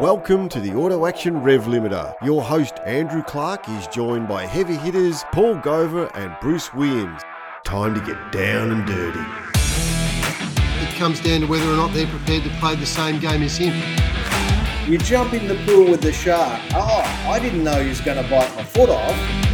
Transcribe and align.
Welcome 0.00 0.48
to 0.48 0.60
the 0.60 0.72
Auto 0.72 1.04
Action 1.04 1.42
Rev 1.42 1.64
Limiter. 1.64 2.14
Your 2.24 2.40
host, 2.40 2.78
Andrew 2.86 3.22
Clarke, 3.22 3.68
is 3.68 3.86
joined 3.88 4.28
by 4.28 4.46
heavy 4.46 4.76
hitters 4.76 5.24
Paul 5.30 5.56
Gover 5.56 6.10
and 6.14 6.34
Bruce 6.40 6.72
Williams. 6.72 7.20
Time 7.64 7.92
to 7.92 8.00
get 8.00 8.32
down 8.32 8.70
and 8.70 8.86
dirty. 8.86 9.20
It 10.82 10.94
comes 10.96 11.20
down 11.20 11.42
to 11.42 11.46
whether 11.46 11.70
or 11.70 11.76
not 11.76 11.92
they're 11.92 12.06
prepared 12.06 12.44
to 12.44 12.50
play 12.60 12.76
the 12.76 12.86
same 12.86 13.20
game 13.20 13.42
as 13.42 13.58
him. 13.58 13.76
You 14.90 14.96
jump 14.96 15.34
in 15.34 15.46
the 15.46 15.62
pool 15.66 15.90
with 15.90 16.00
the 16.00 16.14
shark. 16.14 16.62
Oh, 16.72 17.02
I 17.28 17.38
didn't 17.38 17.62
know 17.62 17.82
he 17.82 17.90
was 17.90 18.00
going 18.00 18.16
to 18.16 18.30
bite 18.30 18.56
my 18.56 18.64
foot 18.64 18.88
off. 18.88 19.49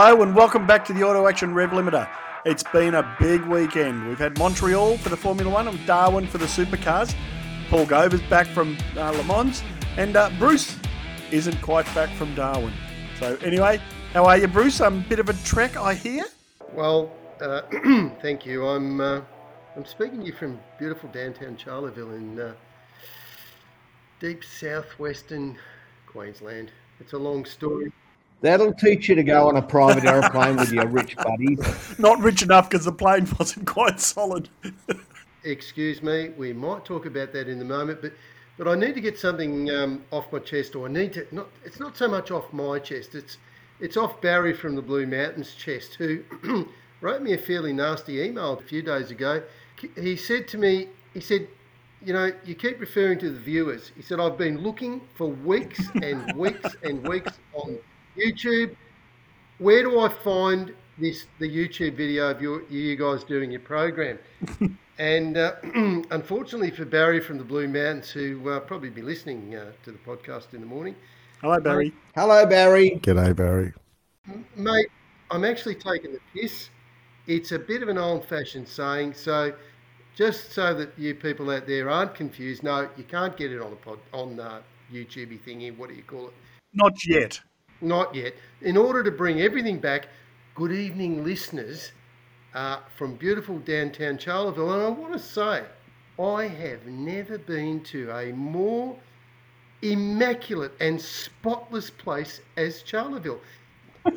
Hello 0.00 0.22
and 0.22 0.32
welcome 0.32 0.64
back 0.64 0.84
to 0.84 0.92
the 0.92 1.02
Auto 1.02 1.26
Action 1.26 1.52
Rev 1.52 1.70
Limiter. 1.70 2.08
It's 2.44 2.62
been 2.62 2.94
a 2.94 3.16
big 3.18 3.42
weekend. 3.46 4.06
We've 4.06 4.16
had 4.16 4.38
Montreal 4.38 4.96
for 4.98 5.08
the 5.08 5.16
Formula 5.16 5.50
One 5.50 5.66
and 5.66 5.86
Darwin 5.86 6.24
for 6.28 6.38
the 6.38 6.46
supercars. 6.46 7.12
Paul 7.68 7.84
Gover's 7.84 8.22
back 8.30 8.46
from 8.46 8.78
uh, 8.96 9.10
Le 9.10 9.24
Mans, 9.24 9.60
and 9.96 10.14
uh, 10.14 10.30
Bruce 10.38 10.76
isn't 11.32 11.60
quite 11.62 11.84
back 11.96 12.10
from 12.10 12.32
Darwin. 12.36 12.72
So 13.18 13.36
anyway, 13.42 13.80
how 14.12 14.24
are 14.26 14.38
you, 14.38 14.46
Bruce? 14.46 14.80
Um, 14.80 15.00
a 15.00 15.08
bit 15.08 15.18
of 15.18 15.28
a 15.30 15.32
trek, 15.44 15.76
I 15.76 15.94
hear. 15.94 16.26
Well, 16.74 17.10
uh, 17.40 17.62
thank 18.22 18.46
you. 18.46 18.68
I'm 18.68 19.00
uh, 19.00 19.22
I'm 19.74 19.84
speaking 19.84 20.20
to 20.20 20.26
you 20.26 20.32
from 20.32 20.60
beautiful 20.78 21.08
downtown 21.08 21.56
Charleville 21.56 22.16
in 22.16 22.38
uh, 22.38 22.54
deep 24.20 24.44
southwestern 24.44 25.58
Queensland. 26.06 26.70
It's 27.00 27.14
a 27.14 27.18
long 27.18 27.44
story. 27.44 27.90
That'll 28.40 28.72
teach 28.72 29.08
you 29.08 29.16
to 29.16 29.24
go 29.24 29.48
on 29.48 29.56
a 29.56 29.62
private 29.62 30.04
aeroplane 30.04 30.56
with 30.56 30.72
your 30.72 30.86
rich 30.86 31.16
buddies. 31.16 31.58
Not 31.98 32.20
rich 32.20 32.42
enough 32.42 32.70
because 32.70 32.84
the 32.84 32.92
plane 32.92 33.26
wasn't 33.38 33.66
quite 33.66 33.98
solid. 33.98 34.48
Excuse 35.44 36.02
me, 36.02 36.30
we 36.30 36.52
might 36.52 36.84
talk 36.84 37.06
about 37.06 37.32
that 37.32 37.48
in 37.48 37.60
a 37.60 37.64
moment, 37.64 38.00
but 38.02 38.12
but 38.56 38.66
I 38.66 38.74
need 38.74 38.96
to 38.96 39.00
get 39.00 39.16
something 39.16 39.70
um, 39.70 40.04
off 40.10 40.32
my 40.32 40.40
chest, 40.40 40.74
or 40.74 40.88
I 40.88 40.90
need 40.90 41.12
to 41.14 41.26
not. 41.32 41.48
It's 41.64 41.80
not 41.80 41.96
so 41.96 42.08
much 42.08 42.30
off 42.30 42.52
my 42.52 42.78
chest. 42.78 43.14
It's 43.14 43.38
it's 43.80 43.96
off 43.96 44.20
Barry 44.20 44.52
from 44.52 44.74
the 44.74 44.82
Blue 44.82 45.06
Mountains 45.06 45.54
chest, 45.54 45.94
who 45.94 46.22
wrote 47.00 47.22
me 47.22 47.32
a 47.34 47.38
fairly 47.38 47.72
nasty 47.72 48.20
email 48.20 48.54
a 48.54 48.62
few 48.62 48.82
days 48.82 49.10
ago. 49.10 49.42
He 49.96 50.16
said 50.16 50.48
to 50.48 50.58
me, 50.58 50.88
he 51.14 51.20
said, 51.20 51.46
you 52.04 52.12
know, 52.12 52.32
you 52.44 52.56
keep 52.56 52.80
referring 52.80 53.20
to 53.20 53.30
the 53.30 53.38
viewers. 53.38 53.92
He 53.94 54.02
said, 54.02 54.18
I've 54.18 54.36
been 54.36 54.60
looking 54.60 55.00
for 55.14 55.28
weeks 55.28 55.80
and 56.02 56.32
weeks 56.36 56.74
and 56.82 57.06
weeks 57.06 57.38
on 57.54 57.78
YouTube. 58.18 58.76
Where 59.58 59.82
do 59.82 60.00
I 60.00 60.08
find 60.08 60.74
this 60.98 61.26
the 61.38 61.48
YouTube 61.48 61.96
video 61.96 62.30
of 62.30 62.42
your, 62.42 62.62
you 62.68 62.96
guys 62.96 63.24
doing 63.24 63.50
your 63.50 63.60
program? 63.60 64.18
and 64.98 65.36
uh, 65.36 65.54
unfortunately 66.10 66.70
for 66.70 66.84
Barry 66.84 67.20
from 67.20 67.38
the 67.38 67.44
Blue 67.44 67.68
Mountains, 67.68 68.10
who 68.10 68.48
uh, 68.50 68.60
probably 68.60 68.90
be 68.90 69.02
listening 69.02 69.54
uh, 69.54 69.72
to 69.84 69.92
the 69.92 69.98
podcast 69.98 70.54
in 70.54 70.60
the 70.60 70.66
morning. 70.66 70.94
Hello, 71.40 71.60
Barry. 71.60 71.92
Hello, 72.16 72.44
Barry. 72.46 72.98
G'day, 73.02 73.34
Barry. 73.34 73.72
Mate, 74.56 74.88
I'm 75.30 75.44
actually 75.44 75.76
taking 75.76 76.12
the 76.12 76.20
piss. 76.34 76.70
It's 77.26 77.52
a 77.52 77.58
bit 77.58 77.82
of 77.82 77.88
an 77.88 77.98
old-fashioned 77.98 78.66
saying, 78.66 79.14
so 79.14 79.54
just 80.16 80.52
so 80.52 80.74
that 80.74 80.98
you 80.98 81.14
people 81.14 81.50
out 81.50 81.66
there 81.66 81.88
aren't 81.90 82.14
confused, 82.14 82.64
no, 82.64 82.88
you 82.96 83.04
can't 83.04 83.36
get 83.36 83.52
it 83.52 83.62
on 83.62 83.70
the 83.70 83.76
pod, 83.76 83.98
on 84.12 84.40
uh, 84.40 84.60
YouTubey 84.92 85.38
thingy. 85.40 85.76
What 85.76 85.90
do 85.90 85.94
you 85.94 86.02
call 86.02 86.26
it? 86.26 86.34
Not 86.74 86.94
yet. 87.06 87.40
Not 87.80 88.14
yet. 88.14 88.34
In 88.62 88.76
order 88.76 89.02
to 89.02 89.10
bring 89.10 89.40
everything 89.40 89.78
back, 89.78 90.08
good 90.54 90.72
evening, 90.72 91.24
listeners 91.24 91.92
uh, 92.54 92.80
from 92.96 93.14
beautiful 93.14 93.58
downtown 93.60 94.18
Charleville. 94.18 94.72
And 94.72 94.82
I 94.82 94.88
want 94.88 95.12
to 95.12 95.18
say, 95.18 95.62
I 96.18 96.48
have 96.48 96.86
never 96.86 97.38
been 97.38 97.80
to 97.84 98.10
a 98.10 98.32
more 98.32 98.96
immaculate 99.82 100.72
and 100.80 101.00
spotless 101.00 101.90
place 101.90 102.40
as 102.56 102.82
Charleville. 102.82 103.38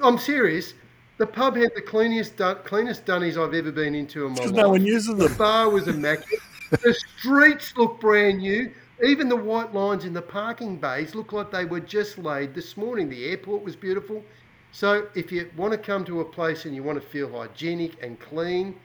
I'm 0.01 0.17
serious. 0.17 0.73
The 1.17 1.27
pub 1.27 1.55
had 1.55 1.71
the 1.75 1.81
cleanest, 1.81 2.41
cleanest 2.63 3.05
dunnies 3.05 3.37
I've 3.37 3.53
ever 3.53 3.71
been 3.71 3.93
into 3.93 4.25
in 4.25 4.33
my 4.33 4.45
life. 4.45 4.51
No 4.51 4.69
one 4.69 4.83
uses 4.83 5.15
them. 5.15 5.19
The 5.19 5.35
bar 5.35 5.69
was 5.69 5.87
immaculate. 5.87 6.41
the 6.71 6.95
streets 6.95 7.73
look 7.77 7.99
brand 7.99 8.39
new. 8.39 8.71
Even 9.03 9.29
the 9.29 9.35
white 9.35 9.73
lines 9.73 10.05
in 10.05 10.13
the 10.13 10.21
parking 10.21 10.77
bays 10.77 11.15
look 11.15 11.33
like 11.33 11.49
they 11.49 11.65
were 11.65 11.79
just 11.79 12.19
laid 12.19 12.53
this 12.53 12.77
morning. 12.77 13.09
The 13.09 13.25
airport 13.25 13.63
was 13.63 13.75
beautiful. 13.75 14.23
So 14.71 15.07
if 15.15 15.31
you 15.31 15.49
want 15.57 15.73
to 15.73 15.77
come 15.77 16.05
to 16.05 16.21
a 16.21 16.25
place 16.25 16.65
and 16.65 16.75
you 16.75 16.83
want 16.83 17.01
to 17.01 17.07
feel 17.07 17.31
hygienic 17.31 18.01
and 18.03 18.19
clean, 18.19 18.75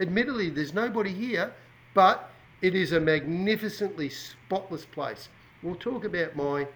admittedly 0.00 0.48
there's 0.48 0.74
nobody 0.74 1.12
here, 1.12 1.52
but 1.92 2.30
it 2.62 2.74
is 2.74 2.92
a 2.92 3.00
magnificently 3.00 4.08
spotless 4.08 4.84
place. 4.84 5.28
We'll 5.62 5.74
talk 5.74 6.04
about 6.04 6.36
my 6.36 6.68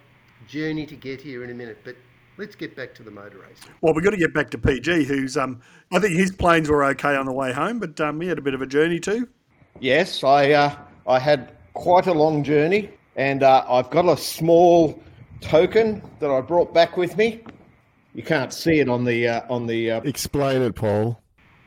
journey 0.49 0.85
to 0.87 0.97
get 0.97 1.21
here 1.21 1.45
in 1.45 1.51
a 1.51 1.55
minute, 1.55 1.79
but 1.85 1.95
let's 2.37 2.57
get 2.57 2.75
back 2.75 2.95
to 2.97 3.05
the 3.05 3.11
motor 3.11 3.39
race. 3.39 3.61
Well, 3.81 3.95
we've 3.95 4.05
got 4.05 4.11
to 4.11 4.17
get 4.17 4.35
back 4.35 4.51
to 4.51 4.59
PG, 4.59 5.05
who's 5.05 5.37
um, 5.37 5.61
I 5.93 6.01
think 6.01 6.17
his 6.17 6.33
planes 6.33 6.69
were 6.69 6.85
okay 6.87 7.15
on 7.15 7.27
the 7.27 7.33
way 7.33 7.53
home, 7.53 7.79
but 7.79 8.01
um, 8.01 8.21
he 8.21 8.29
had 8.29 8.39
a 8.39 8.43
bit 8.43 8.55
of 8.55 8.63
a 8.63 8.67
journey 8.67 8.99
too. 8.99 9.29
Yes, 9.81 10.25
I 10.25 10.51
uh, 10.53 10.77
I 11.07 11.21
had 11.21 11.53
quite 11.79 12.09
a 12.09 12.13
long 12.13 12.43
journey, 12.43 12.91
and 13.17 13.43
uh, 13.43 13.65
I've 13.69 13.89
got 13.91 14.05
a 14.07 14.17
small 14.17 15.01
token 15.41 16.03
that 16.19 16.31
I 16.31 16.41
brought 16.41 16.75
back 16.75 16.97
with 16.97 17.17
me. 17.17 17.41
You 18.15 18.23
can't 18.23 18.53
see 18.53 18.81
it 18.81 18.89
on 18.89 19.05
the 19.05 19.29
uh, 19.29 19.41
on 19.49 19.67
the. 19.67 19.93
Uh, 19.93 20.01
Explain 20.03 20.61
it, 20.63 20.75
Paul. 20.75 21.21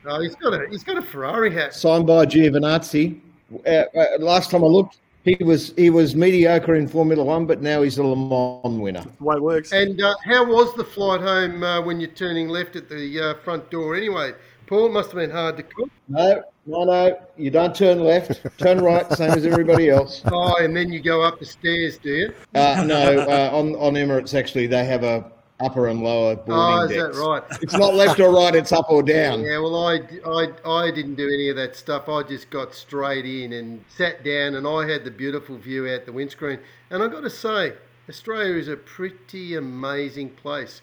No, 0.06 0.20
he's 0.20 0.36
got 0.36 0.54
a 0.54 0.68
he's 0.70 0.84
got 0.84 0.98
a 0.98 1.02
Ferrari 1.02 1.52
hat 1.54 1.74
signed 1.74 2.06
by 2.06 2.26
Giovinazzi. 2.26 3.20
Uh, 3.66 3.70
uh, 3.70 4.06
last 4.20 4.52
time 4.52 4.64
I 4.64 4.68
looked, 4.68 5.00
he 5.24 5.38
was 5.42 5.74
he 5.78 5.90
was 5.90 6.16
mediocre 6.16 6.76
in 6.76 6.88
Formula 6.88 7.24
One, 7.24 7.46
but 7.46 7.62
now 7.62 7.82
he's 7.82 7.98
a 7.98 8.04
Le 8.04 8.16
Mans 8.16 8.80
winner. 8.80 9.04
the 9.18 9.24
way 9.24 9.36
it 9.36 9.42
works. 9.42 9.72
And 9.72 10.02
uh, 10.02 10.16
how 10.26 10.44
was 10.46 10.76
the 10.76 10.84
flight 10.84 11.22
home 11.22 11.64
uh, 11.64 11.82
when 11.82 12.00
you're 12.02 12.10
turning 12.10 12.50
left 12.50 12.76
at 12.76 12.90
the 12.90 13.22
uh, 13.22 13.34
front 13.44 13.70
door? 13.70 13.96
Anyway, 13.96 14.34
Paul 14.72 14.86
it 14.86 14.94
must 14.94 15.12
have 15.12 15.18
been 15.18 15.30
hard 15.32 15.58
to 15.58 15.64
cook. 15.64 15.90
No, 16.08 16.44
no, 16.66 16.86
no. 16.86 17.20
You 17.36 17.52
don't 17.52 17.76
turn 17.76 18.06
left. 18.06 18.40
Turn 18.58 18.80
right, 18.80 19.06
same 19.12 19.32
as 19.32 19.46
everybody 19.46 19.90
else. 19.90 20.22
Oh, 20.32 20.56
and 20.64 20.74
then 20.74 20.94
you 20.94 21.02
go 21.02 21.22
up 21.22 21.40
the 21.40 21.46
stairs, 21.46 21.98
do 21.98 22.10
you? 22.10 22.34
Uh, 22.56 22.82
no, 22.88 23.20
uh, 23.20 23.50
on 23.52 23.76
on 23.76 23.96
Emirates 23.96 24.34
actually 24.34 24.68
they 24.68 24.86
have 24.86 25.04
a 25.04 25.30
upper 25.60 25.88
and 25.90 26.02
lower 26.02 26.38
boarding 26.38 26.54
Oh, 26.54 26.80
is 26.84 26.90
decks. 26.90 27.18
that 27.18 27.22
right? 27.22 27.44
It's 27.62 27.74
not 27.74 27.96
left 27.96 28.22
or 28.22 28.34
right; 28.34 28.56
it's 28.56 28.72
up 28.72 28.86
or 28.90 29.04
down. 29.04 29.42
Yeah, 29.42 29.58
well, 29.60 29.76
I, 29.76 30.00
I, 30.26 30.48
I 30.66 30.90
didn't 30.90 31.16
do 31.16 31.28
any 31.28 31.50
of 31.50 31.58
that 31.58 31.76
stuff. 31.76 32.08
I 32.08 32.24
just 32.24 32.50
got 32.50 32.74
straight 32.74 33.26
in 33.26 33.52
and 33.52 33.84
sat 33.90 34.24
down, 34.24 34.56
and 34.56 34.66
I 34.66 34.90
had 34.90 35.04
the 35.04 35.12
beautiful 35.12 35.58
view 35.58 35.90
out 35.90 36.06
the 36.06 36.14
windscreen. 36.14 36.60
And 36.92 37.04
I've 37.04 37.12
got 37.12 37.22
to 37.24 37.30
say, 37.30 37.74
Australia 38.08 38.56
is 38.56 38.70
a 38.70 38.78
pretty 38.78 39.56
amazing 39.56 40.30
place, 40.30 40.82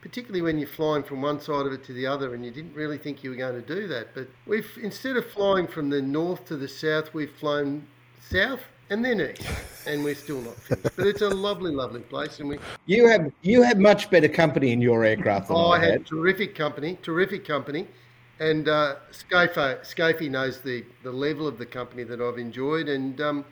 particularly 0.00 0.42
when 0.42 0.58
you're 0.58 0.68
flying 0.68 1.02
from 1.02 1.22
one 1.22 1.40
side 1.40 1.66
of 1.66 1.72
it 1.72 1.84
to 1.84 1.92
the 1.92 2.06
other, 2.06 2.34
and 2.34 2.44
you 2.44 2.50
didn't 2.50 2.74
really 2.74 2.98
think 2.98 3.22
you 3.22 3.30
were 3.30 3.36
going 3.36 3.60
to 3.62 3.74
do 3.74 3.86
that. 3.88 4.14
But 4.14 4.28
we've 4.46 4.70
instead 4.82 5.16
of 5.16 5.26
flying 5.30 5.66
from 5.66 5.90
the 5.90 6.02
north 6.02 6.44
to 6.46 6.56
the 6.56 6.68
south, 6.68 7.12
we've 7.14 7.30
flown 7.32 7.86
south 8.20 8.60
and 8.90 9.04
then 9.04 9.20
east, 9.20 9.54
and 9.86 10.02
we're 10.04 10.14
still 10.14 10.40
not 10.40 10.60
finished. 10.62 10.96
But 10.96 11.06
it's 11.06 11.22
a 11.22 11.28
lovely, 11.28 11.72
lovely 11.72 12.00
place, 12.00 12.40
and 12.40 12.48
we 12.48 12.58
You 12.86 13.08
have 13.08 13.32
you 13.42 13.62
have 13.62 13.78
much 13.78 14.10
better 14.10 14.28
company 14.28 14.72
in 14.72 14.80
your 14.80 15.04
aircraft 15.04 15.48
than 15.48 15.56
Oh, 15.56 15.68
I 15.68 15.76
I 15.76 15.78
had 15.78 15.92
had. 15.92 16.06
terrific 16.06 16.54
company, 16.54 16.98
terrific 17.02 17.44
company, 17.44 17.88
and 18.38 18.68
uh, 18.68 18.96
Scafo, 19.12 19.80
Scafey 19.82 20.30
knows 20.30 20.60
the, 20.60 20.84
the 21.02 21.12
level 21.12 21.46
of 21.46 21.58
the 21.58 21.66
company 21.66 22.04
that 22.04 22.20
I've 22.20 22.38
enjoyed. 22.38 22.88
And 22.88 23.20
um, 23.20 23.44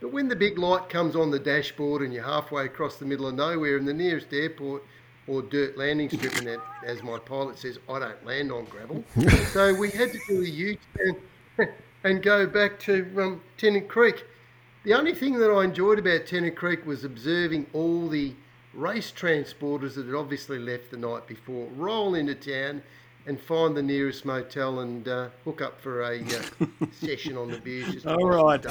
but 0.00 0.12
when 0.12 0.28
the 0.28 0.36
big 0.36 0.58
light 0.58 0.88
comes 0.88 1.16
on 1.16 1.30
the 1.30 1.38
dashboard 1.40 2.02
and 2.02 2.12
you're 2.12 2.24
halfway 2.24 2.64
across 2.66 2.96
the 2.96 3.04
middle 3.06 3.26
of 3.26 3.34
nowhere 3.34 3.76
in 3.76 3.84
the 3.84 3.94
nearest 3.94 4.32
airport 4.32 4.84
or 5.28 5.42
dirt 5.42 5.76
landing 5.76 6.08
strip, 6.08 6.36
and 6.36 6.46
that, 6.46 6.60
as 6.84 7.02
my 7.02 7.18
pilot 7.18 7.58
says, 7.58 7.78
I 7.88 7.98
don't 7.98 8.26
land 8.26 8.50
on 8.50 8.64
gravel. 8.66 9.04
so 9.52 9.74
we 9.74 9.90
had 9.90 10.12
to 10.12 10.18
do 10.28 10.42
a 10.42 10.48
U-turn 10.48 11.16
and 12.04 12.22
go 12.22 12.46
back 12.46 12.78
to 12.80 13.06
um, 13.18 13.40
Tennant 13.56 13.88
Creek. 13.88 14.24
The 14.84 14.94
only 14.94 15.14
thing 15.14 15.38
that 15.38 15.50
I 15.50 15.64
enjoyed 15.64 15.98
about 15.98 16.26
Tennant 16.26 16.56
Creek 16.56 16.86
was 16.86 17.04
observing 17.04 17.66
all 17.72 18.08
the 18.08 18.34
race 18.74 19.12
transporters 19.14 19.94
that 19.94 20.06
had 20.06 20.14
obviously 20.14 20.58
left 20.58 20.90
the 20.90 20.96
night 20.96 21.26
before 21.26 21.66
roll 21.74 22.14
into 22.14 22.34
town 22.34 22.82
and 23.26 23.38
find 23.38 23.76
the 23.76 23.82
nearest 23.82 24.24
motel 24.24 24.80
and 24.80 25.06
uh, 25.08 25.28
hook 25.44 25.60
up 25.60 25.80
for 25.80 26.02
a 26.02 26.22
uh, 26.22 26.66
session 26.92 27.36
on 27.36 27.50
the 27.50 27.58
beers. 27.58 28.06
All 28.06 28.28
right. 28.28 28.64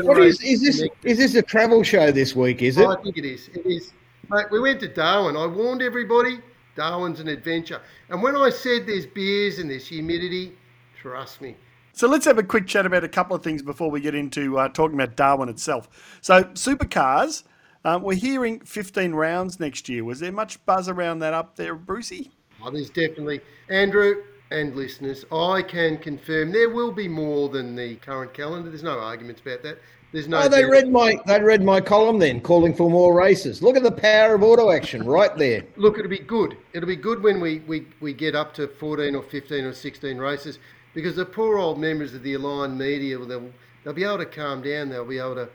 What 0.00 0.18
is 0.18 0.40
is 0.42 0.62
this? 0.62 0.88
Is 1.02 1.18
this 1.18 1.34
a 1.34 1.42
travel 1.42 1.82
show 1.82 2.12
this 2.12 2.36
week? 2.36 2.62
Is 2.62 2.78
it? 2.78 2.86
I 2.86 2.96
think 3.02 3.18
it 3.18 3.24
is. 3.24 3.48
It 3.48 3.66
is. 3.66 3.92
Mate, 4.30 4.46
we 4.50 4.60
went 4.60 4.80
to 4.80 4.88
Darwin. 4.88 5.36
I 5.36 5.46
warned 5.46 5.82
everybody. 5.82 6.40
Darwin's 6.74 7.20
an 7.20 7.28
adventure. 7.28 7.80
And 8.08 8.22
when 8.22 8.36
I 8.36 8.50
said 8.50 8.86
there's 8.86 9.06
beers 9.06 9.58
and 9.58 9.70
there's 9.70 9.86
humidity, 9.86 10.56
trust 11.00 11.40
me. 11.40 11.56
So 11.92 12.08
let's 12.08 12.24
have 12.24 12.38
a 12.38 12.42
quick 12.42 12.66
chat 12.66 12.86
about 12.86 13.04
a 13.04 13.08
couple 13.08 13.36
of 13.36 13.42
things 13.42 13.62
before 13.62 13.90
we 13.90 14.00
get 14.00 14.14
into 14.14 14.58
uh, 14.58 14.68
talking 14.68 14.98
about 14.98 15.16
Darwin 15.16 15.50
itself. 15.50 16.18
So 16.22 16.44
supercars, 16.44 17.42
um, 17.84 18.02
we're 18.02 18.14
hearing 18.14 18.60
15 18.60 19.12
rounds 19.12 19.60
next 19.60 19.88
year. 19.90 20.02
Was 20.04 20.20
there 20.20 20.32
much 20.32 20.64
buzz 20.64 20.88
around 20.88 21.18
that 21.18 21.34
up 21.34 21.56
there, 21.56 21.74
Brucey? 21.74 22.30
Oh, 22.64 22.70
there's 22.70 22.88
definitely 22.88 23.40
Andrew. 23.68 24.22
and 24.50 24.74
listeners, 24.76 25.24
I 25.32 25.62
can 25.62 25.98
confirm 25.98 26.52
there 26.52 26.70
will 26.70 26.92
be 26.92 27.08
more 27.08 27.48
than 27.50 27.74
the 27.74 27.96
current 27.96 28.32
calendar. 28.32 28.70
There's 28.70 28.82
no 28.82 28.98
arguments 28.98 29.42
about 29.42 29.62
that. 29.64 29.78
There's 30.12 30.28
no. 30.28 30.42
Oh, 30.42 30.48
they 30.48 30.64
read 30.64 30.90
my 30.90 31.18
they 31.26 31.40
read 31.40 31.62
my 31.62 31.80
column 31.80 32.18
then, 32.18 32.42
calling 32.42 32.74
for 32.74 32.90
more 32.90 33.14
races. 33.14 33.62
Look 33.62 33.76
at 33.76 33.82
the 33.82 33.90
power 33.90 34.34
of 34.34 34.42
auto 34.42 34.70
action 34.70 35.06
right 35.06 35.34
there. 35.38 35.64
Look, 35.76 35.98
it'll 35.98 36.10
be 36.10 36.18
good. 36.18 36.58
It'll 36.74 36.86
be 36.88 36.96
good 36.96 37.22
when 37.22 37.40
we, 37.40 37.60
we, 37.60 37.86
we 38.00 38.12
get 38.12 38.34
up 38.34 38.52
to 38.54 38.68
14 38.68 39.14
or 39.14 39.22
15 39.22 39.64
or 39.64 39.72
16 39.72 40.18
races 40.18 40.58
because 40.92 41.16
the 41.16 41.24
poor 41.24 41.56
old 41.56 41.78
members 41.78 42.12
of 42.12 42.22
the 42.22 42.34
aligned 42.34 42.78
media, 42.78 43.16
they'll, 43.18 43.50
they'll 43.82 43.94
be 43.94 44.04
able 44.04 44.18
to 44.18 44.26
calm 44.26 44.60
down. 44.60 44.90
They'll 44.90 45.06
be 45.06 45.18
able 45.18 45.36
to, 45.36 45.48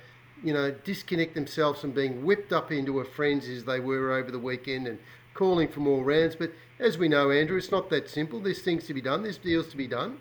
you 0.44 0.54
know, 0.54 0.71
disconnect 0.71 1.36
themselves 1.36 1.80
from 1.80 1.92
being 1.92 2.25
whipped 2.25 2.51
up 2.51 2.71
into 2.71 3.00
a 3.00 3.06
frenzy 3.06 3.56
as 3.56 3.65
they 3.65 3.80
were 3.80 4.12
over 4.12 4.31
the 4.31 4.39
weekend 4.39 4.88
and 4.88 4.98
calling 5.36 5.68
for 5.68 5.81
more 5.81 6.03
rounds. 6.03 6.36
But 6.36 6.51
as 6.80 6.98
we 6.98 7.07
know, 7.07 7.30
Andrew, 7.30 7.57
it's 7.57 7.69
not 7.69 7.92
that 7.92 8.10
simple. 8.10 8.39
There's 8.39 8.62
things 8.63 8.88
to 8.88 8.95
be 8.95 9.01
done. 9.01 9.21
There's 9.21 9.38
deals 9.38 9.68
to 9.68 9.77
be 9.77 9.88
done 9.88 10.18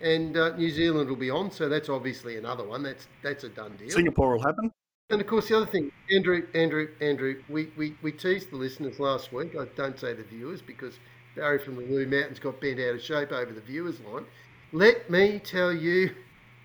and 0.00 0.36
uh, 0.36 0.56
New 0.56 0.70
Zealand 0.70 1.08
will 1.08 1.16
be 1.16 1.30
on. 1.30 1.50
So 1.50 1.68
that's 1.68 1.88
obviously 1.88 2.36
another 2.36 2.64
one. 2.64 2.82
That's 2.82 3.06
that's 3.22 3.44
a 3.44 3.48
done 3.48 3.76
deal. 3.76 3.90
Singapore 3.90 4.36
will 4.36 4.42
happen. 4.42 4.72
And 5.08 5.20
of 5.20 5.26
course, 5.28 5.48
the 5.48 5.56
other 5.56 5.66
thing, 5.66 5.92
Andrew, 6.10 6.48
Andrew, 6.52 6.88
Andrew, 7.00 7.40
we, 7.48 7.70
we, 7.76 7.96
we 8.02 8.10
teased 8.10 8.50
the 8.50 8.56
listeners 8.56 8.98
last 8.98 9.32
week. 9.32 9.54
I 9.56 9.66
don't 9.76 9.98
say 9.98 10.14
the 10.14 10.24
viewers 10.24 10.60
because 10.60 10.98
Barry 11.36 11.60
from 11.60 11.76
the 11.76 11.82
Blue 11.82 12.06
Mountains 12.06 12.40
got 12.40 12.60
bent 12.60 12.80
out 12.80 12.96
of 12.96 13.02
shape 13.02 13.30
over 13.30 13.52
the 13.52 13.60
viewers 13.60 14.00
line. 14.00 14.24
Let 14.72 15.08
me 15.08 15.38
tell 15.38 15.72
you 15.72 16.10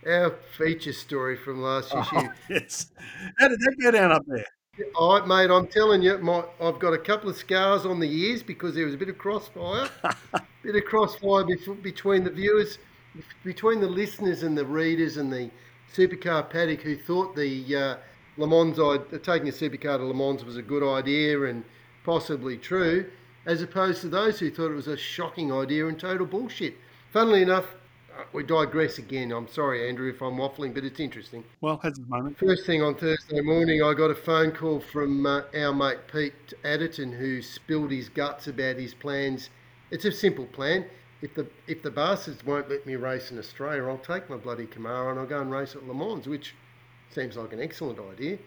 our 0.07 0.35
feature 0.57 0.93
story 0.93 1.37
from 1.37 1.61
last 1.61 1.93
issue. 1.93 2.15
Oh, 2.15 2.29
yes. 2.49 2.87
How 3.37 3.47
did 3.47 3.59
that 3.59 3.75
go 3.79 3.91
down 3.91 4.11
up 4.11 4.23
there? 4.25 4.45
All 4.95 5.19
right, 5.19 5.27
mate, 5.27 5.51
I'm 5.53 5.67
telling 5.67 6.01
you, 6.01 6.17
my, 6.17 6.43
I've 6.59 6.79
got 6.79 6.93
a 6.93 6.97
couple 6.97 7.29
of 7.29 7.35
scars 7.35 7.85
on 7.85 7.99
the 7.99 8.09
ears 8.09 8.41
because 8.41 8.73
there 8.73 8.85
was 8.85 8.95
a 8.95 8.97
bit 8.97 9.09
of 9.09 9.19
crossfire, 9.19 9.87
bit 10.63 10.75
of 10.75 10.85
crossfire 10.85 11.45
between 11.83 12.23
the 12.23 12.31
viewers 12.31 12.79
between 13.43 13.81
the 13.81 13.87
listeners 13.87 14.43
and 14.43 14.57
the 14.57 14.65
readers 14.65 15.17
and 15.17 15.31
the 15.31 15.49
supercar 15.93 16.49
paddock 16.49 16.81
who 16.81 16.95
thought 16.95 17.35
the 17.35 17.75
uh, 17.75 17.95
Le 18.37 18.47
Mans, 18.47 18.77
taking 19.23 19.49
a 19.49 19.51
supercar 19.51 19.97
to 19.97 20.05
Le 20.05 20.13
Mans 20.13 20.43
was 20.43 20.57
a 20.57 20.61
good 20.61 20.83
idea 20.83 21.43
and 21.43 21.63
possibly 22.03 22.57
true, 22.57 23.09
as 23.45 23.61
opposed 23.61 24.01
to 24.01 24.09
those 24.09 24.39
who 24.39 24.49
thought 24.49 24.71
it 24.71 24.75
was 24.75 24.87
a 24.87 24.97
shocking 24.97 25.51
idea 25.51 25.87
and 25.87 25.99
total 25.99 26.25
bullshit. 26.25 26.75
Funnily 27.11 27.41
enough, 27.41 27.65
uh, 28.17 28.23
we 28.33 28.43
digress 28.43 28.97
again. 28.97 29.31
I'm 29.31 29.47
sorry, 29.47 29.87
Andrew, 29.87 30.09
if 30.09 30.21
I'm 30.21 30.37
waffling, 30.37 30.73
but 30.73 30.85
it's 30.85 30.99
interesting. 30.99 31.43
Well, 31.59 31.77
has 31.83 31.97
a 31.97 32.01
moment. 32.01 32.37
First 32.37 32.65
thing 32.65 32.81
on 32.81 32.95
Thursday 32.95 33.41
morning, 33.41 33.83
I 33.83 33.93
got 33.93 34.11
a 34.11 34.15
phone 34.15 34.51
call 34.51 34.79
from 34.79 35.25
uh, 35.25 35.43
our 35.55 35.73
mate 35.73 36.07
Pete 36.11 36.53
Adderton, 36.63 37.17
who 37.17 37.41
spilled 37.41 37.91
his 37.91 38.09
guts 38.09 38.47
about 38.47 38.77
his 38.77 38.93
plans. 38.93 39.49
It's 39.91 40.05
a 40.05 40.11
simple 40.11 40.45
plan 40.45 40.85
if 41.21 41.33
the 41.35 41.47
if 41.68 41.81
the 41.81 41.91
bastards 41.91 42.45
won't 42.45 42.69
let 42.69 42.85
me 42.85 42.95
race 42.95 43.31
in 43.31 43.38
Australia, 43.38 43.88
I'll 43.88 43.97
take 43.97 44.29
my 44.29 44.38
bloody 44.38 44.65
Camaro 44.65 45.12
and 45.12 45.19
I'll 45.19 45.25
go 45.25 45.41
and 45.41 45.51
race 45.51 45.75
at 45.75 45.88
Le 45.88 45.94
Mans, 45.94 46.27
which 46.27 46.56
seems 47.09 47.38
like 47.38 47.53
an 47.53 47.62
excellent 47.62 48.00
idea. 48.00 48.38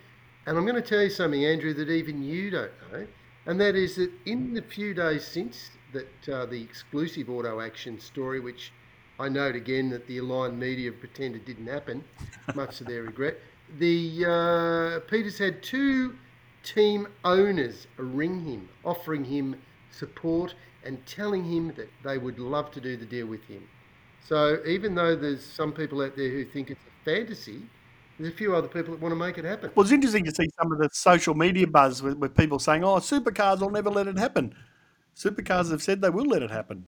And 0.47 0.59
I'm 0.59 0.65
going 0.65 0.81
to 0.81 0.83
tell 0.83 1.03
you 1.03 1.11
something, 1.11 1.45
Andrew, 1.45 1.73
that 1.75 1.89
even 1.89 2.23
you 2.23 2.51
don't 2.51 2.73
know, 2.93 3.07
and 3.47 3.61
that 3.61 3.77
is 3.77 3.97
that 3.97 4.11
in 4.27 4.55
the 4.55 4.63
few 4.63 4.93
days 4.93 5.25
since 5.25 5.71
that 5.93 6.29
uh, 6.29 6.47
the 6.47 6.61
exclusive 6.61 7.31
auto 7.31 7.61
action 7.61 8.01
story, 8.01 8.41
which 8.41 8.73
I 9.19 9.29
note 9.29 9.55
again 9.55 9.91
that 9.91 10.07
the 10.07 10.19
aligned 10.19 10.59
media 10.59 10.91
pretended 10.91 11.45
didn't 11.45 11.69
happen, 11.69 12.05
much 12.55 12.79
to 12.79 12.85
their 12.85 13.03
regret, 13.03 13.39
the 13.79 14.25
uh, 14.27 15.01
Peters 15.09 15.39
had 15.39 15.63
two 15.63 16.17
team 16.65 17.07
owners 17.25 17.87
ring 17.97 18.45
him, 18.45 18.69
offering 18.85 19.25
him 19.25 19.57
support 19.91 20.55
and 20.85 21.05
telling 21.07 21.45
him 21.45 21.73
that 21.77 21.89
they 22.03 22.19
would 22.19 22.39
love 22.39 22.71
to 22.73 22.81
do 22.81 22.97
the 22.97 23.07
deal 23.07 23.27
with 23.27 23.43
him. 23.45 23.67
So 24.27 24.59
even 24.67 24.95
though 24.95 25.17
there's 25.17 25.45
some 25.45 25.73
people 25.73 26.03
out 26.03 26.17
there 26.17 26.31
who 26.31 26.45
think 26.45 26.71
it's 26.71 26.81
a 26.81 27.05
fantasy, 27.05 27.63
there's 28.19 28.33
a 28.33 28.37
few 28.37 28.55
other 28.55 28.69
people 28.69 28.95
that 28.95 29.01
want 29.01 29.13
to 29.13 29.17
make 29.17 29.39
it 29.39 29.45
happen. 29.45 29.71
Well, 29.75 29.85
it's 29.85 29.93
interesting 29.93 30.25
to 30.25 30.35
see 30.35 30.49
some 30.59 30.73
of 30.73 30.79
the 30.79 30.89
social 30.93 31.35
media 31.35 31.67
buzz 31.67 32.03
with, 32.03 32.17
with 32.17 32.37
people 32.37 32.59
saying, 32.59 32.85
"Oh, 32.85 32.97
supercars 32.97 33.61
will 33.61 33.71
never 33.71 33.91
let 33.91 34.07
it 34.07 34.19
happen." 34.19 34.55
Supercars 35.17 35.71
have 35.71 35.83
said 35.83 36.01
they 36.01 36.11
will 36.11 36.25
let 36.25 36.43
it 36.43 36.51
happen. 36.51 36.87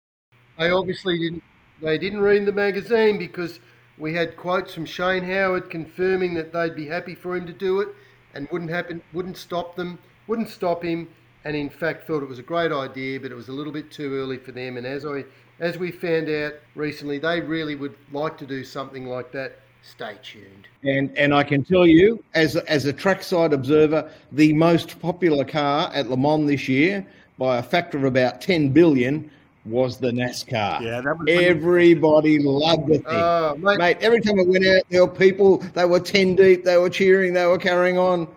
They 0.57 0.71
obviously 0.71 1.19
didn't. 1.19 1.43
They 1.81 1.97
didn't 1.97 2.19
read 2.19 2.45
the 2.45 2.51
magazine 2.51 3.17
because 3.17 3.59
we 3.97 4.13
had 4.13 4.35
quotes 4.35 4.73
from 4.73 4.85
Shane 4.85 5.23
Howard 5.23 5.69
confirming 5.69 6.33
that 6.33 6.51
they'd 6.51 6.75
be 6.75 6.87
happy 6.87 7.15
for 7.15 7.35
him 7.35 7.45
to 7.47 7.53
do 7.53 7.79
it 7.81 7.89
and 8.33 8.47
wouldn't 8.51 8.71
happen, 8.71 9.01
wouldn't 9.13 9.37
stop 9.37 9.75
them, 9.75 9.99
wouldn't 10.27 10.49
stop 10.49 10.83
him 10.83 11.07
and 11.45 11.55
in 11.55 11.69
fact 11.69 12.05
thought 12.05 12.23
it 12.23 12.29
was 12.29 12.39
a 12.39 12.43
great 12.43 12.71
idea, 12.71 13.19
but 13.19 13.31
it 13.31 13.35
was 13.35 13.49
a 13.49 13.53
little 13.53 13.73
bit 13.73 13.91
too 13.91 14.15
early 14.15 14.37
for 14.37 14.51
them. 14.51 14.77
And 14.77 14.85
as 14.85 15.05
I, 15.05 15.25
as 15.59 15.77
we 15.77 15.91
found 15.91 16.29
out 16.29 16.53
recently, 16.75 17.19
they 17.19 17.41
really 17.41 17.75
would 17.75 17.95
like 18.11 18.37
to 18.39 18.45
do 18.45 18.63
something 18.63 19.07
like 19.07 19.31
that. 19.31 19.59
Stay 19.81 20.17
tuned. 20.21 20.67
And 20.83 21.17
and 21.17 21.33
I 21.33 21.43
can 21.43 21.63
tell 21.63 21.87
you, 21.87 22.21
as 22.33 22.57
as 22.57 22.85
a 22.85 22.93
trackside 22.93 23.53
observer, 23.53 24.09
the 24.33 24.51
most 24.53 24.99
popular 24.99 25.45
car 25.45 25.89
at 25.93 26.09
Le 26.09 26.17
Mans 26.17 26.47
this 26.47 26.67
year, 26.67 27.05
by 27.37 27.57
a 27.57 27.63
factor 27.63 27.97
of 27.97 28.03
about 28.03 28.41
ten 28.41 28.69
billion, 28.69 29.31
was 29.65 29.97
the 29.97 30.11
NASCAR. 30.11 30.81
Yeah, 30.81 31.01
that 31.01 31.17
was 31.17 31.27
everybody 31.29 32.39
loved 32.39 32.87
the 32.87 32.95
thing. 32.95 33.05
Oh, 33.07 33.55
mate. 33.57 33.77
mate, 33.77 33.97
every 34.01 34.19
time 34.19 34.39
I 34.39 34.43
went 34.43 34.65
out, 34.65 34.83
there 34.89 35.05
were 35.05 35.11
people. 35.11 35.57
They 35.57 35.85
were 35.85 36.01
ten 36.01 36.35
deep. 36.35 36.65
They 36.65 36.77
were 36.77 36.89
cheering. 36.89 37.33
They 37.33 37.45
were 37.45 37.57
carrying 37.57 37.97
on. 37.97 38.27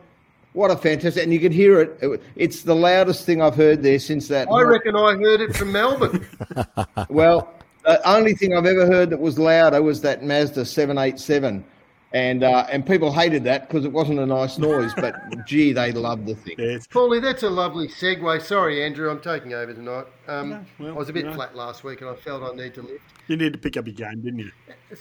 What 0.53 0.71
a 0.71 0.77
fantastic! 0.77 1.23
And 1.23 1.33
you 1.33 1.41
can 1.41 1.53
hear 1.53 1.81
it. 1.81 2.23
It's 2.37 2.63
the 2.63 2.75
loudest 2.75 3.25
thing 3.25 3.41
I've 3.41 3.55
heard 3.55 3.83
there 3.83 3.99
since 3.99 4.29
that. 4.29 4.49
I 4.51 4.61
reckon 4.63 4.95
I 4.95 5.15
heard 5.15 5.41
it 5.41 5.57
from 5.57 5.73
Melbourne. 5.73 6.27
well, 7.09 7.55
the 7.85 8.07
only 8.09 8.35
thing 8.35 8.55
I've 8.55 8.67
ever 8.67 8.87
heard 8.87 9.11
that 9.11 9.21
was 9.21 9.39
louder 9.39 9.81
was 9.83 10.03
that 10.03 10.23
Mazda 10.23 10.67
seven 10.67 10.99
eight 10.99 11.19
seven, 11.19 11.65
and 12.13 12.45
uh, 12.45 12.67
and 12.71 12.85
people 12.87 13.11
hated 13.11 13.45
that 13.45 13.67
because 13.67 13.87
it 13.87 13.93
wasn't 13.93 14.19
a 14.19 14.27
nice 14.27 14.59
noise. 14.59 14.93
But 14.95 15.17
gee, 15.47 15.73
they 15.73 15.91
loved 15.93 16.27
the 16.27 16.35
thing. 16.35 16.57
Yes. 16.59 16.87
Paulie, 16.87 17.23
that's 17.23 17.43
a 17.43 17.51
lovely 17.51 17.89
segue. 17.89 18.43
Sorry, 18.43 18.85
Andrew, 18.85 19.11
I'm 19.11 19.21
taking 19.21 19.55
over 19.55 19.73
tonight. 19.73 20.07
Um, 20.29 20.51
No, 20.51 20.65
well, 20.79 20.89
I 20.91 20.99
was 20.99 21.09
a 21.09 21.15
bit 21.15 21.25
you 21.25 21.31
know. 21.31 21.35
flat 21.37 21.57
last 21.57 21.83
week, 21.83 22.03
and 22.03 22.11
I 22.11 22.15
felt 22.15 22.43
I 22.43 22.55
need 22.55 22.75
to 22.75 22.83
lift. 22.83 23.01
You 23.27 23.37
need 23.37 23.55
to 23.55 23.59
pick 23.59 23.79
up 23.79 23.87
your 23.87 23.95
game, 23.95 24.21
didn't 24.21 24.41
you? 24.41 24.51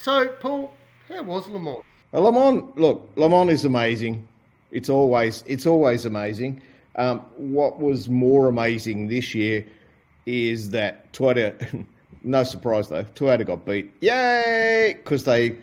So, 0.01 0.29
Paul, 0.39 0.73
how 1.09 1.23
was 1.23 1.47
Le 1.49 1.59
Mans? 1.59 1.83
Uh, 2.13 2.19
Le 2.21 2.31
Mans, 2.31 2.71
look, 2.77 3.09
Le 3.17 3.29
Mans 3.29 3.49
is 3.51 3.65
amazing. 3.65 4.27
It's 4.71 4.89
always 4.89 5.43
it's 5.47 5.65
always 5.65 6.05
amazing. 6.05 6.61
Um, 6.95 7.19
what 7.37 7.79
was 7.79 8.09
more 8.09 8.47
amazing 8.47 9.07
this 9.07 9.33
year 9.35 9.65
is 10.25 10.69
that 10.71 11.11
Toyota. 11.13 11.85
No 12.23 12.43
surprise 12.43 12.87
though, 12.87 13.03
Toyota 13.15 13.43
got 13.47 13.65
beat. 13.65 13.91
Yay! 13.99 14.93
Because 14.95 15.23
they 15.23 15.57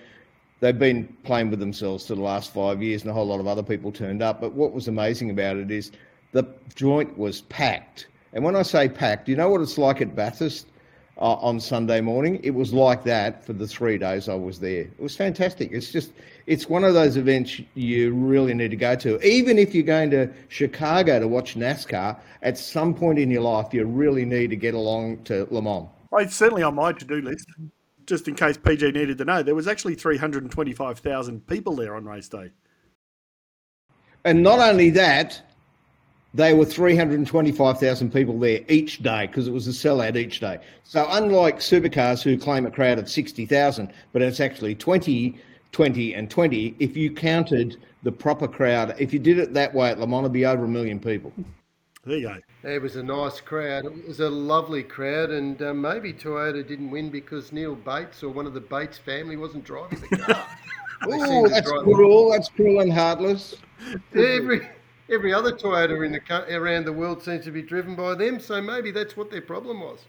they've 0.58 0.76
been 0.76 1.06
playing 1.22 1.50
with 1.50 1.60
themselves 1.60 2.08
for 2.08 2.16
the 2.16 2.20
last 2.20 2.52
five 2.52 2.82
years, 2.82 3.02
and 3.02 3.10
a 3.12 3.14
whole 3.14 3.26
lot 3.26 3.38
of 3.38 3.46
other 3.46 3.62
people 3.62 3.92
turned 3.92 4.22
up. 4.22 4.40
But 4.40 4.54
what 4.54 4.72
was 4.72 4.88
amazing 4.88 5.30
about 5.30 5.56
it 5.56 5.70
is 5.70 5.92
the 6.32 6.44
joint 6.74 7.16
was 7.16 7.42
packed. 7.42 8.08
And 8.32 8.44
when 8.44 8.56
I 8.56 8.62
say 8.62 8.88
packed, 8.88 9.28
you 9.28 9.36
know 9.36 9.48
what 9.48 9.60
it's 9.60 9.78
like 9.78 10.00
at 10.00 10.14
Bathurst 10.14 10.66
uh, 11.18 11.34
on 11.34 11.60
Sunday 11.60 12.00
morning? 12.00 12.40
It 12.42 12.50
was 12.50 12.72
like 12.72 13.04
that 13.04 13.44
for 13.44 13.52
the 13.52 13.66
three 13.66 13.98
days 13.98 14.28
I 14.28 14.34
was 14.34 14.60
there. 14.60 14.82
It 14.82 15.00
was 15.00 15.16
fantastic. 15.16 15.70
It's 15.72 15.90
just, 15.90 16.12
it's 16.48 16.66
one 16.66 16.82
of 16.82 16.94
those 16.94 17.18
events 17.18 17.60
you 17.74 18.14
really 18.14 18.54
need 18.54 18.70
to 18.70 18.76
go 18.76 18.96
to. 18.96 19.20
Even 19.24 19.58
if 19.58 19.74
you're 19.74 19.84
going 19.84 20.10
to 20.10 20.30
Chicago 20.48 21.20
to 21.20 21.28
watch 21.28 21.56
NASCAR, 21.56 22.18
at 22.42 22.56
some 22.56 22.94
point 22.94 23.18
in 23.18 23.30
your 23.30 23.42
life, 23.42 23.74
you 23.74 23.84
really 23.84 24.24
need 24.24 24.48
to 24.48 24.56
get 24.56 24.72
along 24.72 25.22
to 25.24 25.46
Le 25.50 25.60
Mans. 25.60 25.88
Well, 26.10 26.24
it's 26.24 26.34
certainly 26.34 26.62
on 26.62 26.74
my 26.74 26.92
to-do 26.92 27.20
list. 27.20 27.46
Just 28.06 28.26
in 28.26 28.34
case 28.34 28.56
PG 28.56 28.92
needed 28.92 29.18
to 29.18 29.26
know, 29.26 29.42
there 29.42 29.54
was 29.54 29.68
actually 29.68 29.94
325,000 29.94 31.46
people 31.46 31.76
there 31.76 31.94
on 31.94 32.06
race 32.06 32.30
day. 32.30 32.50
And 34.24 34.42
not 34.42 34.58
only 34.58 34.88
that, 34.90 35.42
they 36.32 36.54
were 36.54 36.64
325,000 36.64 38.10
people 38.10 38.38
there 38.38 38.60
each 38.68 39.02
day 39.02 39.26
because 39.26 39.48
it 39.48 39.52
was 39.52 39.68
a 39.68 39.72
sellout 39.72 40.16
each 40.16 40.40
day. 40.40 40.60
So 40.84 41.06
unlike 41.10 41.58
supercars 41.58 42.22
who 42.22 42.38
claim 42.38 42.64
a 42.64 42.70
crowd 42.70 42.98
of 42.98 43.10
60,000, 43.10 43.92
but 44.14 44.22
it's 44.22 44.40
actually 44.40 44.74
20, 44.74 45.38
20 45.72 46.14
and 46.14 46.30
20, 46.30 46.76
if 46.78 46.96
you 46.96 47.12
counted 47.12 47.76
the 48.02 48.12
proper 48.12 48.48
crowd, 48.48 48.94
if 48.98 49.12
you 49.12 49.18
did 49.18 49.38
it 49.38 49.54
that 49.54 49.74
way 49.74 49.90
at 49.90 49.98
Le 49.98 50.06
Mans, 50.06 50.22
it'd 50.22 50.32
be 50.32 50.46
over 50.46 50.64
a 50.64 50.68
million 50.68 50.98
people. 50.98 51.32
There 52.04 52.16
you 52.16 52.28
go. 52.28 52.36
It 52.68 52.80
was 52.80 52.96
a 52.96 53.02
nice 53.02 53.40
crowd. 53.40 53.84
It 53.84 54.06
was 54.06 54.20
a 54.20 54.30
lovely 54.30 54.82
crowd, 54.82 55.30
and 55.30 55.60
uh, 55.60 55.74
maybe 55.74 56.12
Toyota 56.12 56.66
didn't 56.66 56.90
win 56.90 57.10
because 57.10 57.52
Neal 57.52 57.74
Bates 57.74 58.22
or 58.22 58.30
one 58.30 58.46
of 58.46 58.54
the 58.54 58.60
Bates 58.60 58.98
family 58.98 59.36
wasn't 59.36 59.64
driving 59.64 60.00
the 60.00 60.16
car. 60.16 60.46
Oh, 61.06 61.48
that's 61.48 61.70
drive- 61.70 61.84
cruel. 61.84 62.32
That's 62.32 62.48
cruel 62.48 62.80
and 62.80 62.92
heartless. 62.92 63.54
Every 64.16 64.68
every 65.08 65.32
other 65.32 65.52
Toyota 65.52 66.04
in 66.04 66.10
the 66.10 66.56
around 66.56 66.86
the 66.86 66.92
world 66.92 67.22
seems 67.22 67.44
to 67.44 67.52
be 67.52 67.62
driven 67.62 67.94
by 67.94 68.16
them, 68.16 68.40
so 68.40 68.60
maybe 68.60 68.90
that's 68.90 69.16
what 69.16 69.30
their 69.30 69.40
problem 69.40 69.80
was. 69.80 70.00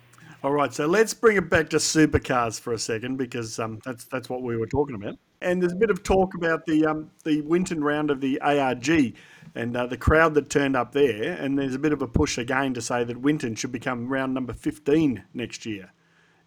All 0.41 0.51
right, 0.51 0.73
so 0.73 0.87
let's 0.87 1.13
bring 1.13 1.37
it 1.37 1.49
back 1.49 1.69
to 1.69 1.77
supercars 1.77 2.59
for 2.59 2.73
a 2.73 2.79
second 2.79 3.17
because 3.17 3.59
um, 3.59 3.79
that's 3.85 4.05
that's 4.05 4.29
what 4.29 4.41
we 4.41 4.57
were 4.57 4.65
talking 4.65 4.95
about. 4.95 5.17
And 5.41 5.61
there's 5.61 5.73
a 5.73 5.77
bit 5.77 5.89
of 5.89 6.03
talk 6.03 6.35
about 6.35 6.65
the 6.65 6.85
um, 6.85 7.11
the 7.23 7.41
Winton 7.41 7.83
round 7.83 8.11
of 8.11 8.19
the 8.19 8.41
ARG 8.41 9.15
and 9.55 9.75
uh, 9.75 9.85
the 9.87 9.97
crowd 9.97 10.33
that 10.33 10.49
turned 10.49 10.75
up 10.75 10.91
there. 10.91 11.33
And 11.33 11.57
there's 11.57 11.75
a 11.75 11.79
bit 11.79 11.93
of 11.93 12.01
a 12.01 12.07
push 12.07 12.37
again 12.37 12.73
to 12.73 12.81
say 12.81 13.03
that 13.03 13.17
Winton 13.17 13.55
should 13.55 13.71
become 13.71 14.09
round 14.09 14.33
number 14.33 14.53
15 14.53 15.23
next 15.33 15.65
year. 15.65 15.91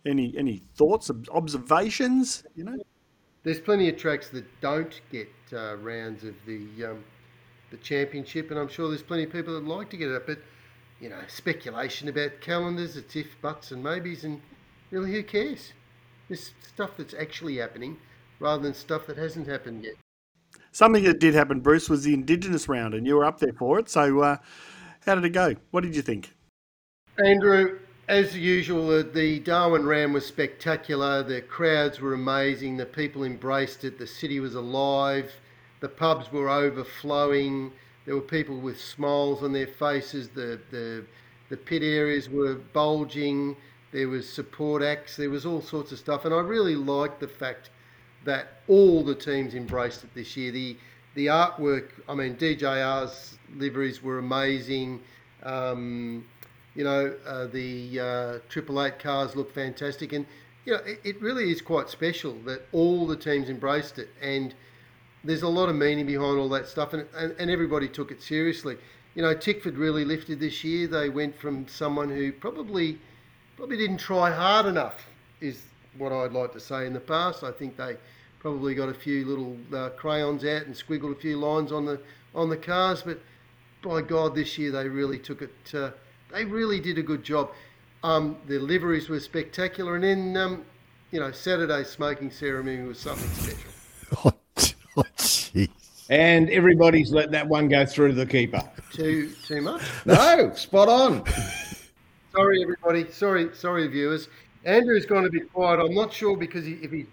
Any 0.05 0.35
any 0.37 0.59
thoughts, 0.59 1.11
observations? 1.33 2.45
You 2.55 2.65
know, 2.65 2.77
there's 3.45 3.61
plenty 3.61 3.89
of 3.89 3.97
tracks 3.97 4.29
that 4.31 4.45
don't 4.61 5.01
get 5.11 5.31
uh, 5.53 5.77
rounds 5.77 6.25
of 6.25 6.35
the 6.47 6.67
um, 6.85 7.05
the 7.71 7.77
championship, 7.79 8.51
and 8.51 8.59
I'm 8.59 8.69
sure 8.69 8.89
there's 8.89 9.03
plenty 9.03 9.25
of 9.25 9.33
people 9.33 9.55
that 9.55 9.65
like 9.65 9.91
to 9.91 9.97
get 9.97 10.09
it. 10.09 10.17
Up. 10.17 10.27
But 10.27 10.39
you 11.01 11.09
know, 11.09 11.21
speculation 11.29 12.09
about 12.09 12.41
calendars, 12.41 12.97
it's 12.97 13.17
if, 13.17 13.41
buts, 13.41 13.73
and 13.73 13.83
maybes, 13.83 14.25
and 14.25 14.41
really, 14.91 15.11
who 15.11 15.23
cares? 15.23 15.73
This 16.29 16.53
stuff 16.63 16.97
that's 16.97 17.15
actually 17.15 17.59
happening, 17.59 17.99
rather 18.43 18.63
than 18.63 18.75
stuff 18.75 19.07
that 19.07 19.17
hasn't 19.17 19.47
happened 19.47 19.85
yet. 19.85 19.95
Something 20.73 21.05
that 21.05 21.21
did 21.21 21.35
happen, 21.35 21.61
Bruce, 21.61 21.89
was 21.89 22.03
the 22.03 22.13
Indigenous 22.13 22.69
round, 22.69 22.93
and 22.93 23.07
you 23.07 23.15
were 23.15 23.25
up 23.25 23.39
there 23.39 23.53
for 23.53 23.79
it. 23.79 23.89
So, 23.89 24.21
uh, 24.21 24.37
how 25.07 25.15
did 25.15 25.25
it 25.25 25.31
go? 25.31 25.55
What 25.71 25.83
did 25.83 25.95
you 25.95 26.03
think? 26.03 26.35
Andrew, 27.25 27.79
as 28.09 28.37
usual, 28.37 29.03
the 29.03 29.39
Darwin 29.41 29.87
Ram 29.87 30.13
was 30.13 30.27
spectacular. 30.27 31.23
The 31.23 31.43
crowds 31.43 32.01
were 32.01 32.15
amazing. 32.15 32.77
The 32.77 32.87
people 32.87 33.23
embraced 33.23 33.85
it. 33.85 33.99
The 33.99 34.07
city 34.07 34.41
was 34.41 34.55
alive. 34.55 35.33
The 35.81 35.89
pubs 35.89 36.33
were 36.33 36.49
overflowing. 36.49 37.73
There 38.05 38.15
were 38.15 38.21
people 38.21 38.59
with 38.59 38.81
smiles 38.81 39.43
on 39.43 39.53
their 39.53 39.67
faces. 39.67 40.29
The, 40.29 40.59
the, 40.71 41.05
the 41.49 41.57
pit 41.57 41.83
areas 41.83 42.29
were 42.29 42.55
bulging. 42.55 43.57
There 43.93 44.09
was 44.09 44.29
support 44.29 44.83
acts. 44.83 45.17
There 45.17 45.31
was 45.31 45.45
all 45.45 45.61
sorts 45.61 45.93
of 45.93 45.99
stuff. 45.99 46.25
And 46.25 46.35
I 46.35 46.41
really 46.41 46.77
liked 46.77 47.21
the 47.21 47.29
fact 47.29 47.71
that 48.25 48.59
all 48.69 49.03
the 49.03 49.15
teams 49.15 49.55
embraced 49.55 50.05
it 50.05 50.15
this 50.15 50.37
year. 50.37 50.53
The, 50.53 50.77
the 51.15 51.27
artwork, 51.27 51.91
I 52.09 52.15
mean, 52.15 52.37
DJR's 52.37 53.39
liveries 53.57 54.03
were 54.03 54.19
amazing. 54.19 55.01
Um, 55.43 56.25
you 56.75 56.85
know, 56.85 57.15
uh, 57.27 57.47
the 57.47 58.01
uh, 58.01 58.39
Triple 58.49 58.83
Eight 58.83 58.99
cars 58.99 59.37
look 59.37 59.53
fantastic, 59.53 60.13
and 60.13 60.27
you 60.65 60.75
know, 60.75 60.81
it, 60.85 61.01
it, 61.05 61.21
really 61.21 61.51
is 61.51 61.61
quite 61.61 61.91
special 61.91 62.35
that 62.45 62.63
all 62.73 63.07
the 63.07 63.17
teams 63.17 63.51
embraced 63.51 63.99
it, 63.99 64.09
and 64.23 64.55
there's 65.25 65.43
a 65.43 65.49
lot 65.49 65.69
of 65.69 65.77
meaning 65.77 66.07
behind 66.07 66.39
all 66.39 66.49
that 66.51 66.67
stuff, 66.67 66.93
and, 66.95 67.07
and, 67.17 67.35
and 67.39 67.51
everybody 67.51 67.89
took 67.89 68.11
it 68.11 68.23
seriously. 68.23 68.77
You 69.15 69.23
know, 69.23 69.35
Tickford 69.35 69.77
really 69.77 70.05
lifted 70.05 70.41
this 70.41 70.65
year. 70.65 70.87
They 70.87 71.11
went 71.11 71.39
from 71.39 71.69
someone 71.69 72.09
who 72.09 72.33
probably 72.33 72.99
probably 73.57 73.77
didn't 73.77 73.99
try 73.99 74.31
hard 74.31 74.67
enough, 74.67 75.07
is 75.41 75.63
what 75.99 76.13
I'd 76.13 76.33
like 76.33 76.53
to 76.53 76.61
say. 76.61 76.87
In 76.87 76.93
the 76.93 77.01
past, 77.01 77.43
I 77.43 77.51
think 77.51 77.77
they 77.77 77.97
probably 78.39 78.75
got 78.75 78.89
a 78.89 78.95
few 78.95 79.25
little 79.25 79.57
uh, 79.73 79.91
crayons 79.91 80.45
out 80.45 80.67
and 80.67 80.75
squiggled 80.75 81.13
a 81.13 81.21
few 81.21 81.39
lines 81.39 81.73
on 81.73 81.85
the 81.85 82.01
on 82.35 82.49
the 82.49 82.57
cars, 82.57 83.03
but 83.03 83.21
by 83.83 84.01
God, 84.01 84.35
this 84.35 84.57
year 84.59 84.71
they 84.71 84.89
really 84.89 85.19
took 85.19 85.43
it. 85.43 85.75
Uh, 85.75 85.91
they 86.33 86.45
really 86.45 86.81
did 86.81 86.99
a 86.99 87.03
good 87.03 87.23
job. 87.23 87.51
Um, 88.03 88.37
the 88.47 88.59
liveries 88.59 89.09
were 89.09 89.21
spectacular, 89.21 89.97
and 89.97 90.05
then 90.05 90.37
um, 90.37 90.65
you 91.11 91.21
know 91.21 91.31
Saturday's 91.31 91.89
smoking 91.89 92.31
ceremony 92.31 92.83
was 92.83 92.99
something 92.99 93.29
special. 93.31 93.71
Oh, 94.95 95.05
jeez. 95.17 95.71
And 96.11 96.51
everybody's 96.51 97.13
let 97.13 97.31
that 97.31 97.49
one 97.49 97.67
go 97.69 97.87
through 97.87 98.13
the 98.13 98.27
keeper. 98.27 98.63
Too 98.93 99.31
too 99.47 99.63
much? 99.63 99.81
No, 100.05 100.53
spot 100.55 100.91
on. 100.91 101.25
sorry, 102.33 102.63
everybody. 102.63 103.11
Sorry, 103.11 103.49
sorry, 103.55 103.89
viewers. 103.89 104.29
Andrew's 104.65 105.07
going 105.07 105.25
to 105.25 105.31
be 105.31 105.41
quiet. 105.41 105.81
I'm 105.81 105.95
not 105.95 106.13
sure 106.13 106.37
because 106.37 106.65
he, 106.65 106.75
if 106.75 106.91
he 106.91 107.07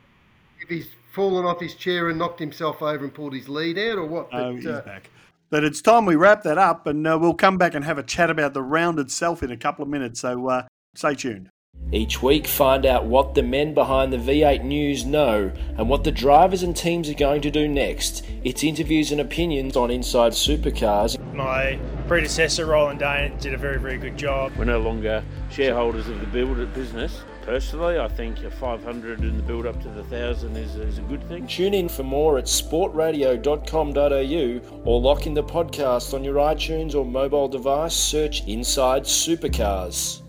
if 0.61 0.69
he's 0.69 0.89
fallen 1.11 1.45
off 1.45 1.59
his 1.59 1.75
chair 1.75 2.09
and 2.09 2.19
knocked 2.19 2.39
himself 2.39 2.81
over 2.81 3.03
and 3.03 3.13
pulled 3.13 3.33
his 3.33 3.49
lead 3.49 3.77
out 3.77 3.97
or 3.97 4.05
what. 4.05 4.31
But, 4.31 4.41
oh, 4.41 4.55
he's 4.55 4.67
uh, 4.67 4.81
back. 4.81 5.09
But 5.49 5.63
it's 5.63 5.81
time 5.81 6.05
we 6.05 6.15
wrap 6.15 6.43
that 6.43 6.59
up, 6.59 6.85
and 6.85 7.05
uh, 7.07 7.17
we'll 7.19 7.33
come 7.33 7.57
back 7.57 7.73
and 7.73 7.83
have 7.83 7.97
a 7.97 8.03
chat 8.03 8.29
about 8.29 8.53
the 8.53 8.61
round 8.61 8.99
itself 8.99 9.41
in 9.41 9.51
a 9.51 9.57
couple 9.57 9.83
of 9.83 9.89
minutes. 9.89 10.19
So 10.19 10.47
uh, 10.47 10.67
stay 10.95 11.15
tuned. 11.15 11.49
Each 11.91 12.21
week, 12.21 12.45
find 12.45 12.85
out 12.85 13.05
what 13.05 13.33
the 13.33 13.41
men 13.41 13.73
behind 13.73 14.13
the 14.13 14.17
V8 14.17 14.63
News 14.63 15.05
know 15.05 15.51
and 15.75 15.89
what 15.89 16.03
the 16.03 16.11
drivers 16.11 16.61
and 16.61 16.77
teams 16.77 17.09
are 17.09 17.15
going 17.15 17.41
to 17.41 17.49
do 17.49 17.67
next. 17.67 18.23
It's 18.43 18.63
interviews 18.63 19.11
and 19.11 19.19
opinions 19.19 19.75
on 19.75 19.89
Inside 19.89 20.33
Supercars. 20.33 21.17
My 21.33 21.79
predecessor, 22.07 22.67
Roland 22.67 22.99
Dane, 22.99 23.35
did 23.39 23.55
a 23.55 23.57
very, 23.57 23.79
very 23.79 23.97
good 23.97 24.17
job. 24.17 24.51
We're 24.55 24.65
no 24.65 24.79
longer 24.79 25.23
shareholders 25.49 26.07
of 26.09 26.19
the 26.19 26.27
build 26.27 26.71
business. 26.75 27.23
Personally, 27.41 27.97
I 27.97 28.07
think 28.07 28.43
a 28.43 28.51
500 28.51 29.21
in 29.21 29.37
the 29.37 29.41
build 29.41 29.65
up 29.65 29.81
to 29.81 29.89
the 29.89 30.01
1,000 30.01 30.55
is, 30.57 30.75
is 30.75 30.99
a 30.99 31.01
good 31.01 31.27
thing. 31.27 31.47
Tune 31.47 31.73
in 31.73 31.89
for 31.89 32.03
more 32.03 32.37
at 32.37 32.45
sportradio.com.au 32.45 34.81
or 34.85 35.01
lock 35.01 35.25
in 35.25 35.33
the 35.33 35.43
podcast 35.43 36.13
on 36.13 36.23
your 36.23 36.35
iTunes 36.35 36.93
or 36.93 37.03
mobile 37.03 37.47
device. 37.47 37.95
Search 37.95 38.47
Inside 38.47 39.05
Supercars. 39.05 40.21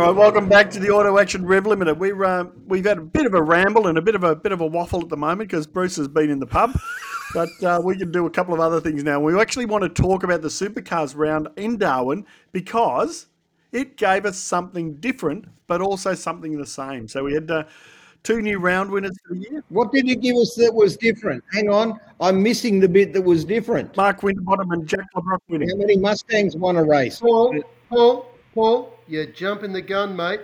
All 0.00 0.06
right, 0.06 0.16
welcome 0.16 0.48
back 0.48 0.70
to 0.70 0.78
the 0.78 0.88
Auto 0.88 1.18
Action 1.18 1.44
Rev 1.44 1.64
Limiter. 1.64 1.94
We're 1.94 2.24
uh, 2.24 2.46
we've 2.66 2.86
had 2.86 2.96
a 2.96 3.02
bit 3.02 3.26
of 3.26 3.34
a 3.34 3.42
ramble 3.42 3.86
and 3.86 3.98
a 3.98 4.00
bit 4.00 4.14
of 4.14 4.24
a 4.24 4.34
bit 4.34 4.50
of 4.50 4.62
a 4.62 4.66
waffle 4.66 5.02
at 5.02 5.10
the 5.10 5.16
moment 5.18 5.50
because 5.50 5.66
Bruce 5.66 5.96
has 5.96 6.08
been 6.08 6.30
in 6.30 6.38
the 6.38 6.46
pub 6.46 6.72
but 7.34 7.50
uh, 7.62 7.82
we 7.84 7.98
can 7.98 8.10
do 8.10 8.24
a 8.24 8.30
couple 8.30 8.54
of 8.54 8.60
other 8.60 8.80
things 8.80 9.04
now. 9.04 9.20
We 9.20 9.38
actually 9.38 9.66
want 9.66 9.82
to 9.82 9.90
talk 9.90 10.22
about 10.22 10.40
the 10.40 10.48
supercars 10.48 11.14
round 11.14 11.48
in 11.58 11.76
Darwin 11.76 12.24
because 12.52 13.26
it 13.72 13.98
gave 13.98 14.24
us 14.24 14.38
something 14.38 14.94
different, 14.94 15.44
but 15.66 15.82
also 15.82 16.14
something 16.14 16.56
the 16.56 16.64
same. 16.64 17.06
So 17.06 17.24
we 17.24 17.34
had 17.34 17.50
uh, 17.50 17.64
two 18.22 18.40
new 18.40 18.58
round 18.58 18.90
winners 18.90 19.18
for 19.28 19.34
the 19.34 19.40
year. 19.50 19.62
What 19.68 19.92
did 19.92 20.08
it 20.08 20.22
give 20.22 20.36
us 20.36 20.54
that 20.54 20.72
was 20.72 20.96
different? 20.96 21.44
Hang 21.52 21.68
on, 21.68 22.00
I'm 22.20 22.42
missing 22.42 22.80
the 22.80 22.88
bit 22.88 23.12
that 23.12 23.20
was 23.20 23.44
different. 23.44 23.94
Mark 23.98 24.22
Winterbottom 24.22 24.70
and 24.70 24.88
Jack 24.88 25.08
Le 25.14 25.20
Brocq 25.20 25.40
winning. 25.50 25.68
How 25.68 25.76
many 25.76 25.98
Mustangs 25.98 26.56
won 26.56 26.78
a 26.78 26.82
race? 26.82 27.20
Paul, 27.20 27.60
Paul, 27.90 28.26
Paul, 28.54 28.94
you're 29.10 29.26
jumping 29.26 29.72
the 29.72 29.82
gun, 29.82 30.16
mate. 30.16 30.40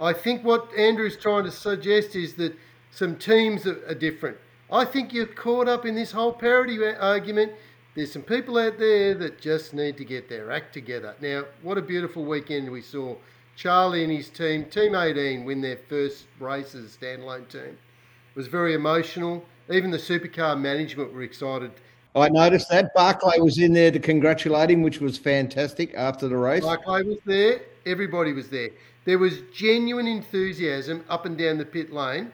I 0.00 0.12
think 0.12 0.44
what 0.44 0.68
Andrew's 0.76 1.16
trying 1.16 1.44
to 1.44 1.50
suggest 1.50 2.14
is 2.14 2.34
that 2.34 2.56
some 2.90 3.16
teams 3.16 3.66
are, 3.66 3.84
are 3.88 3.94
different. 3.94 4.36
I 4.70 4.84
think 4.84 5.12
you're 5.12 5.26
caught 5.26 5.68
up 5.68 5.84
in 5.84 5.94
this 5.94 6.12
whole 6.12 6.32
parity 6.32 6.82
argument. 6.84 7.52
There's 7.94 8.12
some 8.12 8.22
people 8.22 8.58
out 8.58 8.78
there 8.78 9.14
that 9.14 9.40
just 9.40 9.74
need 9.74 9.96
to 9.98 10.04
get 10.04 10.28
their 10.28 10.50
act 10.50 10.72
together. 10.72 11.14
Now, 11.20 11.44
what 11.62 11.76
a 11.76 11.82
beautiful 11.82 12.24
weekend 12.24 12.70
we 12.70 12.82
saw. 12.82 13.16
Charlie 13.56 14.02
and 14.02 14.12
his 14.12 14.28
team, 14.30 14.64
Team 14.64 14.94
18, 14.94 15.44
win 15.44 15.60
their 15.60 15.76
first 15.76 16.26
race 16.40 16.74
as 16.74 16.94
a 16.94 16.98
standalone 16.98 17.48
team. 17.48 17.62
It 17.62 18.36
was 18.36 18.48
very 18.48 18.74
emotional. 18.74 19.44
Even 19.70 19.90
the 19.90 19.98
supercar 19.98 20.58
management 20.58 21.12
were 21.12 21.22
excited. 21.22 21.70
I 22.16 22.28
noticed 22.28 22.68
that. 22.70 22.92
Barclay 22.94 23.38
was 23.40 23.58
in 23.58 23.72
there 23.72 23.90
to 23.90 23.98
congratulate 23.98 24.70
him, 24.70 24.82
which 24.82 25.00
was 25.00 25.18
fantastic 25.18 25.94
after 25.94 26.28
the 26.28 26.36
race. 26.36 26.62
Barclay 26.62 27.02
was 27.02 27.18
there. 27.24 27.60
Everybody 27.86 28.32
was 28.32 28.48
there. 28.48 28.70
There 29.04 29.18
was 29.18 29.40
genuine 29.52 30.06
enthusiasm 30.06 31.04
up 31.08 31.26
and 31.26 31.36
down 31.36 31.58
the 31.58 31.64
pit 31.64 31.92
lane 31.92 32.32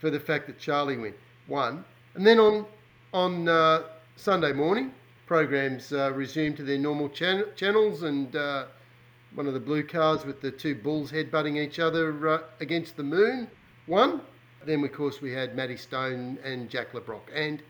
for 0.00 0.10
the 0.10 0.20
fact 0.20 0.46
that 0.46 0.58
Charlie 0.58 0.96
went 0.96 1.16
one. 1.46 1.84
And 2.14 2.26
then 2.26 2.38
on 2.38 2.66
on 3.12 3.48
uh, 3.48 3.82
Sunday 4.16 4.52
morning, 4.52 4.92
programs 5.26 5.92
uh, 5.92 6.12
resumed 6.12 6.56
to 6.56 6.62
their 6.62 6.78
normal 6.78 7.08
chan- 7.08 7.44
channels, 7.56 8.02
and 8.02 8.34
uh, 8.34 8.66
one 9.34 9.46
of 9.46 9.54
the 9.54 9.60
blue 9.60 9.82
cars 9.82 10.24
with 10.24 10.40
the 10.40 10.50
two 10.50 10.74
bulls 10.74 11.12
headbutting 11.12 11.56
each 11.56 11.78
other 11.78 12.28
uh, 12.28 12.38
against 12.60 12.96
the 12.96 13.02
moon 13.02 13.48
won. 13.86 14.20
Then, 14.64 14.84
of 14.84 14.92
course, 14.92 15.20
we 15.20 15.32
had 15.32 15.56
Matty 15.56 15.76
Stone 15.76 16.38
and 16.44 16.68
Jack 16.68 16.92
Le 16.94 17.00
Brocq. 17.00 17.22
And 17.34 17.62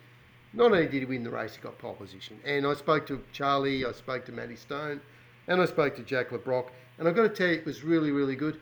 not 0.53 0.73
only 0.73 0.87
did 0.87 1.01
he 1.01 1.05
win 1.05 1.23
the 1.23 1.31
race, 1.31 1.55
he 1.55 1.61
got 1.61 1.79
pole 1.79 1.95
position. 1.95 2.39
And 2.45 2.67
I 2.67 2.75
spoke 2.75 3.07
to 3.07 3.23
Charlie, 3.33 3.85
I 3.85 3.93
spoke 3.93 4.25
to 4.27 4.33
Matty 4.33 4.57
Stone, 4.57 5.01
and 5.47 5.61
I 5.61 5.67
spoke 5.67 5.95
to 5.97 6.03
Jack 6.03 6.33
Le 6.33 6.39
Brocq. 6.39 6.67
And 7.01 7.09
I've 7.09 7.17
got 7.17 7.23
to 7.23 7.29
tell 7.31 7.49
you, 7.49 7.55
it 7.55 7.65
was 7.65 7.83
really, 7.83 8.11
really 8.11 8.37
good. 8.37 8.61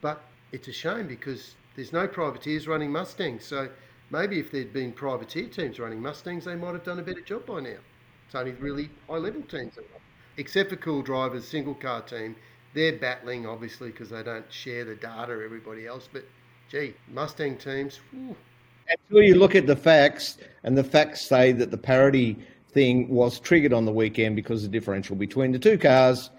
But 0.00 0.22
it's 0.50 0.66
a 0.66 0.72
shame 0.72 1.06
because 1.06 1.54
there's 1.76 1.92
no 1.92 2.08
privateers 2.08 2.66
running 2.66 2.90
Mustangs. 2.90 3.44
So 3.44 3.68
maybe 4.10 4.40
if 4.40 4.50
there'd 4.50 4.72
been 4.72 4.92
privateer 4.92 5.46
teams 5.46 5.78
running 5.78 6.00
Mustangs, 6.00 6.46
they 6.46 6.56
might 6.56 6.72
have 6.72 6.84
done 6.84 6.98
a 6.98 7.02
better 7.02 7.20
job 7.20 7.44
by 7.44 7.60
now. 7.60 7.76
It's 8.24 8.34
only 8.34 8.52
really 8.52 8.88
high 9.08 9.18
level 9.18 9.42
teams. 9.42 9.74
Except 10.38 10.70
for 10.70 10.76
Cool 10.76 11.02
Drivers, 11.02 11.46
single 11.46 11.74
car 11.74 12.00
team, 12.00 12.34
they're 12.72 12.96
battling 12.96 13.46
obviously 13.46 13.90
because 13.90 14.08
they 14.08 14.22
don't 14.22 14.50
share 14.50 14.86
the 14.86 14.94
data 14.96 15.32
everybody 15.44 15.86
else. 15.86 16.08
But 16.10 16.24
gee, 16.70 16.94
Mustang 17.12 17.58
teams. 17.58 18.00
Whew. 18.10 18.34
Until 18.88 19.22
you 19.22 19.34
look 19.34 19.54
at 19.54 19.66
the 19.66 19.76
facts, 19.76 20.38
and 20.62 20.78
the 20.78 20.84
facts 20.84 21.20
say 21.20 21.52
that 21.52 21.70
the 21.70 21.78
parity 21.78 22.38
thing 22.70 23.08
was 23.08 23.38
triggered 23.38 23.74
on 23.74 23.84
the 23.84 23.92
weekend 23.92 24.34
because 24.34 24.64
of 24.64 24.72
the 24.72 24.78
differential 24.78 25.14
between 25.14 25.52
the 25.52 25.58
two 25.58 25.76
cars 25.76 26.30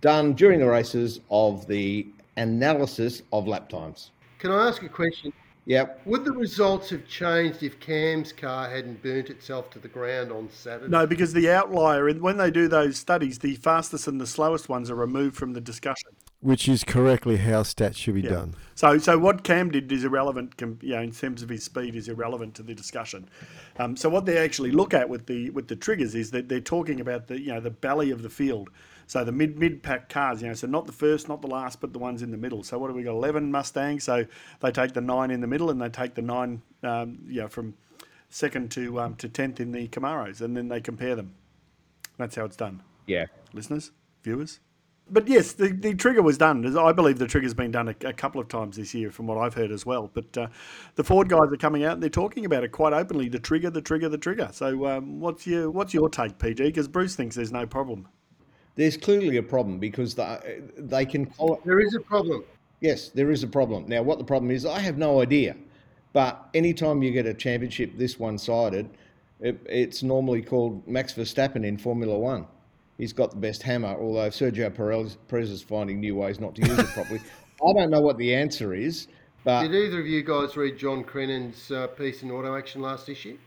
done 0.00 0.34
during 0.34 0.60
the 0.60 0.66
races 0.66 1.20
of 1.30 1.66
the 1.66 2.06
analysis 2.36 3.22
of 3.32 3.46
lap 3.46 3.68
times. 3.68 4.10
Can 4.38 4.50
I 4.50 4.68
ask 4.68 4.82
a 4.82 4.88
question? 4.88 5.32
Yep. 5.66 6.02
Would 6.06 6.24
the 6.24 6.32
results 6.32 6.90
have 6.90 7.08
changed 7.08 7.64
if 7.64 7.80
Cam's 7.80 8.32
car 8.32 8.70
hadn't 8.70 9.02
burnt 9.02 9.30
itself 9.30 9.68
to 9.70 9.80
the 9.80 9.88
ground 9.88 10.30
on 10.30 10.48
Saturday? 10.48 10.88
No, 10.88 11.08
because 11.08 11.32
the 11.32 11.50
outlier, 11.50 12.08
when 12.14 12.36
they 12.36 12.52
do 12.52 12.68
those 12.68 12.98
studies, 12.98 13.40
the 13.40 13.56
fastest 13.56 14.06
and 14.06 14.20
the 14.20 14.28
slowest 14.28 14.68
ones 14.68 14.90
are 14.90 14.94
removed 14.94 15.34
from 15.34 15.54
the 15.54 15.60
discussion. 15.60 16.10
Which 16.46 16.68
is 16.68 16.84
correctly 16.84 17.38
how 17.38 17.62
stats 17.62 17.96
should 17.96 18.14
be 18.14 18.20
Yeah. 18.20 18.30
done. 18.30 18.54
So, 18.76 18.98
so 18.98 19.18
what 19.18 19.42
Cam 19.42 19.70
did 19.70 19.90
is 19.90 20.04
irrelevant, 20.04 20.56
com- 20.56 20.78
you 20.80 20.90
know, 20.94 21.02
in 21.02 21.10
terms 21.10 21.42
of 21.42 21.48
his 21.48 21.64
speed, 21.64 21.96
is 21.96 22.08
irrelevant 22.08 22.54
to 22.54 22.62
the 22.62 22.74
discussion. 22.74 23.28
Um, 23.78 23.96
so, 23.96 24.08
what 24.08 24.26
they 24.26 24.38
actually 24.38 24.70
look 24.70 24.94
at 24.94 25.08
with 25.08 25.26
the 25.26 25.50
with 25.50 25.66
the 25.68 25.76
triggers 25.76 26.14
is 26.14 26.30
that 26.30 26.48
they're 26.48 26.60
talking 26.60 27.00
about 27.00 27.26
the 27.26 27.40
you 27.40 27.52
know 27.52 27.60
the 27.60 27.70
belly 27.70 28.10
of 28.12 28.22
the 28.22 28.30
field. 28.30 28.70
So 29.08 29.24
the 29.24 29.32
mid 29.32 29.58
mid 29.58 29.82
pack 29.82 30.08
cars, 30.08 30.40
you 30.42 30.48
know, 30.48 30.54
so 30.54 30.66
not 30.66 30.86
the 30.86 30.92
first, 30.92 31.28
not 31.28 31.40
the 31.40 31.46
last, 31.48 31.80
but 31.80 31.92
the 31.92 31.98
ones 31.98 32.22
in 32.22 32.30
the 32.30 32.36
middle. 32.36 32.62
So 32.64 32.78
what 32.78 32.88
do 32.88 32.94
we 32.94 33.02
got? 33.02 33.12
Eleven 33.12 33.50
Mustangs. 33.50 34.04
So 34.04 34.26
they 34.60 34.70
take 34.70 34.92
the 34.94 35.00
nine 35.00 35.30
in 35.32 35.40
the 35.40 35.46
middle, 35.48 35.70
and 35.70 35.80
they 35.82 35.88
take 35.88 36.14
the 36.14 36.22
nine, 36.22 36.62
um, 36.82 37.18
you 37.26 37.40
know, 37.42 37.48
from 37.48 37.74
second 38.30 38.70
to 38.72 39.00
um, 39.00 39.14
to 39.16 39.28
tenth 39.28 39.58
in 39.60 39.72
the 39.72 39.88
Camaros, 39.88 40.40
and 40.40 40.56
then 40.56 40.68
they 40.68 40.80
compare 40.80 41.16
them. 41.16 41.34
That's 42.18 42.34
how 42.36 42.44
it's 42.44 42.56
done 42.56 42.82
Yeah. 43.06 43.26
listeners, 43.52 43.90
viewers. 44.22 44.58
But 45.08 45.28
yes, 45.28 45.52
the, 45.52 45.68
the 45.68 45.94
trigger 45.94 46.20
was 46.20 46.36
done. 46.36 46.76
I 46.76 46.90
believe 46.90 47.18
the 47.18 47.28
trigger's 47.28 47.54
been 47.54 47.70
done 47.70 47.88
a, 47.88 48.08
a 48.08 48.12
couple 48.12 48.40
of 48.40 48.48
times 48.48 48.76
this 48.76 48.92
year, 48.92 49.12
from 49.12 49.28
what 49.28 49.38
I've 49.38 49.54
heard 49.54 49.70
as 49.70 49.86
well. 49.86 50.10
But 50.12 50.36
uh, 50.36 50.48
the 50.96 51.04
Ford 51.04 51.28
guys 51.28 51.52
are 51.52 51.56
coming 51.56 51.84
out 51.84 51.92
and 51.92 52.02
they're 52.02 52.10
talking 52.10 52.44
about 52.44 52.64
it 52.64 52.72
quite 52.72 52.92
openly. 52.92 53.28
The 53.28 53.38
trigger, 53.38 53.70
the 53.70 53.80
trigger, 53.80 54.08
the 54.08 54.18
trigger. 54.18 54.48
So 54.52 54.86
um, 54.86 55.20
what's 55.20 55.46
your 55.46 55.70
what's 55.70 55.94
your 55.94 56.08
take, 56.08 56.38
PG? 56.38 56.64
Because 56.64 56.88
Bruce 56.88 57.14
thinks 57.14 57.36
there's 57.36 57.52
no 57.52 57.66
problem. 57.66 58.08
There's 58.74 58.96
clearly 58.96 59.36
a 59.36 59.42
problem 59.42 59.78
because 59.78 60.14
they, 60.14 60.60
they 60.76 61.06
can 61.06 61.32
There 61.64 61.80
is 61.80 61.94
a 61.94 62.00
problem. 62.00 62.44
Yes, 62.80 63.08
there 63.08 63.30
is 63.30 63.42
a 63.42 63.48
problem. 63.48 63.86
Now, 63.88 64.02
what 64.02 64.18
the 64.18 64.24
problem 64.24 64.50
is, 64.50 64.66
I 64.66 64.80
have 64.80 64.98
no 64.98 65.22
idea. 65.22 65.56
But 66.12 66.48
anytime 66.52 67.02
you 67.02 67.10
get 67.10 67.26
a 67.26 67.34
championship 67.34 67.96
this 67.96 68.18
one 68.18 68.38
sided, 68.38 68.88
it, 69.40 69.58
it's 69.66 70.02
normally 70.02 70.42
called 70.42 70.86
Max 70.86 71.12
Verstappen 71.12 71.64
in 71.64 71.78
Formula 71.78 72.18
One. 72.18 72.46
He's 72.98 73.12
got 73.12 73.30
the 73.30 73.36
best 73.36 73.62
hammer, 73.62 73.96
although 74.00 74.28
Sergio 74.28 74.74
Perez, 74.74 75.18
Perez 75.28 75.50
is 75.50 75.62
finding 75.62 76.00
new 76.00 76.16
ways 76.16 76.40
not 76.40 76.54
to 76.56 76.66
use 76.66 76.78
it 76.78 76.86
properly. 76.88 77.20
I 77.66 77.72
don't 77.72 77.90
know 77.90 78.00
what 78.00 78.18
the 78.18 78.34
answer 78.34 78.74
is, 78.74 79.08
but 79.44 79.62
Did 79.62 79.74
either 79.74 80.00
of 80.00 80.06
you 80.06 80.22
guys 80.22 80.56
read 80.56 80.78
John 80.78 81.04
Crennan's 81.04 81.70
uh, 81.70 81.86
piece 81.88 82.22
in 82.22 82.30
Auto 82.30 82.56
Action 82.56 82.80
last 82.82 83.08
issue? 83.08 83.38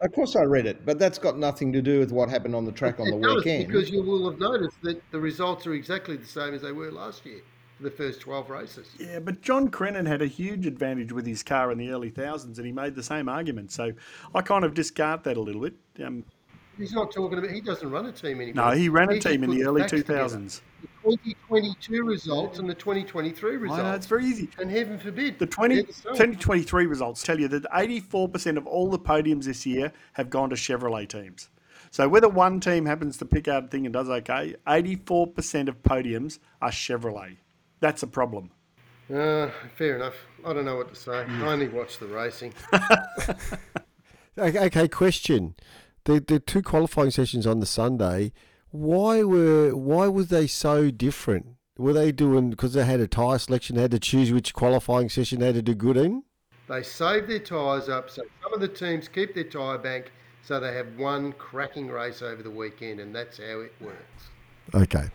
of 0.00 0.12
course 0.12 0.36
I 0.36 0.42
read 0.42 0.66
it. 0.66 0.84
But 0.84 0.98
that's 0.98 1.18
got 1.18 1.38
nothing 1.38 1.72
to 1.72 1.82
do 1.82 1.98
with 1.98 2.12
what 2.12 2.28
happened 2.28 2.54
on 2.54 2.64
the 2.64 2.72
track 2.72 3.00
on 3.00 3.10
the 3.10 3.18
does, 3.18 3.36
weekend. 3.36 3.66
because 3.66 3.90
you 3.90 4.02
will 4.02 4.30
have 4.30 4.38
noticed 4.38 4.80
that 4.82 5.02
the 5.10 5.18
results 5.18 5.66
are 5.66 5.74
exactly 5.74 6.16
the 6.16 6.26
same 6.26 6.54
as 6.54 6.62
they 6.62 6.72
were 6.72 6.90
last 6.90 7.26
year 7.26 7.40
for 7.76 7.84
the 7.84 7.90
first 7.90 8.20
12 8.20 8.50
races. 8.50 8.88
Yeah, 8.98 9.18
but 9.20 9.40
John 9.40 9.68
Crennan 9.68 10.06
had 10.06 10.22
a 10.22 10.26
huge 10.26 10.66
advantage 10.66 11.12
with 11.12 11.26
his 11.26 11.42
car 11.42 11.70
in 11.72 11.78
the 11.78 11.90
early 11.90 12.10
thousands, 12.10 12.58
and 12.58 12.66
he 12.66 12.72
made 12.72 12.94
the 12.94 13.02
same 13.02 13.28
argument. 13.28 13.72
So 13.72 13.92
I 14.34 14.42
kind 14.42 14.64
of 14.64 14.74
discard 14.74 15.24
that 15.24 15.36
a 15.36 15.40
little 15.40 15.62
bit. 15.62 15.74
Um, 16.04 16.24
He's 16.78 16.92
not 16.92 17.10
talking 17.12 17.38
about, 17.38 17.50
he 17.50 17.60
doesn't 17.60 17.90
run 17.90 18.06
a 18.06 18.12
team 18.12 18.40
anymore. 18.40 18.70
no, 18.70 18.76
he 18.76 18.88
ran 18.88 19.10
a 19.10 19.14
just 19.14 19.26
team 19.26 19.42
in 19.42 19.50
the 19.50 19.64
early 19.64 19.82
2000s. 19.82 20.60
The 20.80 20.88
2022 21.02 22.04
results 22.04 22.58
and 22.58 22.70
the 22.70 22.74
2023 22.74 23.50
I 23.50 23.54
results. 23.54 23.82
know, 23.82 23.94
it's 23.94 24.06
very 24.06 24.24
easy. 24.24 24.48
and 24.58 24.70
heaven 24.70 24.98
forbid. 24.98 25.38
The 25.38 25.46
20, 25.46 25.74
they're 25.74 25.84
the 25.84 25.92
same. 25.92 26.12
2023 26.12 26.86
results 26.86 27.22
tell 27.22 27.40
you 27.40 27.48
that 27.48 27.64
84% 27.64 28.56
of 28.56 28.66
all 28.66 28.88
the 28.90 28.98
podiums 28.98 29.44
this 29.44 29.66
year 29.66 29.92
have 30.12 30.30
gone 30.30 30.50
to 30.50 30.56
Chevrolet 30.56 31.08
teams. 31.08 31.48
So 31.90 32.08
whether 32.08 32.28
one 32.28 32.60
team 32.60 32.86
happens 32.86 33.16
to 33.18 33.24
pick 33.24 33.48
out 33.48 33.64
a 33.64 33.68
thing 33.68 33.86
and 33.86 33.92
does 33.92 34.08
okay, 34.08 34.54
84% 34.66 35.68
of 35.68 35.82
podiums 35.82 36.38
are 36.62 36.70
Chevrolet. 36.70 37.38
That's 37.80 38.02
a 38.02 38.06
problem. 38.06 38.50
Uh, 39.12 39.50
fair 39.76 39.96
enough. 39.96 40.14
I 40.44 40.52
don't 40.52 40.66
know 40.66 40.76
what 40.76 40.90
to 40.90 40.94
say. 40.94 41.24
I 41.24 41.46
only 41.46 41.68
watch 41.68 41.98
the 41.98 42.06
racing. 42.06 42.52
Okay, 44.38 44.66
okay, 44.66 44.86
question. 44.86 45.56
The 46.08 46.20
the 46.20 46.40
two 46.40 46.62
qualifying 46.62 47.10
sessions 47.10 47.46
on 47.46 47.60
the 47.60 47.66
Sunday, 47.66 48.32
why 48.70 49.22
were 49.24 49.76
why 49.76 50.08
was 50.08 50.28
they 50.28 50.46
so 50.46 50.90
different? 50.90 51.56
Were 51.76 51.92
they 51.92 52.12
doing 52.12 52.48
because 52.48 52.72
they 52.72 52.86
had 52.86 53.00
a 53.00 53.06
tyre 53.06 53.38
selection, 53.38 53.76
they 53.76 53.82
had 53.82 53.90
to 53.90 53.98
choose 53.98 54.32
which 54.32 54.54
qualifying 54.54 55.10
session 55.10 55.40
they 55.40 55.46
had 55.48 55.56
to 55.56 55.60
do 55.60 55.74
good 55.74 55.98
in? 55.98 56.22
They 56.66 56.82
save 56.82 57.28
their 57.28 57.40
tyres 57.40 57.90
up 57.90 58.08
so 58.08 58.22
some 58.42 58.54
of 58.54 58.60
the 58.60 58.68
teams 58.68 59.06
keep 59.06 59.34
their 59.34 59.44
tyre 59.44 59.76
bank 59.76 60.10
so 60.40 60.58
they 60.58 60.72
have 60.72 60.96
one 60.96 61.32
cracking 61.34 61.88
race 61.88 62.22
over 62.22 62.42
the 62.42 62.50
weekend, 62.50 63.00
and 63.00 63.14
that's 63.14 63.36
how 63.36 63.60
it 63.60 63.74
works. 63.78 64.30
Okay. 64.74 65.10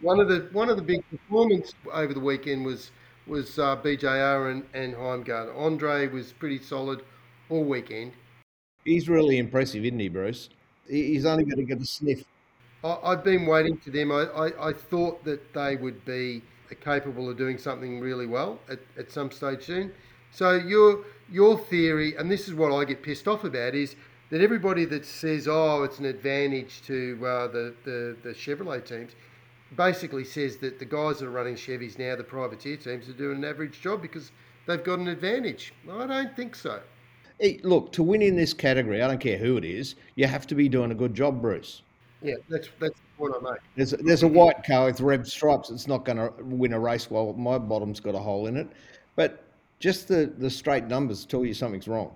One 0.00 0.20
of 0.20 0.28
the 0.28 0.48
one 0.52 0.70
of 0.70 0.76
the 0.76 0.82
big 0.84 1.02
performances 1.10 1.74
over 1.92 2.14
the 2.14 2.20
weekend 2.20 2.64
was 2.64 2.92
was 3.26 3.58
uh, 3.58 3.74
BJR 3.74 4.52
and, 4.52 4.64
and 4.74 4.94
Heimgartner. 4.94 5.58
Andre 5.58 6.06
was 6.06 6.32
pretty 6.34 6.60
solid 6.60 7.02
all 7.50 7.64
weekend. 7.64 8.12
He's 8.84 9.08
really 9.08 9.38
impressive, 9.38 9.84
isn't 9.84 9.98
he, 9.98 10.08
Bruce? 10.08 10.48
He's 10.88 11.26
only 11.26 11.44
going 11.44 11.58
to 11.58 11.64
get 11.64 11.80
a 11.80 11.86
sniff. 11.86 12.24
I've 12.84 13.24
been 13.24 13.46
waiting 13.46 13.76
for 13.76 13.90
them. 13.90 14.12
I, 14.12 14.22
I, 14.24 14.68
I 14.68 14.72
thought 14.72 15.24
that 15.24 15.52
they 15.52 15.76
would 15.76 16.04
be 16.04 16.42
capable 16.80 17.28
of 17.28 17.36
doing 17.36 17.58
something 17.58 18.00
really 18.00 18.26
well 18.26 18.60
at, 18.68 18.78
at 18.96 19.10
some 19.10 19.30
stage 19.30 19.64
soon. 19.64 19.92
So 20.30 20.52
your 20.52 21.04
your 21.30 21.58
theory, 21.58 22.14
and 22.16 22.30
this 22.30 22.48
is 22.48 22.54
what 22.54 22.72
I 22.72 22.84
get 22.84 23.02
pissed 23.02 23.26
off 23.26 23.44
about, 23.44 23.74
is 23.74 23.96
that 24.30 24.40
everybody 24.40 24.84
that 24.86 25.04
says, 25.04 25.48
"Oh, 25.48 25.82
it's 25.82 25.98
an 25.98 26.04
advantage 26.04 26.82
to 26.86 27.18
uh, 27.26 27.48
the, 27.48 27.74
the 27.84 28.16
the 28.22 28.30
Chevrolet 28.30 28.84
teams," 28.84 29.12
basically 29.76 30.24
says 30.24 30.58
that 30.58 30.78
the 30.78 30.84
guys 30.84 31.18
that 31.18 31.26
are 31.26 31.30
running 31.30 31.56
Chevys 31.56 31.98
now, 31.98 32.14
the 32.16 32.24
privateer 32.24 32.76
teams, 32.76 33.08
are 33.08 33.12
doing 33.14 33.38
an 33.38 33.44
average 33.44 33.80
job 33.80 34.02
because 34.02 34.30
they've 34.66 34.84
got 34.84 34.98
an 34.98 35.08
advantage. 35.08 35.72
I 35.90 36.06
don't 36.06 36.36
think 36.36 36.54
so. 36.54 36.80
Hey, 37.40 37.60
look, 37.62 37.92
to 37.92 38.02
win 38.02 38.22
in 38.22 38.34
this 38.36 38.52
category, 38.52 39.02
I 39.02 39.08
don't 39.08 39.20
care 39.20 39.38
who 39.38 39.56
it 39.56 39.64
is, 39.64 39.94
you 40.16 40.26
have 40.26 40.46
to 40.48 40.54
be 40.54 40.68
doing 40.68 40.90
a 40.90 40.94
good 40.94 41.14
job, 41.14 41.40
Bruce. 41.40 41.82
Yeah, 42.22 42.34
that's 42.48 42.68
that's 42.80 42.94
the 42.94 43.18
point 43.18 43.34
I 43.38 43.52
make. 43.52 43.60
There's, 43.76 43.90
there's 43.92 44.22
a 44.24 44.28
white 44.28 44.64
car 44.64 44.86
with 44.86 45.00
red 45.00 45.26
stripes. 45.26 45.70
It's 45.70 45.86
not 45.86 46.04
going 46.04 46.18
to 46.18 46.32
win 46.42 46.72
a 46.72 46.80
race 46.80 47.10
while 47.10 47.32
my 47.34 47.58
bottom's 47.58 48.00
got 48.00 48.14
a 48.14 48.18
hole 48.18 48.46
in 48.46 48.56
it. 48.56 48.68
But 49.14 49.44
just 49.78 50.08
the, 50.08 50.32
the 50.38 50.50
straight 50.50 50.84
numbers 50.86 51.24
tell 51.24 51.44
you 51.44 51.54
something's 51.54 51.86
wrong. 51.86 52.14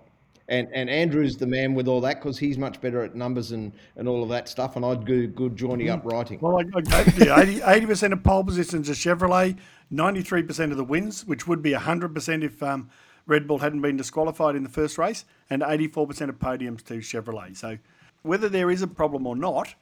And 0.48 0.68
and 0.74 0.90
Andrew's 0.90 1.36
the 1.36 1.46
man 1.46 1.72
with 1.74 1.86
all 1.86 2.00
that 2.00 2.20
because 2.20 2.36
he's 2.36 2.58
much 2.58 2.80
better 2.80 3.02
at 3.02 3.14
numbers 3.14 3.52
and, 3.52 3.72
and 3.96 4.08
all 4.08 4.24
of 4.24 4.28
that 4.30 4.48
stuff. 4.48 4.74
And 4.74 4.84
I'd 4.84 5.04
do 5.04 5.28
good 5.28 5.56
joining 5.56 5.88
up 5.88 6.04
writing. 6.04 6.40
Well, 6.40 6.58
I, 6.58 6.64
I 6.76 7.04
gave 7.04 7.52
you 7.52 7.62
80, 7.64 7.86
percent 7.86 8.12
of 8.12 8.24
pole 8.24 8.42
positions 8.42 8.90
are 8.90 8.94
Chevrolet, 8.94 9.56
93% 9.92 10.72
of 10.72 10.76
the 10.76 10.84
wins, 10.84 11.24
which 11.24 11.46
would 11.46 11.62
be 11.62 11.72
100% 11.72 12.42
if 12.42 12.60
um, 12.60 12.90
Red 13.26 13.46
Bull 13.46 13.58
hadn't 13.58 13.82
been 13.82 13.96
disqualified 13.96 14.56
in 14.56 14.62
the 14.62 14.68
first 14.68 14.98
race, 14.98 15.24
and 15.48 15.62
84% 15.62 16.28
of 16.28 16.38
podiums 16.38 16.82
to 16.84 16.94
Chevrolet. 16.94 17.56
So 17.56 17.78
whether 18.22 18.48
there 18.48 18.70
is 18.70 18.82
a 18.82 18.86
problem 18.86 19.26
or 19.26 19.36
not, 19.36 19.74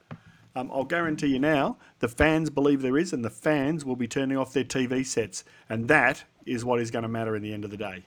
um, 0.55 0.69
I'll 0.73 0.83
guarantee 0.83 1.27
you 1.27 1.39
now, 1.39 1.77
the 1.99 2.07
fans 2.07 2.49
believe 2.49 2.81
there 2.81 2.97
is, 2.97 3.13
and 3.13 3.23
the 3.23 3.29
fans 3.29 3.85
will 3.85 3.95
be 3.95 4.07
turning 4.07 4.37
off 4.37 4.53
their 4.53 4.63
TV 4.63 5.05
sets. 5.05 5.43
And 5.69 5.87
that 5.87 6.23
is 6.45 6.65
what 6.65 6.79
is 6.79 6.91
going 6.91 7.03
to 7.03 7.09
matter 7.09 7.35
in 7.35 7.41
the 7.41 7.53
end 7.53 7.63
of 7.63 7.71
the 7.71 7.77
day. 7.77 8.05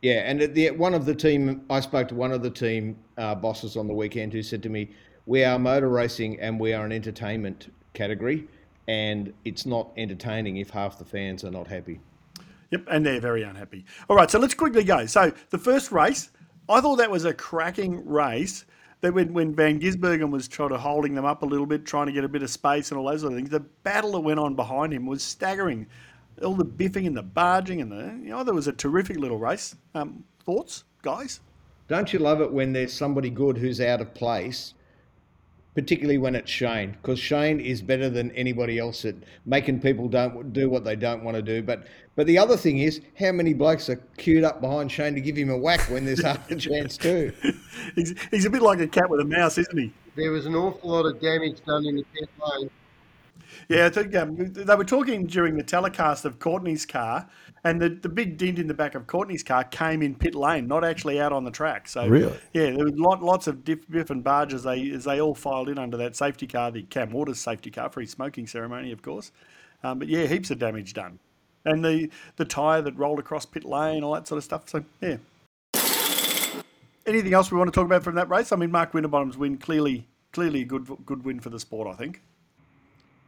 Yeah, 0.00 0.22
and 0.28 0.52
the 0.54 0.72
one 0.72 0.94
of 0.94 1.06
the 1.06 1.14
team, 1.14 1.64
I 1.70 1.78
spoke 1.78 2.08
to 2.08 2.16
one 2.16 2.32
of 2.32 2.42
the 2.42 2.50
team 2.50 2.96
uh, 3.16 3.36
bosses 3.36 3.76
on 3.76 3.86
the 3.86 3.94
weekend 3.94 4.32
who 4.32 4.42
said 4.42 4.62
to 4.64 4.68
me, 4.68 4.90
"We 5.26 5.44
are 5.44 5.60
motor 5.60 5.88
racing 5.88 6.40
and 6.40 6.58
we 6.58 6.72
are 6.72 6.84
an 6.84 6.90
entertainment 6.90 7.72
category, 7.94 8.48
and 8.88 9.32
it's 9.44 9.64
not 9.64 9.92
entertaining 9.96 10.56
if 10.56 10.70
half 10.70 10.98
the 10.98 11.04
fans 11.04 11.44
are 11.44 11.52
not 11.52 11.68
happy." 11.68 12.00
Yep, 12.72 12.88
and 12.90 13.04
they're 13.04 13.20
very 13.20 13.42
unhappy. 13.42 13.84
All 14.08 14.16
right, 14.16 14.30
so 14.30 14.38
let's 14.38 14.54
quickly 14.54 14.82
go. 14.82 15.04
So 15.06 15.30
the 15.50 15.58
first 15.58 15.92
race, 15.92 16.30
I 16.68 16.80
thought 16.80 16.96
that 16.96 17.10
was 17.10 17.26
a 17.26 17.34
cracking 17.34 18.04
race. 18.06 18.64
That 19.02 19.12
when, 19.12 19.32
when 19.34 19.54
Van 19.54 19.80
Gisbergen 19.80 20.30
was 20.30 20.46
trying 20.46 20.70
to 20.70 20.78
holding 20.78 21.14
them 21.14 21.24
up 21.24 21.42
a 21.42 21.46
little 21.46 21.66
bit, 21.66 21.84
trying 21.84 22.06
to 22.06 22.12
get 22.12 22.22
a 22.24 22.28
bit 22.28 22.42
of 22.42 22.50
space 22.50 22.90
and 22.90 22.98
all 22.98 23.06
those 23.06 23.22
sort 23.22 23.32
of 23.32 23.38
things, 23.38 23.50
the 23.50 23.60
battle 23.60 24.12
that 24.12 24.20
went 24.20 24.38
on 24.38 24.54
behind 24.54 24.92
him 24.94 25.06
was 25.06 25.22
staggering. 25.22 25.86
All 26.42 26.54
the 26.54 26.64
biffing 26.64 27.06
and 27.06 27.16
the 27.16 27.22
barging 27.22 27.80
and 27.80 27.90
the 27.90 28.04
you 28.24 28.30
know, 28.30 28.44
there 28.44 28.54
was 28.54 28.68
a 28.68 28.72
terrific 28.72 29.18
little 29.18 29.38
race. 29.38 29.74
Um, 29.94 30.24
thoughts, 30.44 30.84
guys? 31.02 31.40
Don't 31.88 32.12
you 32.12 32.20
love 32.20 32.40
it 32.40 32.50
when 32.50 32.72
there's 32.72 32.92
somebody 32.92 33.28
good 33.28 33.58
who's 33.58 33.80
out 33.80 34.00
of 34.00 34.14
place, 34.14 34.74
particularly 35.74 36.18
when 36.18 36.34
it's 36.34 36.50
Shane? 36.50 36.96
Because 37.00 37.18
Shane 37.18 37.60
is 37.60 37.82
better 37.82 38.10
than 38.10 38.30
anybody 38.32 38.78
else 38.78 39.04
at 39.04 39.14
making 39.46 39.80
people 39.80 40.08
don't 40.08 40.52
do 40.52 40.68
what 40.68 40.84
they 40.84 40.96
don't 40.96 41.24
want 41.24 41.36
to 41.36 41.42
do. 41.42 41.62
But 41.62 41.86
but 42.14 42.26
the 42.26 42.38
other 42.38 42.56
thing 42.56 42.78
is, 42.78 43.00
how 43.18 43.32
many 43.32 43.54
blokes 43.54 43.88
are 43.88 43.96
queued 44.18 44.44
up 44.44 44.60
behind 44.60 44.92
Shane 44.92 45.14
to 45.14 45.20
give 45.20 45.36
him 45.36 45.50
a 45.50 45.56
whack 45.56 45.80
when 45.90 46.04
there's 46.04 46.22
half 46.22 46.50
a 46.50 46.56
chance 46.56 46.96
too? 46.96 47.32
He's, 47.94 48.14
he's 48.30 48.44
a 48.44 48.50
bit 48.50 48.62
like 48.62 48.80
a 48.80 48.86
cat 48.86 49.08
with 49.08 49.20
a 49.20 49.24
mouse, 49.24 49.56
isn't 49.58 49.78
he? 49.78 49.92
There 50.14 50.30
was 50.30 50.44
an 50.44 50.54
awful 50.54 50.90
lot 50.90 51.06
of 51.06 51.20
damage 51.20 51.64
done 51.64 51.86
in 51.86 51.96
the 51.96 52.04
pit 52.12 52.28
lane. 52.38 52.70
Yeah, 53.68 53.86
I 53.86 53.90
think 53.90 54.14
um, 54.16 54.36
they 54.52 54.74
were 54.74 54.84
talking 54.84 55.26
during 55.26 55.56
the 55.56 55.62
telecast 55.62 56.24
of 56.24 56.38
Courtney's 56.38 56.86
car, 56.86 57.28
and 57.64 57.80
the, 57.80 57.88
the 57.90 58.08
big 58.08 58.36
dent 58.38 58.58
in 58.58 58.66
the 58.66 58.74
back 58.74 58.94
of 58.94 59.06
Courtney's 59.06 59.42
car 59.42 59.64
came 59.64 60.02
in 60.02 60.14
pit 60.14 60.34
lane, 60.34 60.66
not 60.66 60.84
actually 60.84 61.20
out 61.20 61.32
on 61.32 61.44
the 61.44 61.50
track. 61.50 61.88
So 61.88 62.06
Really? 62.06 62.36
yeah, 62.52 62.70
there 62.70 62.84
was 62.84 62.94
lot, 62.96 63.22
lots 63.22 63.46
of 63.46 63.64
diff, 63.64 63.88
diff 63.88 64.10
and 64.10 64.22
barge 64.24 64.52
as 64.52 64.64
they 64.64 64.90
as 64.90 65.04
they 65.04 65.20
all 65.20 65.34
filed 65.34 65.68
in 65.68 65.78
under 65.78 65.96
that 65.96 66.16
safety 66.16 66.46
car, 66.46 66.70
the 66.70 66.82
Cam 66.82 67.10
Waters 67.10 67.38
safety 67.38 67.70
car 67.70 67.88
for 67.88 68.00
his 68.00 68.10
smoking 68.10 68.46
ceremony, 68.46 68.92
of 68.92 69.02
course. 69.02 69.32
Um, 69.84 69.98
but 69.98 70.08
yeah, 70.08 70.26
heaps 70.26 70.50
of 70.50 70.58
damage 70.58 70.94
done, 70.94 71.18
and 71.64 71.84
the 71.84 72.10
the 72.36 72.44
tyre 72.44 72.82
that 72.82 72.96
rolled 72.96 73.18
across 73.18 73.46
pit 73.46 73.64
lane, 73.64 74.02
all 74.04 74.14
that 74.14 74.26
sort 74.26 74.38
of 74.38 74.44
stuff. 74.44 74.68
So 74.68 74.84
yeah. 75.00 75.16
Anything 77.04 77.34
else 77.34 77.50
we 77.50 77.58
want 77.58 77.66
to 77.66 77.74
talk 77.74 77.86
about 77.86 78.04
from 78.04 78.14
that 78.14 78.30
race? 78.30 78.52
I 78.52 78.56
mean, 78.56 78.70
Mark 78.70 78.92
Winterbottom's 78.92 79.36
win 79.36 79.58
clearly 79.58 80.06
clearly 80.32 80.62
a 80.62 80.64
good 80.64 80.88
good 81.04 81.24
win 81.24 81.40
for 81.40 81.50
the 81.50 81.58
sport. 81.58 81.88
I 81.88 81.94
think. 81.94 82.22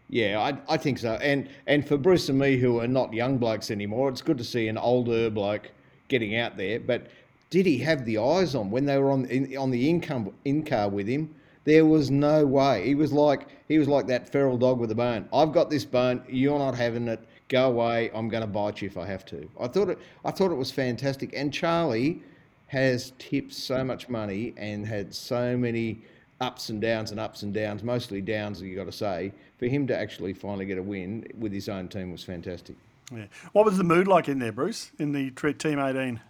Yeah, 0.08 0.40
I, 0.40 0.74
I 0.74 0.76
think 0.76 0.98
so. 0.98 1.14
And 1.14 1.48
and 1.66 1.86
for 1.86 1.96
Bruce 1.96 2.28
and 2.28 2.38
me, 2.38 2.56
who 2.56 2.80
are 2.80 2.88
not 2.88 3.12
young 3.12 3.38
blokes 3.38 3.70
anymore, 3.70 4.08
it's 4.08 4.22
good 4.22 4.38
to 4.38 4.44
see 4.44 4.68
an 4.68 4.78
older 4.78 5.30
bloke 5.30 5.70
getting 6.08 6.36
out 6.36 6.56
there. 6.56 6.78
But 6.78 7.08
did 7.50 7.66
he 7.66 7.78
have 7.78 8.04
the 8.04 8.18
eyes 8.18 8.54
on 8.54 8.70
when 8.70 8.84
they 8.84 8.98
were 8.98 9.10
on 9.10 9.24
in, 9.26 9.56
on 9.56 9.70
the 9.70 9.88
income 9.88 10.32
in 10.44 10.64
car 10.64 10.88
with 10.88 11.06
him? 11.06 11.34
There 11.64 11.86
was 11.86 12.10
no 12.10 12.44
way. 12.44 12.86
He 12.86 12.94
was 12.94 13.12
like 13.12 13.48
he 13.68 13.78
was 13.78 13.88
like 13.88 14.06
that 14.08 14.28
feral 14.28 14.58
dog 14.58 14.78
with 14.78 14.90
a 14.90 14.94
bone. 14.94 15.28
I've 15.32 15.52
got 15.52 15.70
this 15.70 15.84
bone. 15.84 16.22
You're 16.28 16.58
not 16.58 16.74
having 16.74 17.08
it. 17.08 17.20
Go 17.48 17.66
away. 17.68 18.10
I'm 18.14 18.28
going 18.28 18.42
to 18.42 18.46
bite 18.46 18.82
you 18.82 18.88
if 18.88 18.96
I 18.98 19.06
have 19.06 19.24
to. 19.26 19.48
I 19.58 19.68
thought 19.68 19.88
it. 19.88 19.98
I 20.24 20.30
thought 20.30 20.50
it 20.50 20.56
was 20.56 20.70
fantastic. 20.70 21.30
And 21.34 21.52
Charlie 21.52 22.22
has 22.66 23.12
tipped 23.18 23.54
so 23.54 23.84
much 23.84 24.08
money 24.08 24.52
and 24.56 24.86
had 24.86 25.14
so 25.14 25.56
many 25.56 26.02
ups 26.40 26.68
and 26.68 26.80
downs 26.80 27.10
and 27.10 27.20
ups 27.20 27.42
and 27.42 27.54
downs, 27.54 27.82
mostly 27.82 28.20
downs, 28.20 28.60
you 28.60 28.76
got 28.76 28.84
to 28.84 28.92
say. 28.92 29.32
For 29.58 29.66
him 29.66 29.86
to 29.86 29.96
actually 29.96 30.32
finally 30.32 30.66
get 30.66 30.78
a 30.78 30.82
win 30.82 31.26
with 31.38 31.52
his 31.52 31.68
own 31.68 31.88
team 31.88 32.10
was 32.12 32.22
fantastic. 32.22 32.76
Yeah. 33.12 33.26
What 33.52 33.64
was 33.64 33.76
the 33.76 33.84
mood 33.84 34.08
like 34.08 34.28
in 34.28 34.38
there, 34.38 34.52
Bruce, 34.52 34.90
in 34.98 35.12
the 35.12 35.30
Team 35.30 35.78
18? 35.78 36.20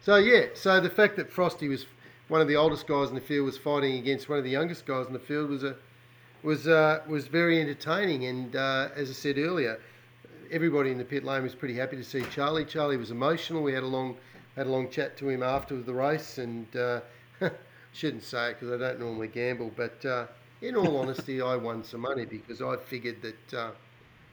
So, 0.00 0.16
yeah, 0.16 0.46
so 0.54 0.80
the 0.80 0.90
fact 0.90 1.16
that 1.16 1.30
Frosty 1.30 1.68
was 1.68 1.86
one 2.28 2.40
of 2.40 2.48
the 2.48 2.56
oldest 2.56 2.86
guys 2.86 3.08
in 3.08 3.14
the 3.14 3.20
field 3.20 3.44
was 3.44 3.58
fighting 3.58 3.96
against 3.96 4.28
one 4.28 4.38
of 4.38 4.44
the 4.44 4.50
youngest 4.50 4.86
guys 4.86 5.06
in 5.06 5.12
the 5.12 5.18
field 5.18 5.50
was 5.50 5.64
a 5.64 5.76
was 6.42 6.66
uh, 6.66 7.00
was 7.06 7.26
very 7.26 7.60
entertaining. 7.60 8.24
And 8.26 8.56
uh, 8.56 8.88
as 8.94 9.10
I 9.10 9.12
said 9.12 9.36
earlier, 9.36 9.78
everybody 10.50 10.90
in 10.90 10.98
the 10.98 11.04
pit 11.04 11.24
lane 11.24 11.42
was 11.42 11.54
pretty 11.54 11.74
happy 11.74 11.96
to 11.96 12.04
see 12.04 12.22
Charlie. 12.30 12.64
Charlie 12.64 12.96
was 12.96 13.10
emotional. 13.10 13.62
We 13.62 13.72
had 13.72 13.82
a 13.82 13.88
long 13.88 14.16
had 14.56 14.66
a 14.66 14.70
long 14.70 14.88
chat 14.90 15.16
to 15.18 15.28
him 15.28 15.42
after 15.42 15.80
the 15.80 15.92
race, 15.92 16.38
and 16.38 16.66
uh, 16.76 17.00
shouldn't 17.92 18.22
say 18.22 18.50
it 18.50 18.60
because 18.60 18.72
I 18.72 18.76
don't 18.76 19.00
normally 19.00 19.28
gamble, 19.28 19.72
but 19.76 20.04
uh, 20.04 20.26
in 20.62 20.76
all 20.76 20.98
honesty, 20.98 21.40
I 21.40 21.56
won 21.56 21.82
some 21.82 22.00
money 22.00 22.24
because 22.24 22.62
I 22.62 22.76
figured 22.76 23.22
that 23.22 23.58
uh, 23.58 23.70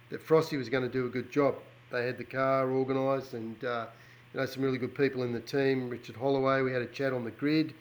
that 0.09 0.21
Frosty 0.21 0.57
was 0.57 0.69
going 0.69 0.83
to 0.83 0.89
do 0.89 1.05
a 1.05 1.09
good 1.09 1.31
job. 1.31 1.55
They 1.91 2.05
had 2.05 2.17
the 2.17 2.23
car 2.23 2.69
organised, 2.71 3.33
and 3.33 3.61
uh, 3.63 3.87
you 4.33 4.39
know 4.39 4.45
some 4.45 4.63
really 4.63 4.77
good 4.77 4.95
people 4.95 5.23
in 5.23 5.33
the 5.33 5.39
team. 5.39 5.89
Richard 5.89 6.15
Holloway, 6.15 6.61
we 6.61 6.71
had 6.71 6.81
a 6.81 6.87
chat 6.87 7.13
on 7.13 7.23
the 7.23 7.31
grid. 7.31 7.73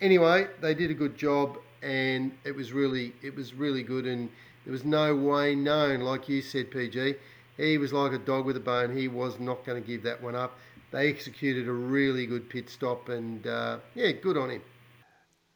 Anyway, 0.00 0.48
they 0.60 0.74
did 0.74 0.90
a 0.90 0.94
good 0.94 1.16
job, 1.16 1.58
and 1.82 2.32
it 2.44 2.54
was 2.54 2.72
really 2.72 3.14
it 3.22 3.34
was 3.34 3.54
really 3.54 3.82
good, 3.82 4.06
and 4.06 4.30
there 4.64 4.72
was 4.72 4.84
no 4.84 5.14
way 5.14 5.54
known, 5.54 6.00
like 6.00 6.28
you 6.28 6.42
said, 6.42 6.70
PG. 6.70 7.14
He 7.56 7.78
was 7.78 7.92
like 7.92 8.12
a 8.12 8.18
dog 8.18 8.46
with 8.46 8.56
a 8.56 8.60
bone. 8.60 8.96
He 8.96 9.08
was 9.08 9.38
not 9.38 9.64
going 9.64 9.80
to 9.80 9.86
give 9.86 10.02
that 10.02 10.20
one 10.22 10.34
up. 10.34 10.58
They 10.90 11.08
executed 11.08 11.68
a 11.68 11.72
really 11.72 12.26
good 12.26 12.48
pit 12.48 12.68
stop, 12.68 13.08
and 13.08 13.46
uh, 13.46 13.78
yeah, 13.94 14.12
good 14.12 14.36
on 14.36 14.50
him 14.50 14.62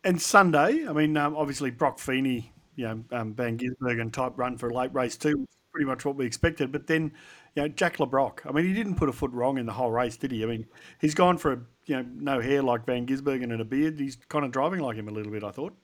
and 0.08 0.20
Sunday, 0.20 0.86
I 0.88 0.92
mean, 0.94 1.16
um, 1.18 1.36
obviously 1.36 1.70
Broc 1.70 1.98
Feeney, 1.98 2.50
you 2.76 2.86
know, 2.86 3.04
um, 3.12 3.34
Van 3.34 3.58
Gisbergen 3.58 4.10
type 4.10 4.32
run 4.36 4.56
for 4.56 4.70
a 4.70 4.74
late 4.74 4.94
race 4.94 5.18
too, 5.18 5.46
pretty 5.70 5.84
much 5.84 6.06
what 6.06 6.16
we 6.16 6.24
expected. 6.24 6.72
But 6.72 6.86
then, 6.86 7.12
you 7.54 7.62
know, 7.62 7.68
Jack 7.68 8.00
Le 8.00 8.06
Brocq, 8.06 8.40
I 8.46 8.52
mean, 8.52 8.64
he 8.64 8.72
didn't 8.72 8.94
put 8.94 9.10
a 9.10 9.12
foot 9.12 9.30
wrong 9.32 9.58
in 9.58 9.66
the 9.66 9.72
whole 9.72 9.90
race, 9.90 10.16
did 10.16 10.32
he? 10.32 10.42
I 10.42 10.46
mean, 10.46 10.66
he's 10.98 11.14
gone 11.14 11.36
for 11.36 11.52
a, 11.52 11.60
you 11.84 11.96
know, 11.96 12.06
no 12.14 12.40
hair 12.40 12.62
like 12.62 12.86
Van 12.86 13.06
Gisbergen 13.06 13.52
and 13.52 13.60
a 13.60 13.66
beard. 13.66 14.00
He's 14.00 14.16
kind 14.30 14.46
of 14.46 14.50
driving 14.50 14.80
like 14.80 14.96
him 14.96 15.08
a 15.08 15.12
little 15.12 15.30
bit, 15.30 15.44
I 15.44 15.50
thought. 15.50 15.74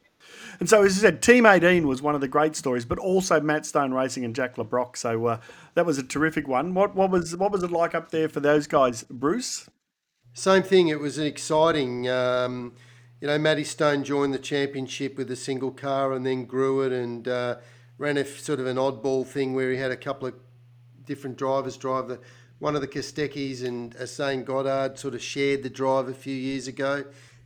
And 0.59 0.71
so, 0.71 0.83
as 0.83 0.97
I 0.97 1.03
said, 1.03 1.21
Team 1.21 1.45
18 1.45 1.87
was 1.87 2.01
one 2.01 2.15
of 2.15 2.23
the 2.23 2.29
great 2.29 2.57
stories, 2.57 2.87
but 2.87 2.99
also 2.99 3.43
Matt 3.43 3.67
Stone 3.67 3.93
Racing 3.93 4.25
and 4.25 4.35
Jack 4.35 4.57
Le 4.57 4.65
Brocq. 4.65 4.97
So 4.97 5.27
uh, 5.27 5.41
that 5.75 5.85
was 5.85 5.99
a 5.99 6.03
terrific 6.03 6.49
one. 6.49 6.73
What, 6.73 6.95
what 6.95 7.11
was 7.11 7.37
what 7.37 7.53
was 7.53 7.63
it 7.63 7.71
like 7.71 7.95
up 7.95 8.11
there 8.11 8.31
for 8.31 8.41
those 8.41 8.67
guys, 8.67 9.03
Bruce? 9.11 9.69
Same 10.33 10.63
thing. 10.63 10.89
It 10.89 10.99
was 10.99 11.19
an 11.19 11.27
exciting. 11.27 12.09
Um, 12.09 12.73
you 13.21 13.29
know, 13.29 13.39
Matty 13.39 13.65
Stone 13.65 14.05
joined 14.05 14.35
the 14.35 14.39
championship 14.39 15.17
with 15.17 15.31
a 15.31 15.37
single 15.37 15.71
car 15.71 16.13
and 16.13 16.27
then 16.27 16.45
grew 16.45 16.83
it 16.83 16.93
and 16.93 17.27
uh, 17.27 17.57
ran 17.99 18.17
a 18.17 18.25
sort 18.25 18.61
of 18.61 18.67
an 18.67 18.77
oddball 18.77 19.27
thing 19.27 19.55
where 19.55 19.71
he 19.71 19.79
had 19.79 19.91
a 19.91 19.97
couple 19.97 20.29
of 20.29 20.35
different 21.07 21.37
drivers 21.37 21.77
drive 21.77 22.09
the 22.09 22.19
one 22.59 22.75
of 22.75 22.81
the 22.81 22.89
Kosteckis 22.89 23.65
and 23.65 23.95
Zane 24.07 24.45
Goddard 24.45 24.99
sort 24.99 25.15
of 25.15 25.21
shared 25.21 25.63
the 25.63 25.71
drive 25.71 26.09
a 26.09 26.15
few 26.15 26.35
years 26.35 26.67
ago, 26.69 27.05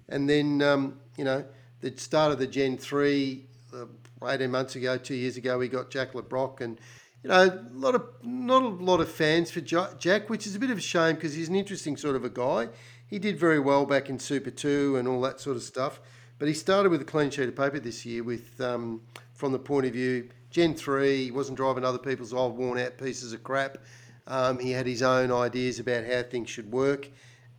and 0.09 0.29
then 0.29 0.63
um, 0.63 1.01
you 1.17 1.25
know 1.25 1.45
the 1.81 1.97
start 1.97 2.33
of 2.33 2.39
the 2.39 2.47
Gen 2.47 2.77
three. 2.77 3.47
Uh, 3.75 3.87
18 4.27 4.51
months 4.51 4.75
ago, 4.75 4.97
two 4.99 5.15
years 5.15 5.37
ago, 5.37 5.59
we 5.59 5.69
got 5.69 5.91
Jack 5.91 6.15
Le 6.15 6.23
Brocq, 6.23 6.61
and 6.61 6.81
you 7.23 7.31
know, 7.31 7.45
a 7.45 7.61
lot 7.73 7.95
of 7.95 8.03
not 8.23 8.63
a 8.63 8.69
lot 8.69 9.01
of 9.01 9.09
fans 9.11 9.51
for 9.51 9.61
Jack, 9.61 10.29
which 10.29 10.47
is 10.47 10.57
a 10.57 10.59
bit 10.59 10.71
of 10.71 10.79
a 10.79 10.81
shame 10.81 11.15
because 11.15 11.35
he's 11.35 11.49
an 11.49 11.55
interesting 11.55 11.97
sort 11.97 12.17
of 12.17 12.25
a 12.25 12.31
guy 12.31 12.69
he 13.09 13.19
did 13.19 13.39
very 13.39 13.59
well 13.59 13.87
back 13.87 14.09
in 14.09 14.19
Super 14.19 14.51
2 14.51 14.97
and 14.97 15.09
all 15.09 15.21
that 15.23 15.41
sort 15.41 15.57
of 15.57 15.63
stuff. 15.63 16.01
But 16.39 16.47
he 16.47 16.55
started 16.55 16.91
with 16.91 17.01
a 17.01 17.07
clean 17.07 17.31
sheet 17.31 17.49
of 17.49 17.57
paper 17.57 17.81
this 17.81 18.07
year 18.07 18.23
with, 18.23 18.61
um, 18.61 19.03
from 19.33 19.53
the 19.53 19.59
point 19.59 19.87
of 19.87 19.93
view, 19.93 20.29
Gen 20.51 20.75
3, 20.75 21.25
he 21.25 21.31
wasn't 21.31 21.57
driving 21.57 21.85
other 21.85 21.99
people's 21.99 22.33
old 22.33 22.57
worn 22.57 22.79
out 22.79 22.97
pieces 22.97 23.33
of 23.33 23.43
crap. 23.43 23.79
Um, 24.27 24.59
he 24.59 24.71
had 24.73 24.87
his 24.87 25.03
own 25.03 25.33
ideas 25.33 25.79
about 25.79 26.05
how 26.05 26.23
things 26.23 26.51
should 26.51 26.71
work. 26.71 27.09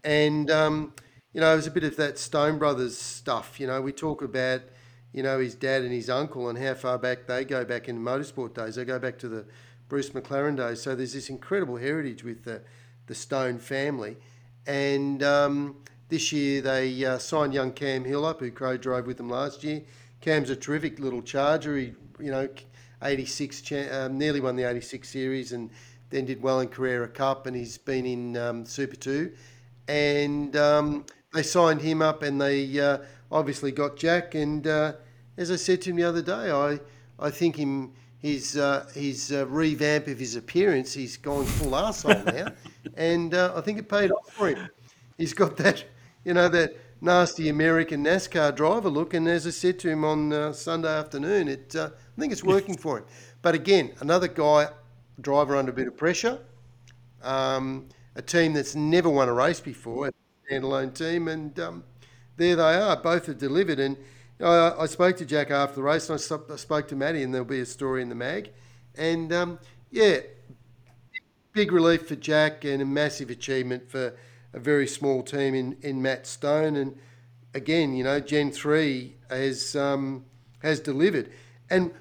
And, 0.03 0.49
um, 0.49 0.93
you 1.33 1.41
know, 1.41 1.51
it 1.51 1.55
was 1.55 1.67
a 1.67 1.71
bit 1.71 1.83
of 1.83 1.97
that 1.97 2.17
Stone 2.17 2.57
Brothers 2.57 2.97
stuff. 2.97 3.59
You 3.59 3.67
know, 3.67 3.81
we 3.81 3.91
talk 3.91 4.21
about, 4.21 4.61
you 5.13 5.23
know, 5.23 5.39
his 5.39 5.55
dad 5.55 5.81
and 5.81 5.91
his 5.91 6.09
uncle 6.09 6.47
and 6.47 6.57
how 6.57 6.75
far 6.75 6.97
back 6.97 7.27
they 7.27 7.43
go 7.43 7.65
back 7.65 7.89
in 7.89 7.99
motorsport 7.99 8.53
days. 8.53 8.75
They 8.75 8.85
go 8.85 8.99
back 8.99 9.17
to 9.19 9.27
the 9.27 9.45
Bruce 9.87 10.11
McLaren 10.11 10.55
days. 10.55 10.81
So 10.81 10.95
there's 10.95 11.13
this 11.13 11.29
incredible 11.29 11.77
heritage 11.77 12.23
with 12.23 12.43
the, 12.43 12.61
the 13.07 13.15
Stone 13.15 13.59
family. 13.59 14.17
And 14.69 15.23
um, 15.23 15.77
this 16.09 16.31
year 16.31 16.61
they 16.61 17.03
uh, 17.03 17.17
signed 17.17 17.55
young 17.55 17.71
Cam 17.71 18.05
Hill 18.05 18.23
up, 18.23 18.39
who 18.39 18.51
Crow 18.51 18.77
drove 18.77 19.07
with 19.07 19.17
them 19.17 19.27
last 19.27 19.63
year. 19.63 19.81
Cam's 20.21 20.51
a 20.51 20.55
terrific 20.55 20.99
little 20.99 21.23
charger. 21.23 21.75
He, 21.75 21.93
you 22.19 22.29
know, 22.29 22.47
86, 23.01 23.71
um, 23.91 24.19
nearly 24.19 24.39
won 24.39 24.55
the 24.55 24.69
86 24.69 25.09
series 25.09 25.53
and 25.53 25.71
then 26.11 26.25
did 26.25 26.39
well 26.43 26.59
in 26.59 26.67
Carrera 26.67 27.07
Cup 27.07 27.47
and 27.47 27.55
he's 27.55 27.79
been 27.79 28.05
in 28.05 28.37
um, 28.37 28.63
Super 28.63 28.95
2. 28.95 29.33
And 29.87 30.55
um, 30.55 31.05
they 31.33 31.41
signed 31.41 31.81
him 31.81 32.03
up 32.03 32.21
and 32.21 32.39
they 32.39 32.79
uh, 32.79 32.99
obviously 33.31 33.71
got 33.71 33.97
Jack. 33.97 34.35
And 34.35 34.67
uh, 34.67 34.93
as 35.35 35.49
I 35.49 35.55
said 35.55 35.81
to 35.81 35.89
him 35.89 35.95
the 35.95 36.03
other 36.03 36.21
day, 36.21 36.51
I, 36.51 36.79
I 37.17 37.31
think 37.31 37.55
him 37.55 37.93
his 38.19 38.57
uh, 38.57 38.85
his 38.93 39.31
uh, 39.31 39.47
revamp 39.47 40.07
of 40.07 40.19
his 40.19 40.35
appearance, 40.35 40.93
he's 40.93 41.17
gone 41.17 41.45
full 41.45 41.71
arsehole 41.71 42.25
now, 42.25 42.51
and 42.97 43.33
uh, 43.33 43.53
I 43.55 43.61
think 43.61 43.79
it 43.79 43.89
paid 43.89 44.11
off 44.11 44.31
for 44.31 44.49
him. 44.49 44.69
He's 45.17 45.33
got 45.33 45.57
that, 45.57 45.83
you 46.23 46.33
know, 46.33 46.49
that 46.49 46.75
nasty 47.01 47.49
American 47.49 48.03
NASCAR 48.03 48.55
driver 48.55 48.89
look, 48.89 49.13
and 49.13 49.27
as 49.27 49.47
I 49.47 49.51
said 49.51 49.79
to 49.79 49.89
him 49.89 50.03
on 50.03 50.33
uh, 50.33 50.53
Sunday 50.53 50.89
afternoon, 50.89 51.47
it 51.47 51.75
uh, 51.75 51.89
I 51.95 52.19
think 52.19 52.31
it's 52.31 52.43
working 52.43 52.77
for 52.77 52.99
him. 52.99 53.05
But 53.41 53.55
again, 53.55 53.91
another 53.99 54.27
guy, 54.27 54.67
driver 55.21 55.55
under 55.55 55.71
a 55.71 55.75
bit 55.75 55.87
of 55.87 55.97
pressure, 55.97 56.39
um, 57.23 57.87
a 58.15 58.21
team 58.21 58.53
that's 58.53 58.75
never 58.75 59.09
won 59.09 59.29
a 59.29 59.33
race 59.33 59.59
before, 59.59 60.07
a 60.07 60.13
standalone 60.49 60.93
team, 60.93 61.27
and 61.27 61.57
um, 61.59 61.83
there 62.37 62.55
they 62.55 62.75
are. 62.75 62.97
Both 62.97 63.27
have 63.27 63.37
delivered, 63.37 63.79
and 63.79 63.97
I, 64.41 64.73
I 64.79 64.85
spoke 64.85 65.17
to 65.17 65.25
Jack 65.25 65.51
after 65.51 65.75
the 65.75 65.83
race, 65.83 66.09
and 66.09 66.19
I, 66.19 66.55
spoke 66.55 66.87
to 66.89 66.95
Matty, 66.95 67.23
and 67.23 67.33
there'll 67.33 67.45
be 67.45 67.61
a 67.61 67.65
story 67.65 68.01
in 68.01 68.09
the 68.09 68.15
mag. 68.15 68.51
And 68.97 69.31
um, 69.31 69.59
yeah, 69.91 70.19
big 71.59 71.73
relief 71.73 72.07
for 72.07 72.15
Jack 72.15 72.63
and 72.63 72.81
a 72.81 72.85
massive 72.85 73.29
achievement 73.29 73.91
for 73.91 74.15
a 74.53 74.59
very 74.59 74.87
small 74.87 75.21
team 75.21 75.53
in, 75.53 75.75
in 75.81 76.01
Matt 76.01 76.25
Stone. 76.25 76.77
And 76.77 76.97
again, 77.53 77.93
you 77.93 78.01
know, 78.01 78.21
Gen 78.21 78.49
3 78.49 79.13
has, 79.29 79.75
um, 79.75 80.23
has 80.59 80.79
delivered. 80.79 81.29
And 81.69 81.91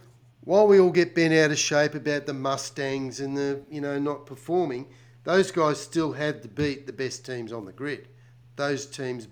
while 0.43 0.69
we 0.69 0.79
all 0.79 0.93
get 0.93 1.13
bent 1.13 1.35
out 1.35 1.51
of 1.51 1.59
shape 1.59 1.97
about 1.97 2.27
the 2.27 2.35
Mustangs 2.35 3.19
and 3.19 3.37
the, 3.37 3.61
you 3.69 3.81
know, 3.81 3.99
not 3.99 4.27
performing, 4.27 4.87
those 5.25 5.51
guys 5.51 5.81
still 5.81 6.13
had 6.13 6.41
to 6.43 6.49
beat 6.49 6.87
the 6.87 6.93
best 6.93 7.27
teams 7.27 7.53
on 7.53 7.65
the 7.65 7.73
grid. 7.73 8.07
Those 8.55 8.87
teams, 8.87 9.27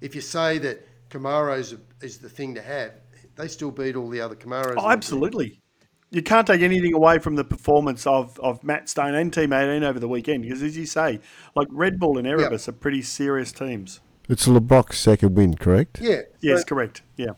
if 0.00 0.14
you 0.14 0.22
say 0.22 0.56
that 0.60 0.88
Camaros 1.10 1.78
is 2.00 2.16
the 2.16 2.30
thing 2.30 2.54
to 2.54 2.62
have. 2.62 2.92
They 3.36 3.48
still 3.48 3.70
beat 3.70 3.96
all 3.96 4.08
the 4.08 4.22
other 4.22 4.34
Camaros. 4.34 4.76
Oh, 4.78 4.88
absolutely. 4.88 5.60
You 6.10 6.22
can't 6.22 6.46
take 6.46 6.62
anything 6.62 6.94
away 6.94 7.18
from 7.18 7.36
the 7.36 7.44
performance 7.44 8.06
of, 8.06 8.40
of 8.40 8.64
Matt 8.64 8.88
Stone 8.88 9.14
and 9.14 9.32
Team 9.32 9.52
18 9.52 9.84
over 9.84 9.98
the 9.98 10.08
weekend 10.08 10.42
because, 10.42 10.62
as 10.62 10.76
you 10.76 10.86
say, 10.86 11.20
like 11.54 11.68
Red 11.70 11.98
Bull 11.98 12.16
and 12.16 12.26
Erebus 12.26 12.66
yep. 12.66 12.74
are 12.74 12.78
pretty 12.78 13.02
serious 13.02 13.52
teams. 13.52 14.00
It's 14.28 14.46
Le 14.48 14.60
Brocq's 14.60 14.98
second 14.98 15.34
win, 15.34 15.54
correct? 15.54 16.00
Yeah. 16.00 16.22
Yes, 16.40 16.64
correct. 16.64 17.02
Yeah. 17.16 17.32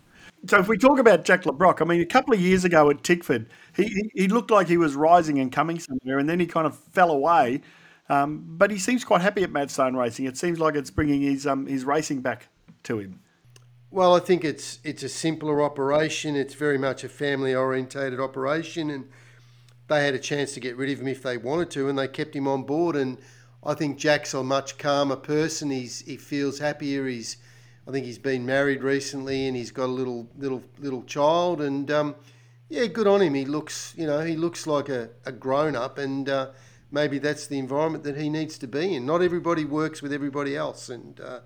So 0.46 0.58
if 0.58 0.68
we 0.68 0.78
talk 0.78 0.98
about 0.98 1.24
Jack 1.24 1.46
Le 1.46 1.52
Brocq, 1.52 1.82
I 1.82 1.84
mean, 1.84 2.00
a 2.00 2.06
couple 2.06 2.32
of 2.32 2.40
years 2.40 2.64
ago 2.64 2.88
at 2.90 3.02
Tickford, 3.02 3.46
he, 3.76 3.84
he, 3.84 4.10
he 4.14 4.28
looked 4.28 4.50
like 4.50 4.68
he 4.68 4.76
was 4.76 4.94
rising 4.94 5.38
and 5.38 5.52
coming 5.52 5.78
somewhere, 5.78 6.18
and 6.18 6.28
then 6.28 6.40
he 6.40 6.46
kind 6.46 6.66
of 6.66 6.76
fell 6.76 7.10
away. 7.10 7.60
Um, 8.08 8.44
but 8.48 8.70
he 8.70 8.78
seems 8.78 9.04
quite 9.04 9.20
happy 9.20 9.42
at 9.42 9.50
Matt 9.50 9.70
Stone 9.70 9.96
Racing. 9.96 10.24
It 10.26 10.36
seems 10.36 10.58
like 10.58 10.74
it's 10.74 10.90
bringing 10.90 11.22
his 11.22 11.46
um, 11.46 11.66
his 11.66 11.84
racing 11.84 12.22
back 12.22 12.48
to 12.84 12.98
him. 12.98 13.20
Well, 13.92 14.14
I 14.14 14.20
think 14.20 14.44
it's 14.44 14.78
it's 14.84 15.02
a 15.02 15.08
simpler 15.08 15.60
operation. 15.60 16.36
It's 16.36 16.54
very 16.54 16.78
much 16.78 17.02
a 17.02 17.08
family 17.08 17.56
orientated 17.56 18.20
operation, 18.20 18.88
and 18.88 19.08
they 19.88 20.04
had 20.04 20.14
a 20.14 20.18
chance 20.20 20.54
to 20.54 20.60
get 20.60 20.76
rid 20.76 20.90
of 20.90 21.00
him 21.00 21.08
if 21.08 21.24
they 21.24 21.36
wanted 21.36 21.70
to, 21.72 21.88
and 21.88 21.98
they 21.98 22.06
kept 22.06 22.36
him 22.36 22.46
on 22.46 22.62
board. 22.62 22.94
And 22.94 23.18
I 23.64 23.74
think 23.74 23.98
Jack's 23.98 24.32
a 24.32 24.44
much 24.44 24.78
calmer 24.78 25.16
person. 25.16 25.72
He's 25.72 26.02
he 26.02 26.16
feels 26.16 26.60
happier. 26.60 27.08
He's 27.08 27.38
I 27.88 27.90
think 27.90 28.06
he's 28.06 28.18
been 28.18 28.46
married 28.46 28.84
recently, 28.84 29.48
and 29.48 29.56
he's 29.56 29.72
got 29.72 29.86
a 29.86 29.92
little 29.92 30.28
little 30.38 30.62
little 30.78 31.02
child. 31.02 31.60
And 31.60 31.90
um, 31.90 32.14
yeah, 32.68 32.86
good 32.86 33.08
on 33.08 33.20
him. 33.20 33.34
He 33.34 33.44
looks, 33.44 33.92
you 33.96 34.06
know, 34.06 34.20
he 34.20 34.36
looks 34.36 34.68
like 34.68 34.88
a, 34.88 35.10
a 35.26 35.32
grown 35.32 35.74
up, 35.74 35.98
and 35.98 36.28
uh, 36.28 36.50
maybe 36.92 37.18
that's 37.18 37.48
the 37.48 37.58
environment 37.58 38.04
that 38.04 38.16
he 38.16 38.28
needs 38.28 38.56
to 38.58 38.68
be 38.68 38.94
in. 38.94 39.04
Not 39.04 39.20
everybody 39.20 39.64
works 39.64 40.00
with 40.00 40.12
everybody 40.12 40.56
else, 40.56 40.88
and 40.90 41.18
uh, 41.18 41.40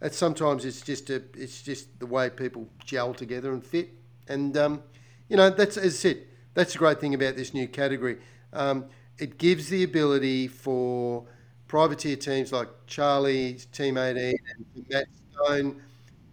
it's 0.00 0.16
sometimes 0.16 0.64
it's 0.64 0.80
just 0.80 1.10
a, 1.10 1.22
it's 1.34 1.62
just 1.62 1.98
the 1.98 2.06
way 2.06 2.30
people 2.30 2.68
gel 2.84 3.14
together 3.14 3.52
and 3.52 3.64
fit. 3.64 3.90
And 4.28 4.56
um, 4.56 4.82
you 5.28 5.36
know, 5.36 5.50
that's 5.50 5.76
as 5.76 5.94
I 5.94 5.96
said, 5.96 6.22
that's 6.54 6.72
the 6.72 6.78
great 6.78 7.00
thing 7.00 7.14
about 7.14 7.36
this 7.36 7.54
new 7.54 7.68
category. 7.68 8.18
Um, 8.52 8.86
it 9.18 9.38
gives 9.38 9.68
the 9.68 9.82
ability 9.84 10.48
for 10.48 11.26
privateer 11.68 12.16
teams 12.16 12.52
like 12.52 12.68
Charlie's 12.86 13.66
Team 13.66 13.96
18 13.98 14.36
and 14.56 14.86
Matt 14.90 15.06
Stone 15.32 15.82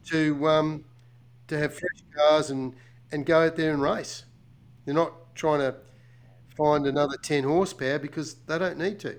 to 0.08 0.48
um, 0.48 0.86
to 1.48 1.58
have 1.58 1.74
fresh 1.74 2.04
cars 2.16 2.50
and, 2.50 2.76
and 3.12 3.26
go 3.26 3.46
out 3.46 3.56
there 3.56 3.74
and 3.74 3.82
race. 3.82 4.26
They're 4.86 4.96
not 4.96 5.36
trying 5.36 5.60
to 5.60 5.76
find 6.56 6.86
another 6.88 7.18
10 7.22 7.44
horsepower 7.44 8.00
because 8.00 8.36
they 8.36 8.58
don't 8.58 8.78
need 8.78 9.00
to. 9.02 9.18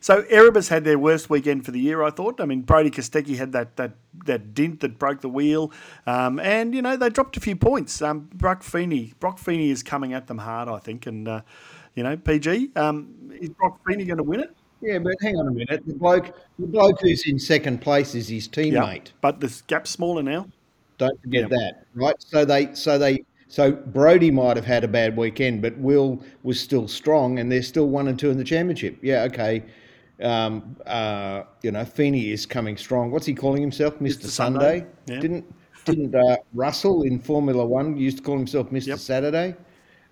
So 0.00 0.24
Erebus 0.28 0.68
had 0.68 0.84
their 0.84 0.98
worst 0.98 1.28
weekend 1.28 1.64
for 1.64 1.70
the 1.70 1.80
year, 1.80 2.02
I 2.02 2.10
thought. 2.10 2.40
I 2.40 2.46
mean, 2.46 2.62
Brody 2.62 2.90
Kostecki 2.90 3.36
had 3.36 3.52
that 3.52 3.76
that 3.76 3.92
that 4.24 4.54
dint 4.54 4.80
that 4.80 4.98
broke 4.98 5.20
the 5.20 5.28
wheel, 5.28 5.72
um, 6.06 6.40
and 6.40 6.74
you 6.74 6.82
know 6.82 6.96
they 6.96 7.10
dropped 7.10 7.36
a 7.36 7.40
few 7.40 7.54
points. 7.56 8.00
Um, 8.00 8.28
Broc 8.34 8.62
Feeney, 8.62 9.12
Broc 9.20 9.38
Feeney 9.38 9.70
is 9.70 9.82
coming 9.82 10.14
at 10.14 10.26
them 10.26 10.38
hard, 10.38 10.68
I 10.68 10.78
think, 10.78 11.06
and 11.06 11.28
uh, 11.28 11.42
you 11.94 12.02
know 12.02 12.16
PG 12.16 12.70
um, 12.76 13.14
is 13.38 13.50
Broc 13.50 13.78
Feeney 13.86 14.04
going 14.04 14.18
to 14.18 14.24
win 14.24 14.40
it? 14.40 14.56
Yeah, 14.80 14.98
but 14.98 15.14
hang 15.20 15.36
on 15.36 15.46
a 15.46 15.50
minute. 15.50 15.82
The 15.86 15.94
bloke, 15.94 16.34
the 16.58 16.66
bloke 16.66 17.00
who's 17.02 17.26
in 17.26 17.38
second 17.38 17.82
place 17.82 18.14
is 18.14 18.28
his 18.28 18.48
teammate. 18.48 18.72
Yeah, 18.72 19.12
but 19.20 19.40
the 19.40 19.62
gap's 19.66 19.90
smaller 19.90 20.22
now. 20.22 20.46
Don't 20.96 21.20
forget 21.22 21.50
that, 21.50 21.84
right? 21.94 22.14
So 22.18 22.44
they, 22.44 22.74
so 22.74 22.98
they, 22.98 23.24
so 23.48 23.72
Brody 23.72 24.30
might 24.30 24.56
have 24.56 24.64
had 24.64 24.84
a 24.84 24.88
bad 24.88 25.16
weekend, 25.16 25.60
but 25.60 25.76
Will 25.78 26.22
was 26.42 26.58
still 26.58 26.88
strong, 26.88 27.38
and 27.38 27.50
they're 27.50 27.62
still 27.62 27.88
one 27.88 28.08
and 28.08 28.18
two 28.18 28.30
in 28.30 28.38
the 28.38 28.44
championship. 28.44 28.98
Yeah, 29.02 29.22
okay. 29.24 29.64
Um, 30.22 30.76
uh, 30.86 31.44
you 31.62 31.70
know, 31.70 31.84
Feeney 31.84 32.30
is 32.30 32.46
coming 32.46 32.76
strong. 32.76 33.10
What's 33.10 33.26
he 33.26 33.34
calling 33.34 33.62
himself, 33.62 34.00
Mister 34.00 34.28
Sunday? 34.28 34.80
Sunday. 34.80 34.86
Yeah. 35.06 35.20
Didn't 35.20 35.54
didn't 35.84 36.14
uh, 36.14 36.36
Russell 36.52 37.02
in 37.02 37.18
Formula 37.18 37.64
One 37.64 37.96
used 37.96 38.18
to 38.18 38.22
call 38.22 38.36
himself 38.36 38.70
Mister 38.70 38.90
Yep. 38.90 38.98
Saturday? 38.98 39.56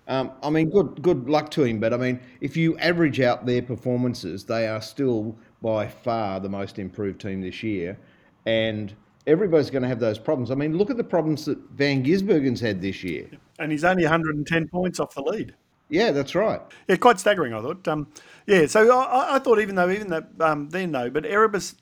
Um, 0.07 0.31
I 0.41 0.49
mean, 0.49 0.69
good 0.69 1.01
good 1.01 1.29
luck 1.29 1.51
to 1.51 1.63
him. 1.63 1.79
But 1.79 1.93
I 1.93 1.97
mean, 1.97 2.19
if 2.41 2.57
you 2.57 2.77
average 2.79 3.19
out 3.19 3.45
their 3.45 3.61
performances, 3.61 4.43
they 4.43 4.67
are 4.67 4.81
still 4.81 5.37
by 5.61 5.87
far 5.87 6.39
the 6.39 6.49
most 6.49 6.79
improved 6.79 7.21
team 7.21 7.41
this 7.41 7.61
year, 7.61 7.97
and 8.45 8.95
everybody's 9.27 9.69
going 9.69 9.83
to 9.83 9.87
have 9.87 9.99
those 9.99 10.17
problems. 10.17 10.49
I 10.49 10.55
mean, 10.55 10.77
look 10.77 10.89
at 10.89 10.97
the 10.97 11.03
problems 11.03 11.45
that 11.45 11.59
Van 11.71 12.03
Gisbergen's 12.03 12.59
had 12.59 12.81
this 12.81 13.03
year. 13.03 13.29
And 13.59 13.71
he's 13.71 13.83
only 13.83 14.03
110 14.03 14.67
points 14.69 14.99
off 14.99 15.13
the 15.13 15.21
lead. 15.21 15.53
Yeah, 15.89 16.11
that's 16.11 16.35
right. 16.35 16.61
Yeah, 16.87 16.95
quite 16.97 17.19
staggering. 17.19 17.53
I 17.53 17.61
thought. 17.61 17.87
Um, 17.87 18.07
yeah, 18.45 18.67
so 18.67 18.97
I, 18.97 19.35
I 19.35 19.39
thought 19.39 19.59
even 19.59 19.75
though 19.75 19.89
even 19.89 20.09
that 20.09 20.27
um, 20.39 20.69
then 20.69 20.91
though, 20.91 21.09
but 21.09 21.25
Erebus, 21.25 21.75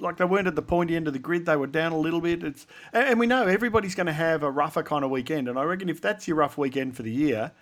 like 0.00 0.16
they 0.16 0.24
weren't 0.24 0.46
at 0.46 0.54
the 0.54 0.62
pointy 0.62 0.96
end 0.96 1.06
of 1.06 1.12
the 1.12 1.18
grid, 1.18 1.46
they 1.46 1.56
were 1.56 1.66
down 1.66 1.92
a 1.92 1.98
little 1.98 2.20
bit. 2.20 2.42
It's 2.44 2.66
and, 2.92 3.08
and 3.08 3.20
we 3.20 3.26
know 3.26 3.46
everybody's 3.46 3.94
going 3.94 4.06
to 4.06 4.12
have 4.12 4.42
a 4.42 4.50
rougher 4.50 4.82
kind 4.82 5.04
of 5.04 5.10
weekend, 5.10 5.48
and 5.48 5.58
I 5.58 5.64
reckon 5.64 5.88
if 5.88 6.00
that's 6.00 6.28
your 6.28 6.36
rough 6.36 6.56
weekend 6.56 6.96
for 6.96 7.02
the 7.02 7.12
year, 7.12 7.52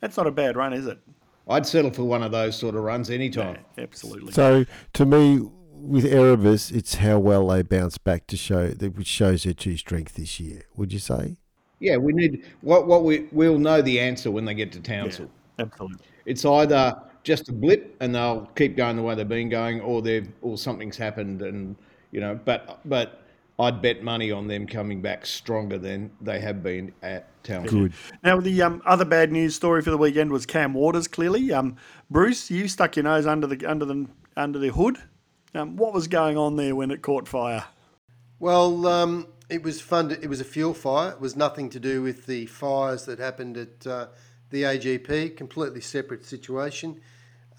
that's 0.00 0.16
not 0.16 0.26
a 0.26 0.32
bad 0.32 0.56
run, 0.56 0.72
is 0.72 0.86
it? 0.86 0.98
I'd 1.48 1.66
settle 1.66 1.90
for 1.90 2.04
one 2.04 2.22
of 2.22 2.32
those 2.32 2.56
sort 2.56 2.74
of 2.74 2.82
runs 2.82 3.10
anytime. 3.10 3.58
Absolutely. 3.76 4.32
So 4.32 4.64
to 4.94 5.04
me, 5.04 5.46
with 5.72 6.06
Erebus, 6.06 6.70
it's 6.70 6.96
how 6.96 7.18
well 7.18 7.48
they 7.48 7.62
bounce 7.62 7.98
back 7.98 8.26
to 8.28 8.36
show 8.36 8.68
that 8.68 8.96
which 8.96 9.06
shows 9.06 9.44
their 9.44 9.52
true 9.52 9.76
strength 9.76 10.14
this 10.14 10.40
year. 10.40 10.62
Would 10.76 10.92
you 10.92 10.98
say? 10.98 11.36
Yeah, 11.80 11.98
we 11.98 12.12
need 12.12 12.44
what 12.62 12.86
what 12.86 13.04
we 13.04 13.28
we'll 13.30 13.58
know 13.58 13.82
the 13.82 14.00
answer 14.00 14.30
when 14.30 14.46
they 14.46 14.54
get 14.54 14.72
to 14.72 14.78
yeah, 14.78 15.02
Townsville. 15.02 15.30
Absolutely. 15.58 15.98
It's 16.26 16.44
either 16.44 16.96
just 17.22 17.48
a 17.48 17.52
blip 17.52 17.96
and 18.00 18.14
they'll 18.14 18.46
keep 18.54 18.76
going 18.76 18.96
the 18.96 19.02
way 19.02 19.14
they've 19.14 19.28
been 19.28 19.48
going, 19.48 19.80
or 19.80 20.02
they've 20.02 20.28
or 20.42 20.58
something's 20.58 20.96
happened 20.96 21.42
and 21.42 21.76
you 22.12 22.20
know. 22.20 22.38
But 22.44 22.80
but 22.84 23.24
I'd 23.58 23.80
bet 23.80 24.02
money 24.02 24.32
on 24.32 24.48
them 24.48 24.66
coming 24.66 25.00
back 25.00 25.24
stronger 25.24 25.78
than 25.78 26.10
they 26.20 26.40
have 26.40 26.62
been 26.62 26.92
at 27.02 27.28
Townsville. 27.44 27.82
Good. 27.82 27.92
Now, 28.24 28.40
the 28.40 28.62
um, 28.62 28.82
other 28.84 29.04
bad 29.04 29.30
news 29.30 29.54
story 29.54 29.80
for 29.80 29.90
the 29.90 29.98
weekend 29.98 30.32
was 30.32 30.44
Cam 30.44 30.74
Waters. 30.74 31.06
Clearly, 31.06 31.52
um, 31.52 31.76
Bruce, 32.10 32.50
you 32.50 32.66
stuck 32.66 32.96
your 32.96 33.04
nose 33.04 33.26
under 33.26 33.46
the 33.46 33.64
under 33.66 33.84
the 33.84 34.06
under 34.36 34.58
the 34.58 34.70
hood. 34.70 34.98
Um, 35.54 35.76
what 35.76 35.92
was 35.92 36.08
going 36.08 36.36
on 36.36 36.56
there 36.56 36.74
when 36.74 36.90
it 36.90 37.02
caught 37.02 37.28
fire? 37.28 37.64
Well, 38.40 38.86
um, 38.88 39.28
it 39.48 39.62
was 39.62 39.80
fun. 39.80 40.10
It 40.10 40.28
was 40.28 40.40
a 40.40 40.44
fuel 40.44 40.74
fire. 40.74 41.12
It 41.12 41.20
was 41.20 41.36
nothing 41.36 41.70
to 41.70 41.80
do 41.80 42.02
with 42.02 42.26
the 42.26 42.46
fires 42.46 43.04
that 43.04 43.20
happened 43.20 43.56
at 43.56 43.86
uh, 43.86 44.06
the 44.54 44.62
AGP. 44.62 45.36
Completely 45.36 45.80
separate 45.80 46.24
situation. 46.24 47.00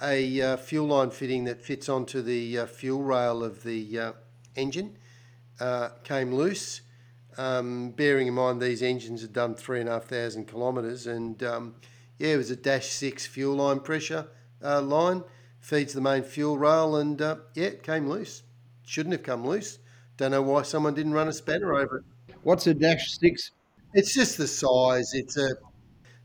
A 0.02 0.42
uh, 0.42 0.58
fuel 0.58 0.88
line 0.88 1.12
fitting 1.12 1.44
that 1.44 1.62
fits 1.62 1.90
onto 1.90 2.22
the 2.22 2.60
uh, 2.60 2.66
fuel 2.66 3.04
rail 3.04 3.44
of 3.44 3.64
the 3.64 4.00
uh, 4.00 4.12
engine 4.56 4.98
uh, 5.60 5.90
came 6.04 6.34
loose. 6.34 6.82
Um, 7.38 7.92
bearing 7.92 8.28
in 8.28 8.34
mind 8.34 8.62
these 8.62 8.82
engines 8.82 9.22
had 9.22 9.34
done 9.34 9.56
three 9.56 9.82
and 9.82 9.90
a 9.90 9.94
half 9.94 10.06
thousand 10.06 10.48
kilometres, 10.48 11.06
and 11.06 11.44
um, 11.44 11.76
yeah, 12.18 12.30
it 12.30 12.38
was 12.38 12.50
a 12.50 12.56
dash 12.56 12.88
six 12.88 13.26
fuel 13.26 13.58
line 13.58 13.82
pressure 13.82 14.28
uh, 14.64 14.82
line 14.82 15.22
feeds 15.60 15.92
the 15.92 16.00
main 16.00 16.24
fuel 16.24 16.58
rail, 16.58 16.96
and 16.96 17.22
uh, 17.22 17.36
yeah, 17.56 17.66
it 17.66 17.84
came 17.84 18.08
loose. 18.08 18.44
Shouldn't 18.86 19.12
have 19.12 19.24
come 19.24 19.46
loose. 19.46 19.80
Don't 20.16 20.32
know 20.32 20.42
why 20.42 20.62
someone 20.62 20.94
didn't 20.94 21.12
run 21.12 21.28
a 21.28 21.34
spanner 21.34 21.74
over 21.74 21.98
it. 21.98 22.36
What's 22.44 22.68
a 22.68 22.74
dash 22.74 23.18
six? 23.18 23.52
It's 23.94 24.14
just 24.14 24.38
the 24.38 24.48
size. 24.48 25.14
It's 25.14 25.36
a 25.36 25.58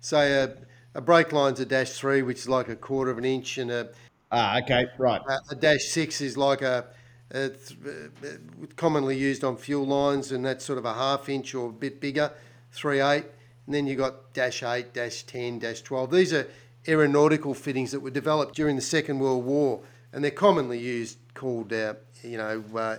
say 0.00 0.32
a, 0.32 0.54
a 0.94 1.00
brake 1.00 1.32
line's 1.32 1.60
a 1.60 1.66
dash 1.66 1.92
three, 1.92 2.22
which 2.22 2.38
is 2.38 2.48
like 2.48 2.68
a 2.68 2.76
quarter 2.76 3.10
of 3.10 3.18
an 3.18 3.24
inch, 3.24 3.58
and 3.58 3.70
a 3.70 3.90
Ah, 4.32 4.58
okay, 4.62 4.86
right. 4.98 5.20
a, 5.28 5.38
a 5.52 5.54
dash 5.54 5.84
six 5.84 6.20
is 6.20 6.36
like 6.36 6.62
a, 6.62 6.86
a 7.32 7.48
th- 7.48 7.78
uh, 8.24 8.66
commonly 8.76 9.16
used 9.16 9.42
on 9.44 9.56
fuel 9.56 9.86
lines, 9.86 10.32
and 10.32 10.44
that's 10.44 10.64
sort 10.64 10.78
of 10.78 10.84
a 10.84 10.94
half 10.94 11.28
inch 11.28 11.54
or 11.54 11.68
a 11.68 11.72
bit 11.72 12.00
bigger, 12.00 12.32
three 12.72 13.00
eight. 13.00 13.24
And 13.66 13.74
then 13.74 13.86
you 13.86 13.96
got 13.96 14.32
dash 14.32 14.62
eight, 14.62 14.92
dash 14.94 15.24
ten, 15.24 15.58
dash 15.58 15.82
twelve. 15.82 16.10
These 16.10 16.32
are 16.32 16.46
aeronautical 16.88 17.54
fittings 17.54 17.90
that 17.92 18.00
were 18.00 18.10
developed 18.10 18.54
during 18.56 18.76
the 18.76 18.82
Second 18.82 19.18
World 19.18 19.44
War, 19.44 19.80
and 20.12 20.24
they're 20.24 20.30
commonly 20.30 20.78
used 20.78 21.18
called 21.34 21.72
uh, 21.72 21.94
you 22.22 22.36
know 22.36 22.62
uh, 22.76 22.96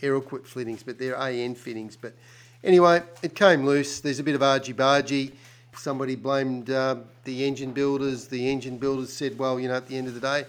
Aeroquip 0.00 0.46
fittings, 0.46 0.82
but 0.82 0.98
they're 0.98 1.16
AN 1.16 1.54
fittings. 1.54 1.96
But 1.96 2.14
anyway, 2.62 3.02
it 3.22 3.34
came 3.34 3.64
loose. 3.64 4.00
There's 4.00 4.18
a 4.18 4.22
bit 4.22 4.34
of 4.34 4.42
argy 4.42 4.74
bargy. 4.74 5.32
Somebody 5.76 6.16
blamed 6.16 6.70
uh, 6.70 6.96
the 7.24 7.44
engine 7.44 7.72
builders. 7.72 8.28
The 8.28 8.50
engine 8.50 8.78
builders 8.78 9.12
said, 9.12 9.38
well, 9.38 9.58
you 9.58 9.68
know, 9.68 9.74
at 9.74 9.86
the 9.86 9.96
end 9.96 10.08
of 10.08 10.14
the 10.14 10.20
day, 10.20 10.44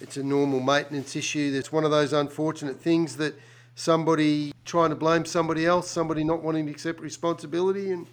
it's 0.00 0.16
a 0.16 0.22
normal 0.22 0.60
maintenance 0.60 1.14
issue. 1.14 1.52
It's 1.54 1.70
one 1.70 1.84
of 1.84 1.90
those 1.90 2.12
unfortunate 2.12 2.80
things 2.80 3.16
that 3.18 3.34
somebody 3.74 4.52
trying 4.64 4.90
to 4.90 4.96
blame 4.96 5.24
somebody 5.24 5.66
else, 5.66 5.90
somebody 5.90 6.24
not 6.24 6.42
wanting 6.42 6.66
to 6.66 6.72
accept 6.72 7.00
responsibility, 7.00 7.90
and 7.90 8.06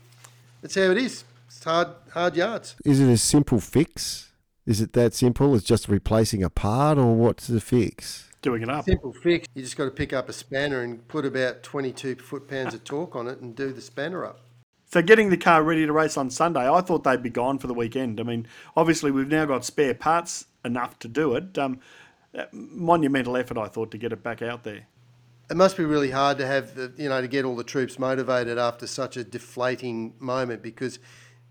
that's 0.61 0.75
how 0.75 0.91
it 0.91 0.97
is. 0.97 1.23
It's 1.47 1.63
hard, 1.63 1.89
hard 2.13 2.35
yards. 2.35 2.75
Is 2.85 2.99
it 2.99 3.09
a 3.09 3.17
simple 3.17 3.59
fix? 3.59 4.31
Is 4.65 4.81
it 4.81 4.93
that 4.93 5.15
simple? 5.15 5.55
It's 5.55 5.63
just 5.63 5.89
replacing 5.89 6.43
a 6.43 6.49
part, 6.49 6.97
or 6.97 7.15
what's 7.15 7.47
the 7.47 7.59
fix? 7.59 8.29
Doing 8.41 8.61
it 8.61 8.69
up. 8.69 8.85
Simple 8.85 9.11
fix. 9.11 9.47
You 9.55 9.63
just 9.63 9.75
got 9.75 9.85
to 9.85 9.91
pick 9.91 10.13
up 10.13 10.29
a 10.29 10.33
spanner 10.33 10.81
and 10.81 11.05
put 11.07 11.25
about 11.25 11.63
22 11.63 12.15
foot 12.17 12.47
pounds 12.47 12.73
of 12.73 12.83
torque 12.83 13.15
on 13.15 13.27
it 13.27 13.39
and 13.39 13.55
do 13.55 13.73
the 13.73 13.81
spanner 13.81 14.23
up. 14.23 14.41
So 14.89 15.03
getting 15.03 15.29
the 15.29 15.37
car 15.37 15.61
ready 15.61 15.85
to 15.85 15.93
race 15.93 16.17
on 16.17 16.31
Sunday, 16.31 16.67
I 16.67 16.81
thought 16.81 17.03
they'd 17.03 17.21
be 17.21 17.29
gone 17.29 17.59
for 17.59 17.67
the 17.67 17.75
weekend. 17.75 18.19
I 18.19 18.23
mean, 18.23 18.47
obviously 18.75 19.11
we've 19.11 19.27
now 19.27 19.45
got 19.45 19.63
spare 19.63 19.93
parts 19.93 20.45
enough 20.65 20.97
to 20.99 21.07
do 21.07 21.35
it. 21.35 21.57
Um, 21.59 21.79
uh, 22.35 22.45
monumental 22.51 23.37
effort, 23.37 23.57
I 23.57 23.67
thought, 23.67 23.91
to 23.91 23.99
get 23.99 24.11
it 24.11 24.23
back 24.23 24.41
out 24.41 24.63
there. 24.63 24.87
It 25.49 25.57
must 25.57 25.77
be 25.77 25.85
really 25.85 26.09
hard 26.09 26.39
to 26.39 26.47
have, 26.47 26.73
the, 26.73 26.91
you 26.97 27.07
know, 27.07 27.21
to 27.21 27.27
get 27.27 27.45
all 27.45 27.55
the 27.55 27.63
troops 27.63 27.99
motivated 27.99 28.57
after 28.57 28.87
such 28.87 29.15
a 29.15 29.23
deflating 29.23 30.15
moment 30.19 30.63
because 30.63 30.97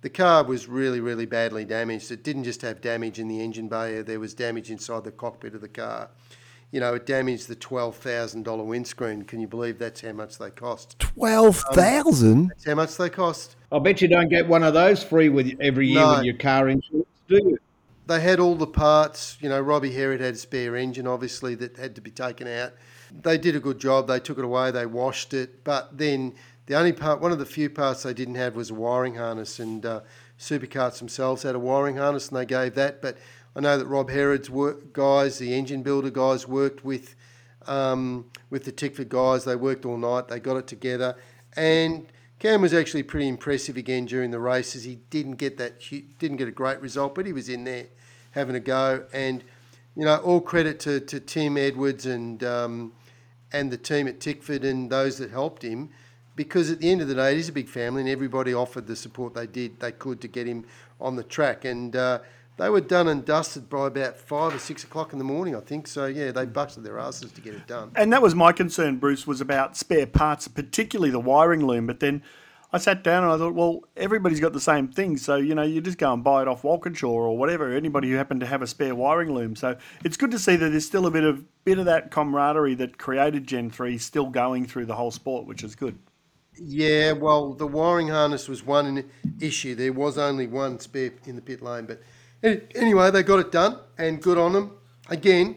the 0.00 0.10
car 0.10 0.42
was 0.44 0.68
really, 0.68 1.00
really 1.00 1.26
badly 1.26 1.64
damaged. 1.64 2.10
It 2.10 2.24
didn't 2.24 2.44
just 2.44 2.62
have 2.62 2.80
damage 2.80 3.20
in 3.20 3.28
the 3.28 3.40
engine 3.40 3.68
bay, 3.68 4.02
there 4.02 4.20
was 4.20 4.34
damage 4.34 4.70
inside 4.70 5.04
the 5.04 5.12
cockpit 5.12 5.54
of 5.54 5.60
the 5.60 5.68
car. 5.68 6.10
You 6.70 6.80
know, 6.80 6.94
it 6.94 7.06
damaged 7.06 7.48
the 7.48 7.56
$12,000 7.56 8.66
windscreen. 8.66 9.22
Can 9.22 9.40
you 9.40 9.46
believe 9.48 9.78
that's 9.78 10.02
how 10.02 10.12
much 10.12 10.36
they 10.38 10.50
cost? 10.50 10.98
Twelve 10.98 11.56
thousand. 11.72 12.48
That's 12.48 12.66
how 12.66 12.74
much 12.74 12.96
they 12.96 13.08
cost. 13.08 13.56
I 13.72 13.78
bet 13.78 14.02
you 14.02 14.08
don't 14.08 14.28
get 14.28 14.46
one 14.46 14.62
of 14.62 14.74
those 14.74 15.02
free 15.02 15.28
with 15.30 15.50
every 15.60 15.88
year 15.88 16.00
No. 16.00 16.16
with 16.16 16.24
your 16.24 16.36
car 16.36 16.68
insurance, 16.68 17.06
do 17.28 17.36
you? 17.36 17.58
They 18.06 18.20
had 18.20 18.38
all 18.40 18.54
the 18.54 18.66
parts. 18.66 19.36
You 19.40 19.48
know, 19.48 19.60
Robbie 19.60 19.92
Herrod 19.92 20.20
had 20.20 20.34
a 20.34 20.36
spare 20.38 20.76
engine, 20.76 21.06
obviously, 21.06 21.54
that 21.56 21.76
had 21.76 21.94
to 21.94 22.00
be 22.00 22.10
taken 22.10 22.46
out. 22.48 22.72
They 23.22 23.38
did 23.38 23.56
a 23.56 23.60
good 23.60 23.78
job. 23.78 24.06
They 24.06 24.20
took 24.20 24.38
it 24.38 24.44
away. 24.44 24.70
They 24.70 24.86
washed 24.86 25.32
it. 25.34 25.64
But 25.64 25.96
then 25.96 26.34
the 26.66 26.74
only 26.74 26.92
part, 26.92 27.20
one 27.20 27.32
of 27.32 27.38
the 27.38 27.46
few 27.46 27.68
parts 27.70 28.02
they 28.02 28.14
didn't 28.14 28.34
have 28.36 28.56
was 28.56 28.70
a 28.70 28.74
wiring 28.74 29.14
harness. 29.14 29.58
And 29.58 29.84
uh, 29.84 30.00
Supercars 30.38 30.98
themselves 30.98 31.42
had 31.42 31.54
a 31.54 31.58
wiring 31.58 31.96
harness, 31.96 32.28
and 32.28 32.36
they 32.38 32.46
gave 32.46 32.74
that. 32.76 33.02
But 33.02 33.18
I 33.58 33.60
know 33.60 33.76
that 33.76 33.86
Rob 33.86 34.08
Herrod's 34.08 34.48
work, 34.48 34.92
guys, 34.92 35.38
the 35.38 35.52
engine 35.52 35.82
builder 35.82 36.10
guys, 36.10 36.46
worked 36.46 36.84
with 36.84 37.16
um, 37.66 38.26
with 38.50 38.64
the 38.64 38.70
Tickford 38.70 39.08
guys. 39.08 39.44
They 39.44 39.56
worked 39.56 39.84
all 39.84 39.96
night. 39.96 40.28
They 40.28 40.38
got 40.38 40.58
it 40.58 40.68
together, 40.68 41.16
and 41.56 42.06
Cam 42.38 42.62
was 42.62 42.72
actually 42.72 43.02
pretty 43.02 43.26
impressive 43.26 43.76
again 43.76 44.06
during 44.06 44.30
the 44.30 44.38
races. 44.38 44.84
He 44.84 45.00
didn't 45.10 45.38
get 45.38 45.56
that, 45.56 45.80
didn't 46.20 46.36
get 46.36 46.46
a 46.46 46.52
great 46.52 46.80
result, 46.80 47.16
but 47.16 47.26
he 47.26 47.32
was 47.32 47.48
in 47.48 47.64
there 47.64 47.86
having 48.30 48.54
a 48.54 48.60
go. 48.60 49.04
And 49.12 49.42
you 49.96 50.04
know, 50.04 50.18
all 50.18 50.40
credit 50.40 50.78
to, 50.80 51.00
to 51.00 51.18
Tim 51.18 51.56
Edwards 51.56 52.06
and 52.06 52.44
um, 52.44 52.92
and 53.52 53.72
the 53.72 53.76
team 53.76 54.06
at 54.06 54.20
Tickford 54.20 54.62
and 54.62 54.88
those 54.88 55.18
that 55.18 55.32
helped 55.32 55.64
him, 55.64 55.90
because 56.36 56.70
at 56.70 56.78
the 56.78 56.92
end 56.92 57.00
of 57.00 57.08
the 57.08 57.16
day, 57.16 57.32
it 57.32 57.38
is 57.38 57.48
a 57.48 57.52
big 57.52 57.68
family, 57.68 58.02
and 58.02 58.08
everybody 58.08 58.54
offered 58.54 58.86
the 58.86 58.94
support 58.94 59.34
they 59.34 59.48
did 59.48 59.80
they 59.80 59.90
could 59.90 60.20
to 60.20 60.28
get 60.28 60.46
him 60.46 60.64
on 61.00 61.16
the 61.16 61.24
track. 61.24 61.64
And 61.64 61.96
uh, 61.96 62.20
they 62.58 62.68
were 62.68 62.80
done 62.80 63.08
and 63.08 63.24
dusted 63.24 63.68
by 63.68 63.86
about 63.86 64.18
five 64.18 64.54
or 64.54 64.58
six 64.58 64.84
o'clock 64.84 65.12
in 65.12 65.18
the 65.18 65.24
morning, 65.24 65.54
I 65.54 65.60
think. 65.60 65.86
So 65.86 66.06
yeah, 66.06 66.32
they 66.32 66.44
busted 66.44 66.84
their 66.84 66.98
asses 66.98 67.32
to 67.32 67.40
get 67.40 67.54
it 67.54 67.66
done. 67.66 67.92
And 67.94 68.12
that 68.12 68.20
was 68.20 68.34
my 68.34 68.52
concern, 68.52 68.96
Bruce, 68.96 69.26
was 69.26 69.40
about 69.40 69.76
spare 69.76 70.06
parts, 70.06 70.48
particularly 70.48 71.10
the 71.10 71.20
wiring 71.20 71.64
loom. 71.64 71.86
But 71.86 72.00
then 72.00 72.22
I 72.72 72.78
sat 72.78 73.02
down 73.02 73.22
and 73.22 73.32
I 73.32 73.38
thought, 73.38 73.54
well, 73.54 73.84
everybody's 73.96 74.40
got 74.40 74.52
the 74.52 74.60
same 74.60 74.88
thing, 74.88 75.16
so 75.16 75.36
you 75.36 75.54
know, 75.54 75.62
you 75.62 75.80
just 75.80 75.96
go 75.96 76.12
and 76.12 76.22
buy 76.22 76.42
it 76.42 76.48
off 76.48 76.64
Walkinshaw 76.64 77.08
or 77.08 77.38
whatever. 77.38 77.72
Anybody 77.72 78.10
who 78.10 78.16
happened 78.16 78.40
to 78.40 78.46
have 78.46 78.60
a 78.60 78.66
spare 78.66 78.94
wiring 78.94 79.32
loom. 79.32 79.56
So 79.56 79.76
it's 80.04 80.16
good 80.18 80.32
to 80.32 80.38
see 80.38 80.56
that 80.56 80.68
there's 80.68 80.84
still 80.84 81.06
a 81.06 81.10
bit 81.10 81.24
of 81.24 81.44
bit 81.64 81.78
of 81.78 81.86
that 81.86 82.10
camaraderie 82.10 82.74
that 82.74 82.98
created 82.98 83.46
Gen 83.46 83.70
three 83.70 83.98
still 83.98 84.26
going 84.26 84.66
through 84.66 84.86
the 84.86 84.96
whole 84.96 85.10
sport, 85.10 85.46
which 85.46 85.62
is 85.62 85.74
good. 85.76 85.98
Yeah, 86.60 87.12
well, 87.12 87.54
the 87.54 87.68
wiring 87.68 88.08
harness 88.08 88.48
was 88.48 88.66
one 88.66 89.08
issue. 89.40 89.76
There 89.76 89.92
was 89.92 90.18
only 90.18 90.48
one 90.48 90.80
spare 90.80 91.12
in 91.24 91.36
the 91.36 91.42
pit 91.42 91.62
lane, 91.62 91.86
but 91.86 92.02
Anyway, 92.42 93.10
they 93.10 93.22
got 93.22 93.40
it 93.40 93.52
done, 93.52 93.78
and 93.96 94.22
good 94.22 94.38
on 94.38 94.52
them. 94.52 94.72
Again, 95.08 95.56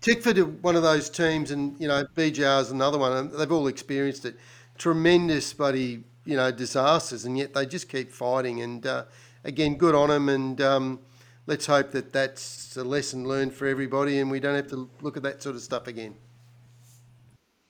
Tickford 0.00 0.38
are 0.38 0.44
one 0.44 0.76
of 0.76 0.82
those 0.82 1.08
teams, 1.08 1.50
and 1.50 1.80
you 1.80 1.88
know 1.88 2.04
BJR 2.14 2.60
is 2.60 2.70
another 2.70 2.98
one, 2.98 3.12
and 3.12 3.32
they've 3.32 3.50
all 3.50 3.68
experienced 3.68 4.26
it. 4.26 4.36
Tremendous, 4.76 5.52
buddy, 5.54 6.04
you 6.24 6.36
know, 6.36 6.50
disasters, 6.50 7.24
and 7.24 7.38
yet 7.38 7.54
they 7.54 7.64
just 7.64 7.88
keep 7.88 8.12
fighting. 8.12 8.60
And 8.60 8.86
uh, 8.86 9.04
again, 9.44 9.76
good 9.76 9.94
on 9.94 10.10
them, 10.10 10.28
and 10.28 10.60
um, 10.60 11.00
let's 11.46 11.64
hope 11.64 11.92
that 11.92 12.12
that's 12.12 12.76
a 12.76 12.84
lesson 12.84 13.26
learned 13.26 13.54
for 13.54 13.66
everybody, 13.66 14.18
and 14.18 14.30
we 14.30 14.40
don't 14.40 14.56
have 14.56 14.68
to 14.68 14.90
look 15.00 15.16
at 15.16 15.22
that 15.22 15.42
sort 15.42 15.56
of 15.56 15.62
stuff 15.62 15.86
again. 15.86 16.14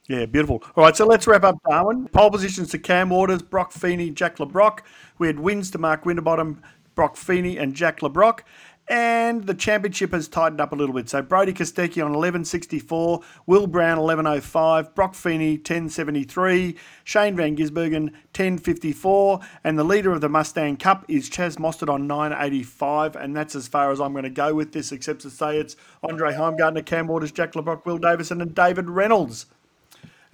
Yeah, 0.09 0.27
beautiful. 0.27 0.63
All 0.77 0.85
right, 0.85 0.95
so 0.95 1.07
let's 1.07 1.27
wrap 1.27 1.45
up 1.45 1.57
Darwin. 1.69 2.09
Pole 2.09 2.31
positions 2.31 2.69
to 2.71 2.79
Cam 2.79 3.09
Waters, 3.09 3.41
Broc 3.41 3.73
Feeney, 3.73 4.11
Jack 4.11 4.39
Le 4.39 4.47
Brocq. 4.47 4.81
We 5.17 5.29
had 5.29 5.41
wins 5.41 5.71
to 5.71 5.79
Mark 5.79 6.05
Winterbottom, 6.05 6.63
Broc 6.95 7.17
Feeney 7.17 7.59
and 7.59 7.75
Jack 7.75 8.03
Le 8.03 8.11
Brocq. 8.11 8.41
And 8.87 9.47
the 9.47 9.55
championship 9.55 10.13
has 10.13 10.29
tightened 10.29 10.61
up 10.61 10.73
a 10.73 10.75
little 10.75 10.95
bit. 10.95 11.09
So 11.09 11.23
Brodie 11.23 11.55
Kostecki 11.55 12.05
on 12.05 12.13
11.64, 12.13 13.25
Will 13.47 13.67
Brown 13.67 13.97
11.05, 13.97 14.95
Broc 14.95 15.15
Feeney 15.15 15.57
10.73, 15.57 16.77
Shane 17.03 17.35
Van 17.35 17.57
Gisbergen 17.57 18.13
10.54, 18.35 19.43
and 19.65 19.79
the 19.79 19.85
leader 19.85 20.13
of 20.13 20.21
the 20.21 20.29
Mustang 20.29 20.77
Cup 20.77 21.07
is 21.09 21.31
Chaz 21.31 21.57
Mostert 21.57 21.89
on 21.89 22.07
9.85. 22.07 23.17
And 23.17 23.35
that's 23.35 23.55
as 23.55 23.67
far 23.69 23.91
as 23.91 24.03
I'm 24.03 24.13
going 24.13 24.25
to 24.25 24.31
go 24.31 24.55
with 24.55 24.73
this, 24.73 24.93
except 24.93 25.23
to 25.23 25.31
say 25.31 25.57
it's 25.57 25.77
Andre 26.03 26.35
Heimgartner, 26.35 26.85
Cam 26.85 27.07
Waters, 27.07 27.33
Jack 27.33 27.57
Le 27.57 27.63
Brocq, 27.63 27.87
Will 27.87 27.97
Davison, 27.97 28.43
and 28.43 28.55
David 28.55 28.91
Reynolds. 28.91 29.47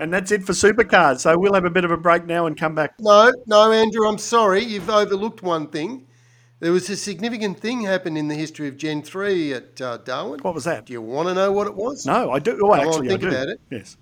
And 0.01 0.13
that's 0.13 0.33
it 0.33 0.43
for 0.43 0.55
supercars. 0.55 1.21
So 1.21 1.39
we'll 1.39 1.55
have 1.55 1.67
a 1.67 1.71
bit 1.71 1.85
of 1.85 1.93
a 1.93 1.97
break 1.97 2.27
now 2.27 2.47
and 2.47 2.59
come 2.59 2.75
back. 2.75 2.95
No, 2.99 3.31
no, 3.47 3.71
Andrew, 3.71 4.09
I'm 4.09 4.19
sorry. 4.19 4.65
You've 4.65 4.91
overlooked 4.91 5.43
one 5.43 5.69
thing. 5.69 6.07
There 6.61 6.73
was 6.73 6.91
a 6.91 6.97
significant 6.97 7.59
thing 7.59 7.83
happened 7.83 8.19
in 8.19 8.29
the 8.29 8.35
history 8.35 8.69
of 8.69 8.77
Gen 8.77 9.03
3 9.03 9.55
at 9.55 9.81
uh, 9.81 9.97
Darwin. 9.97 10.41
What 10.41 10.55
was 10.55 10.65
that? 10.65 10.85
Do 10.85 10.93
you 10.93 11.01
want 11.01 11.29
to 11.29 11.35
know 11.35 11.51
what 11.51 11.67
it 11.67 11.75
was? 11.75 12.05
No, 12.05 12.31
I 12.31 12.39
do. 12.39 12.59
Well, 12.61 12.75
actually, 12.75 13.09
think 13.09 13.25
I 13.25 13.29
do. 13.29 13.29
about 13.29 13.49
it. 13.49 13.61
Yes. 13.71 13.97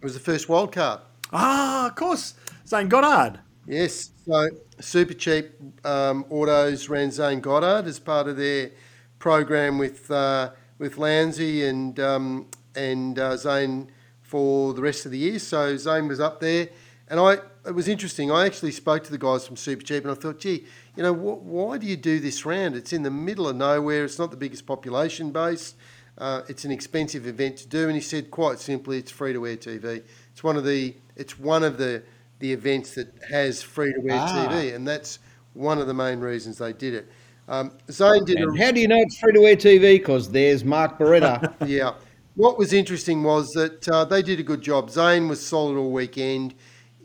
It 0.00 0.04
was 0.04 0.14
the 0.14 0.20
first 0.20 0.48
wild 0.48 0.72
card. 0.72 1.00
Ah, 1.32 1.86
of 1.86 1.94
course. 1.94 2.34
Zane 2.66 2.88
Goddard. 2.88 3.38
Yes. 3.68 4.10
So 4.26 4.48
super 4.80 5.14
cheap 5.14 5.52
um, 5.84 6.24
autos 6.28 6.88
ran 6.88 7.12
Zane 7.12 7.40
Goddard 7.40 7.86
as 7.86 8.00
part 8.00 8.26
of 8.26 8.36
their 8.36 8.72
program 9.20 9.78
with 9.78 10.10
uh, 10.10 10.50
with 10.78 10.96
Lowndesy 10.96 11.68
and 11.68 11.98
um, 12.00 12.48
and 12.74 13.18
uh, 13.18 13.36
Zane 13.36 13.90
for 14.22 14.74
the 14.74 14.82
rest 14.82 15.06
of 15.06 15.12
the 15.12 15.18
year. 15.18 15.38
So 15.38 15.76
Zane 15.76 16.08
was 16.08 16.18
up 16.18 16.40
there, 16.40 16.68
and 17.08 17.20
I 17.20 17.38
it 17.66 17.74
was 17.74 17.88
interesting. 17.88 18.30
I 18.30 18.46
actually 18.46 18.72
spoke 18.72 19.04
to 19.04 19.10
the 19.10 19.18
guys 19.18 19.46
from 19.46 19.56
Super 19.56 19.82
Cheap, 19.82 20.04
and 20.04 20.12
I 20.12 20.14
thought, 20.14 20.38
gee, 20.38 20.64
you 20.96 21.02
know, 21.02 21.12
wh- 21.12 21.44
why 21.44 21.78
do 21.78 21.86
you 21.86 21.96
do 21.96 22.20
this 22.20 22.46
round? 22.46 22.76
It's 22.76 22.92
in 22.92 23.02
the 23.02 23.10
middle 23.10 23.48
of 23.48 23.56
nowhere. 23.56 24.04
It's 24.04 24.18
not 24.18 24.30
the 24.30 24.36
biggest 24.36 24.66
population 24.66 25.32
base. 25.32 25.74
Uh, 26.18 26.42
it's 26.48 26.64
an 26.64 26.70
expensive 26.70 27.26
event 27.26 27.58
to 27.58 27.68
do, 27.68 27.86
and 27.86 27.94
he 27.94 28.00
said 28.00 28.30
quite 28.30 28.58
simply, 28.58 28.98
it's 28.98 29.10
free 29.10 29.32
to 29.32 29.46
air 29.46 29.56
TV. 29.56 30.02
It's 30.32 30.42
one 30.42 30.56
of 30.56 30.64
the 30.64 30.94
it's 31.16 31.38
one 31.38 31.62
of 31.62 31.76
the 31.76 32.02
the 32.38 32.52
events 32.52 32.94
that 32.94 33.12
has 33.30 33.62
free 33.62 33.92
to 33.92 34.00
air 34.10 34.18
ah. 34.18 34.48
TV, 34.48 34.74
and 34.74 34.86
that's 34.86 35.18
one 35.52 35.78
of 35.78 35.86
the 35.86 35.94
main 35.94 36.20
reasons 36.20 36.58
they 36.58 36.72
did 36.72 36.94
it. 36.94 37.10
Um, 37.48 37.72
Zane 37.90 38.24
did. 38.24 38.38
And 38.38 38.58
a, 38.58 38.64
how 38.64 38.72
do 38.72 38.80
you 38.80 38.88
know 38.88 38.98
it's 38.98 39.18
free 39.18 39.32
to 39.32 39.44
air 39.44 39.56
TV? 39.56 39.98
Because 39.98 40.30
there's 40.30 40.64
Mark 40.64 40.98
Beretta. 40.98 41.54
yeah. 41.66 41.94
What 42.34 42.58
was 42.58 42.72
interesting 42.72 43.22
was 43.22 43.50
that 43.52 43.88
uh, 43.88 44.04
they 44.04 44.22
did 44.22 44.40
a 44.40 44.42
good 44.42 44.60
job. 44.60 44.90
Zane 44.90 45.28
was 45.28 45.44
solid 45.44 45.78
all 45.78 45.90
weekend 45.90 46.54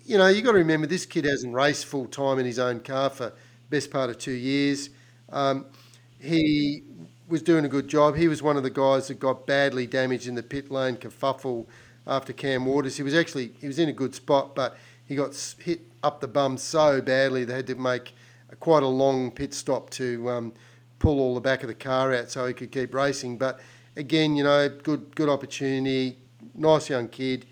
you 0.05 0.17
know, 0.17 0.27
you've 0.27 0.43
got 0.45 0.51
to 0.53 0.57
remember 0.57 0.87
this 0.87 1.05
kid 1.05 1.25
hasn't 1.25 1.53
raced 1.53 1.85
full 1.85 2.05
time 2.05 2.39
in 2.39 2.45
his 2.45 2.59
own 2.59 2.79
car 2.79 3.09
for 3.09 3.33
best 3.69 3.91
part 3.91 4.09
of 4.09 4.17
two 4.17 4.31
years. 4.31 4.89
Um, 5.29 5.65
he 6.19 6.83
was 7.27 7.41
doing 7.41 7.65
a 7.65 7.69
good 7.69 7.87
job. 7.87 8.15
He 8.15 8.27
was 8.27 8.43
one 8.43 8.57
of 8.57 8.63
the 8.63 8.69
guys 8.69 9.07
that 9.07 9.19
got 9.19 9.47
badly 9.47 9.87
damaged 9.87 10.27
in 10.27 10.35
the 10.35 10.43
pit 10.43 10.69
lane 10.69 10.97
kerfuffle 10.97 11.65
after 12.05 12.33
Cam 12.33 12.65
Waters. 12.65 12.97
He 12.97 13.03
was 13.03 13.13
actually 13.13 13.53
he 13.59 13.67
was 13.67 13.79
in 13.79 13.89
a 13.89 13.93
good 13.93 14.13
spot, 14.13 14.55
but 14.55 14.77
he 15.05 15.15
got 15.15 15.35
hit 15.59 15.81
up 16.03 16.19
the 16.19 16.27
bum 16.27 16.57
so 16.57 17.01
badly 17.01 17.45
they 17.45 17.53
had 17.53 17.67
to 17.67 17.75
make 17.75 18.13
quite 18.59 18.83
a 18.83 18.87
long 18.87 19.31
pit 19.31 19.53
stop 19.53 19.89
to 19.91 20.29
um, 20.29 20.53
pull 20.99 21.19
all 21.19 21.33
the 21.33 21.41
back 21.41 21.63
of 21.63 21.67
the 21.67 21.75
car 21.75 22.13
out 22.13 22.29
so 22.29 22.45
he 22.45 22.53
could 22.53 22.71
keep 22.71 22.93
racing. 22.93 23.37
But 23.37 23.59
again, 23.95 24.35
you 24.35 24.43
know, 24.43 24.69
good 24.69 25.15
good 25.15 25.29
opportunity, 25.29 26.17
nice 26.55 26.89
young 26.89 27.07
kid. 27.07 27.45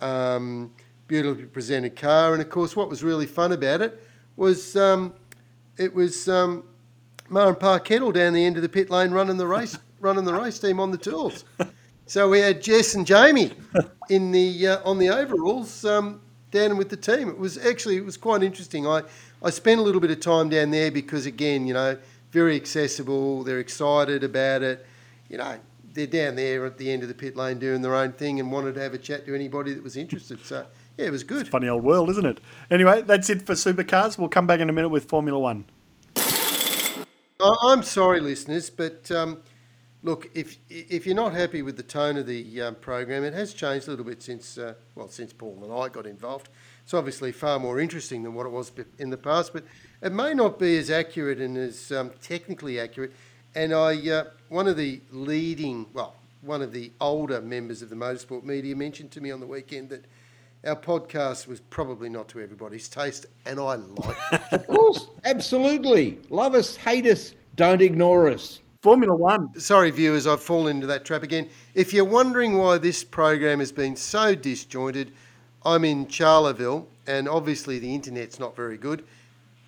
Um, 0.00 0.72
beautifully 1.12 1.44
presented 1.44 1.94
car. 1.94 2.32
And 2.32 2.40
of 2.40 2.48
course, 2.48 2.74
what 2.74 2.88
was 2.88 3.04
really 3.04 3.26
fun 3.26 3.52
about 3.52 3.82
it 3.82 4.02
was 4.36 4.74
um, 4.76 5.12
it 5.76 5.92
was 5.92 6.26
um, 6.26 6.64
and 7.28 7.84
Kettle 7.84 8.12
down 8.12 8.32
the 8.32 8.42
end 8.42 8.56
of 8.56 8.62
the 8.62 8.68
pit 8.70 8.88
lane 8.88 9.10
running 9.10 9.36
the 9.36 9.46
race, 9.46 9.78
running 10.00 10.24
the 10.24 10.32
race 10.32 10.58
team 10.58 10.80
on 10.80 10.90
the 10.90 10.96
tools. 10.96 11.44
So 12.06 12.30
we 12.30 12.38
had 12.38 12.62
Jess 12.62 12.94
and 12.94 13.06
Jamie 13.06 13.52
in 14.08 14.32
the 14.32 14.68
uh, 14.68 14.88
on 14.88 14.98
the 14.98 15.10
overalls 15.10 15.84
um, 15.84 16.22
down 16.50 16.78
with 16.78 16.88
the 16.88 16.96
team. 16.96 17.28
It 17.28 17.36
was 17.36 17.58
actually 17.58 17.98
it 17.98 18.06
was 18.06 18.16
quite 18.16 18.42
interesting. 18.42 18.86
I 18.86 19.02
I 19.42 19.50
spent 19.50 19.80
a 19.80 19.82
little 19.82 20.00
bit 20.00 20.10
of 20.10 20.20
time 20.20 20.48
down 20.48 20.70
there 20.70 20.90
because 20.90 21.26
again, 21.26 21.66
you 21.66 21.74
know, 21.74 21.98
very 22.30 22.56
accessible. 22.56 23.42
They're 23.44 23.60
excited 23.60 24.24
about 24.24 24.62
it. 24.62 24.86
You 25.28 25.36
know, 25.36 25.58
they're 25.92 26.06
down 26.06 26.36
there 26.36 26.64
at 26.64 26.78
the 26.78 26.90
end 26.90 27.02
of 27.02 27.08
the 27.08 27.14
pit 27.14 27.36
lane 27.36 27.58
doing 27.58 27.82
their 27.82 27.94
own 27.94 28.12
thing 28.12 28.40
and 28.40 28.50
wanted 28.50 28.76
to 28.76 28.80
have 28.80 28.94
a 28.94 28.98
chat 28.98 29.26
to 29.26 29.34
anybody 29.34 29.74
that 29.74 29.82
was 29.82 29.98
interested. 29.98 30.42
So 30.46 30.64
yeah, 30.96 31.06
it 31.06 31.10
was 31.10 31.24
good. 31.24 31.48
Funny 31.48 31.68
old 31.68 31.84
world, 31.84 32.10
isn't 32.10 32.26
it? 32.26 32.40
Anyway, 32.70 33.02
that's 33.02 33.30
it 33.30 33.42
for 33.42 33.54
supercars. 33.54 34.18
We'll 34.18 34.28
come 34.28 34.46
back 34.46 34.60
in 34.60 34.68
a 34.68 34.72
minute 34.72 34.90
with 34.90 35.06
Formula 35.06 35.38
One. 35.38 35.64
I'm 37.40 37.82
sorry, 37.82 38.20
listeners, 38.20 38.70
but 38.70 39.10
um, 39.10 39.42
look, 40.02 40.30
if 40.34 40.58
if 40.68 41.06
you're 41.06 41.16
not 41.16 41.32
happy 41.32 41.62
with 41.62 41.76
the 41.76 41.82
tone 41.82 42.16
of 42.16 42.26
the 42.26 42.62
um, 42.62 42.74
program, 42.76 43.24
it 43.24 43.34
has 43.34 43.52
changed 43.52 43.88
a 43.88 43.90
little 43.90 44.04
bit 44.04 44.22
since 44.22 44.58
uh, 44.58 44.74
well 44.94 45.08
since 45.08 45.32
Paul 45.32 45.58
and 45.64 45.72
I 45.72 45.88
got 45.88 46.06
involved. 46.06 46.48
It's 46.84 46.94
obviously 46.94 47.32
far 47.32 47.58
more 47.58 47.80
interesting 47.80 48.22
than 48.22 48.34
what 48.34 48.46
it 48.46 48.50
was 48.50 48.72
in 48.98 49.10
the 49.10 49.16
past, 49.16 49.52
but 49.52 49.64
it 50.02 50.12
may 50.12 50.34
not 50.34 50.58
be 50.58 50.76
as 50.76 50.90
accurate 50.90 51.40
and 51.40 51.56
as 51.56 51.92
um, 51.92 52.10
technically 52.20 52.80
accurate. 52.80 53.12
And 53.54 53.72
I, 53.72 54.08
uh, 54.08 54.24
one 54.48 54.66
of 54.66 54.76
the 54.76 55.00
leading, 55.10 55.86
well, 55.92 56.16
one 56.40 56.62
of 56.62 56.72
the 56.72 56.90
older 57.00 57.40
members 57.40 57.82
of 57.82 57.90
the 57.90 57.96
motorsport 57.96 58.42
media 58.44 58.74
mentioned 58.74 59.12
to 59.12 59.20
me 59.20 59.30
on 59.30 59.40
the 59.40 59.46
weekend 59.46 59.90
that 59.90 60.04
our 60.64 60.76
podcast 60.76 61.48
was 61.48 61.60
probably 61.60 62.08
not 62.08 62.28
to 62.28 62.40
everybody's 62.40 62.88
taste, 62.88 63.26
and 63.46 63.58
I 63.58 63.74
like 63.74 64.16
it. 64.32 64.42
of 64.52 64.66
course, 64.68 65.08
absolutely. 65.24 66.20
Love 66.30 66.54
us, 66.54 66.76
hate 66.76 67.06
us, 67.06 67.34
don't 67.56 67.82
ignore 67.82 68.28
us. 68.28 68.60
Formula 68.80 69.14
One. 69.14 69.58
Sorry, 69.60 69.90
viewers, 69.90 70.26
I've 70.26 70.42
fallen 70.42 70.76
into 70.76 70.86
that 70.88 71.04
trap 71.04 71.22
again. 71.22 71.48
If 71.74 71.92
you're 71.92 72.04
wondering 72.04 72.58
why 72.58 72.78
this 72.78 73.04
program 73.04 73.58
has 73.58 73.72
been 73.72 73.96
so 73.96 74.34
disjointed, 74.34 75.12
I'm 75.64 75.84
in 75.84 76.06
Charleville, 76.06 76.86
and 77.06 77.28
obviously 77.28 77.78
the 77.78 77.94
internet's 77.94 78.38
not 78.38 78.54
very 78.56 78.76
good. 78.76 79.04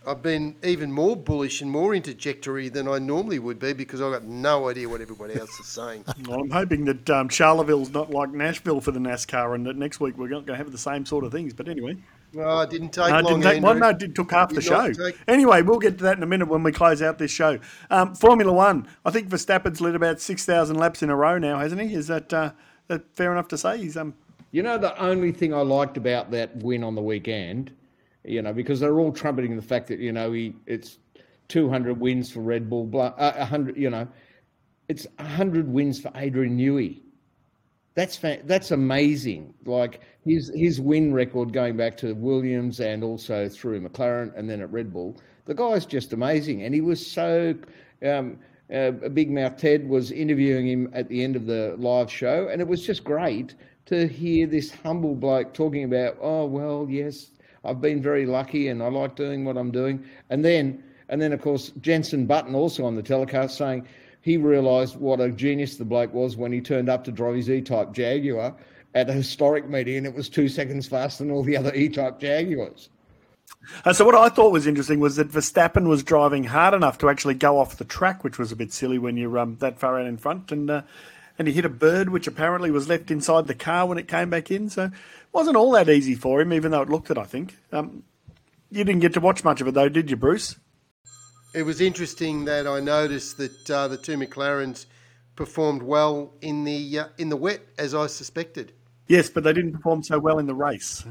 I've 0.07 0.23
been 0.23 0.57
even 0.63 0.93
more 0.93 1.17
bullish 1.17 1.63
and 1.63 1.71
more 1.71 1.95
interjectory 1.95 2.69
than 2.69 2.87
I 2.87 2.99
normally 2.99 3.39
would 3.39 3.59
be 3.59 3.73
because 3.73 4.03
I've 4.03 4.13
got 4.13 4.25
no 4.25 4.69
idea 4.69 4.89
what 4.89 5.01
everybody 5.01 5.35
else 5.39 5.59
is 5.59 5.67
saying. 5.67 6.05
well, 6.29 6.41
I'm 6.41 6.51
hoping 6.51 6.85
that 6.85 7.09
um, 7.09 7.29
Charleville's 7.29 7.91
not 7.91 8.11
like 8.11 8.31
Nashville 8.31 8.81
for 8.81 8.91
the 8.91 9.01
NASCAR 9.01 9.55
and 9.55 9.67
that 9.67 9.77
next 9.77 10.01
week 10.01 10.19
we're 10.19 10.29
going 10.29 10.45
to 10.47 10.57
have 10.57 10.71
the 10.73 10.79
same 10.79 11.07
sort 11.07 11.25
of 11.25 11.33
things. 11.33 11.55
But 11.55 11.69
anyway. 11.69 11.97
Oh, 12.37 12.61
it 12.61 12.71
didn't 12.71 12.91
take 12.91 13.11
no, 13.11 13.21
long. 13.21 13.41
Didn't 13.41 13.43
take, 13.43 13.63
well, 13.63 13.75
no, 13.75 13.89
it 13.91 14.15
took 14.15 14.31
half 14.33 14.53
the 14.53 14.61
show. 14.61 14.93
Take... 14.93 15.17
Anyway, 15.27 15.63
we'll 15.63 15.79
get 15.79 15.99
to 15.99 16.05
that 16.05 16.17
in 16.17 16.23
a 16.23 16.27
minute 16.27 16.49
when 16.49 16.63
we 16.63 16.73
close 16.73 17.01
out 17.01 17.19
this 17.19 17.31
show. 17.31 17.59
Um, 17.91 18.15
Formula 18.15 18.53
One. 18.53 18.89
I 19.05 19.11
think 19.11 19.29
Verstappen's 19.29 19.81
led 19.81 19.95
about 19.95 20.21
6,000 20.21 20.77
laps 20.77 21.03
in 21.03 21.11
a 21.11 21.17
row 21.17 21.39
now, 21.39 21.59
hasn't 21.61 21.81
he? 21.81 21.95
Is 21.95 22.09
that, 22.09 22.33
uh, 22.33 22.53
that 22.89 23.05
fair 23.15 23.33
enough 23.33 23.49
to 23.49 23.59
say? 23.59 23.79
He's 23.79 23.97
um. 23.97 24.15
You 24.51 24.63
know, 24.63 24.79
the 24.79 24.97
only 25.03 25.33
thing 25.33 25.53
I 25.53 25.63
liked 25.63 25.97
about 25.97 26.31
that 26.31 26.57
win 26.57 26.85
on 26.85 26.95
the 26.95 27.03
weekend 27.03 27.73
you 28.25 28.43
know, 28.43 28.53
because 28.53 28.81
they're 28.81 28.99
all 28.99 29.13
trumpeting 29.13 29.57
the 29.57 29.63
fact 29.63 29.89
that 29.89 29.99
you 29.99 30.13
know 30.13 30.33
he 30.33 30.55
it's 30.67 30.99
200 31.49 32.01
wins 32.01 32.31
for 32.31 32.41
Red 32.41 32.71
Bull, 32.71 32.91
uh, 32.99 33.33
100, 33.37 33.77
you 33.77 33.91
know, 33.91 34.09
it's 34.89 35.07
100 35.19 35.69
wins 35.69 36.01
for 36.01 36.11
Adrian 36.15 36.59
Newey. 36.59 37.01
That's 37.95 38.17
fa- 38.17 38.41
that's 38.45 38.71
amazing. 38.71 39.55
Like 39.65 40.01
his 40.25 40.51
his 40.55 40.81
win 40.81 41.13
record 41.15 41.53
going 41.53 41.77
back 41.77 41.97
to 41.99 42.13
Williams 42.15 42.81
and 42.81 43.05
also 43.05 43.49
through 43.49 43.81
McLaren 43.81 44.37
and 44.37 44.51
then 44.51 44.61
at 44.61 44.73
Red 44.73 44.93
Bull. 44.93 45.17
The 45.45 45.55
guy's 45.55 45.87
just 45.87 46.13
amazing, 46.13 46.63
and 46.63 46.75
he 46.75 46.81
was 46.81 47.05
so. 47.07 47.55
Um, 48.05 48.39
uh, 48.75 48.91
Big 48.91 49.31
Mouth 49.31 49.59
Ted 49.59 49.87
was 49.89 50.11
interviewing 50.11 50.67
him 50.67 50.91
at 50.95 51.09
the 51.09 51.23
end 51.23 51.37
of 51.37 51.45
the 51.45 51.77
live 51.79 52.11
show, 52.11 52.49
and 52.49 52.63
it 52.63 52.67
was 52.67 52.85
just 52.85 53.05
great 53.05 53.55
to 53.87 54.09
hear 54.09 54.47
this 54.47 54.73
humble 54.73 55.15
bloke 55.15 55.53
talking 55.53 55.85
about, 55.85 56.17
oh 56.21 56.47
well, 56.47 56.87
yes, 56.89 57.31
I've 57.65 57.81
been 57.81 58.03
very 58.03 58.27
lucky, 58.27 58.69
and 58.69 58.83
I 58.83 58.89
like 58.89 59.17
doing 59.17 59.45
what 59.45 59.57
I'm 59.57 59.71
doing, 59.71 60.05
and 60.31 60.45
then 60.45 60.83
and 61.09 61.21
then 61.21 61.33
of 61.33 61.41
course 61.41 61.71
Jenson 61.81 62.27
Button 62.27 62.55
also 62.55 62.85
on 62.85 62.95
the 62.95 63.03
telecast 63.03 63.57
saying 63.57 63.87
he 64.23 64.37
realised 64.37 64.97
what 64.97 65.21
a 65.21 65.31
genius 65.31 65.77
the 65.77 65.85
bloke 65.85 66.15
was 66.15 66.37
when 66.37 66.51
he 66.51 66.61
turned 66.61 66.89
up 66.89 67.05
to 67.05 67.13
drive 67.13 67.37
his 67.37 67.51
E-Type 67.51 67.93
Jaguar 67.93 68.55
at 68.95 69.11
a 69.11 69.13
historic 69.13 69.69
meeting, 69.69 69.99
and 69.99 70.07
it 70.07 70.15
was 70.15 70.29
two 70.29 70.49
seconds 70.49 70.87
faster 70.87 71.25
than 71.25 71.33
all 71.33 71.43
the 71.43 71.57
other 71.57 71.75
E-Type 71.75 72.19
Jaguars. 72.19 72.89
Uh, 73.85 73.93
so 73.93 74.05
what 74.05 74.15
I 74.15 74.29
thought 74.29 74.53
was 74.53 74.67
interesting 74.67 75.01
was 75.01 75.17
that 75.17 75.31
Verstappen 75.31 75.89
was 75.89 76.03
driving 76.03 76.45
hard 76.45 76.75
enough 76.75 76.99
to 76.99 77.09
actually 77.09 77.35
go 77.35 77.59
off 77.59 77.77
the 77.77 77.85
track, 77.85 78.25
which 78.25 78.39
was 78.39 78.53
a 78.53 78.57
bit 78.57 78.73
silly 78.73 78.99
when 78.99 79.17
you're 79.17 79.39
um, 79.39 79.57
that 79.61 79.79
far 79.79 79.99
out 79.99 80.07
in 80.07 80.17
front, 80.17 80.53
and 80.53 80.71
uh, 80.71 80.83
and 81.39 81.49
he 81.49 81.55
hit 81.55 81.65
a 81.65 81.71
bird, 81.71 82.11
which 82.11 82.27
apparently 82.27 82.71
was 82.71 82.89
left 82.89 83.11
inside 83.11 83.47
the 83.47 83.55
car 83.55 83.87
when 83.87 83.99
it 83.99 84.09
came 84.09 84.31
back 84.31 84.51
in. 84.51 84.71
So 84.71 84.85
it 84.85 84.93
wasn't 85.33 85.57
all 85.57 85.73
that 85.73 85.89
easy 85.89 86.15
for 86.15 86.41
him, 86.41 86.53
even 86.53 86.71
though 86.71 86.83
it 86.83 86.89
looked 86.89 87.11
it. 87.11 87.19
I 87.19 87.25
think 87.25 87.57
um, 87.73 88.05
you 88.71 88.85
didn't 88.85 89.01
get 89.01 89.15
to 89.15 89.21
watch 89.21 89.45
much 89.45 89.61
of 89.61 89.69
it 89.69 89.75
though, 89.75 89.89
did 89.89 90.11
you, 90.11 90.17
Bruce? 90.17 90.57
It 91.55 91.63
was 91.63 91.81
interesting 91.81 92.45
that 92.47 92.67
I 92.67 92.81
noticed 92.81 93.39
that 93.39 93.71
uh, 93.71 93.89
the 93.89 93.97
two 93.97 94.17
McLarens 94.17 94.87
performed 95.37 95.83
well 95.83 96.33
in 96.41 96.65
the 96.65 96.99
uh, 96.99 97.09
in 97.19 97.29
the 97.29 97.37
wet, 97.37 97.61
as 97.79 97.95
I 97.95 98.09
suspected. 98.09 98.73
Yes, 99.07 99.31
but 99.31 99.45
they 99.45 99.53
didn't 99.53 99.73
perform 99.73 100.03
so 100.03 100.19
well 100.19 100.39
in 100.39 100.47
the 100.47 100.55
race. 100.55 101.05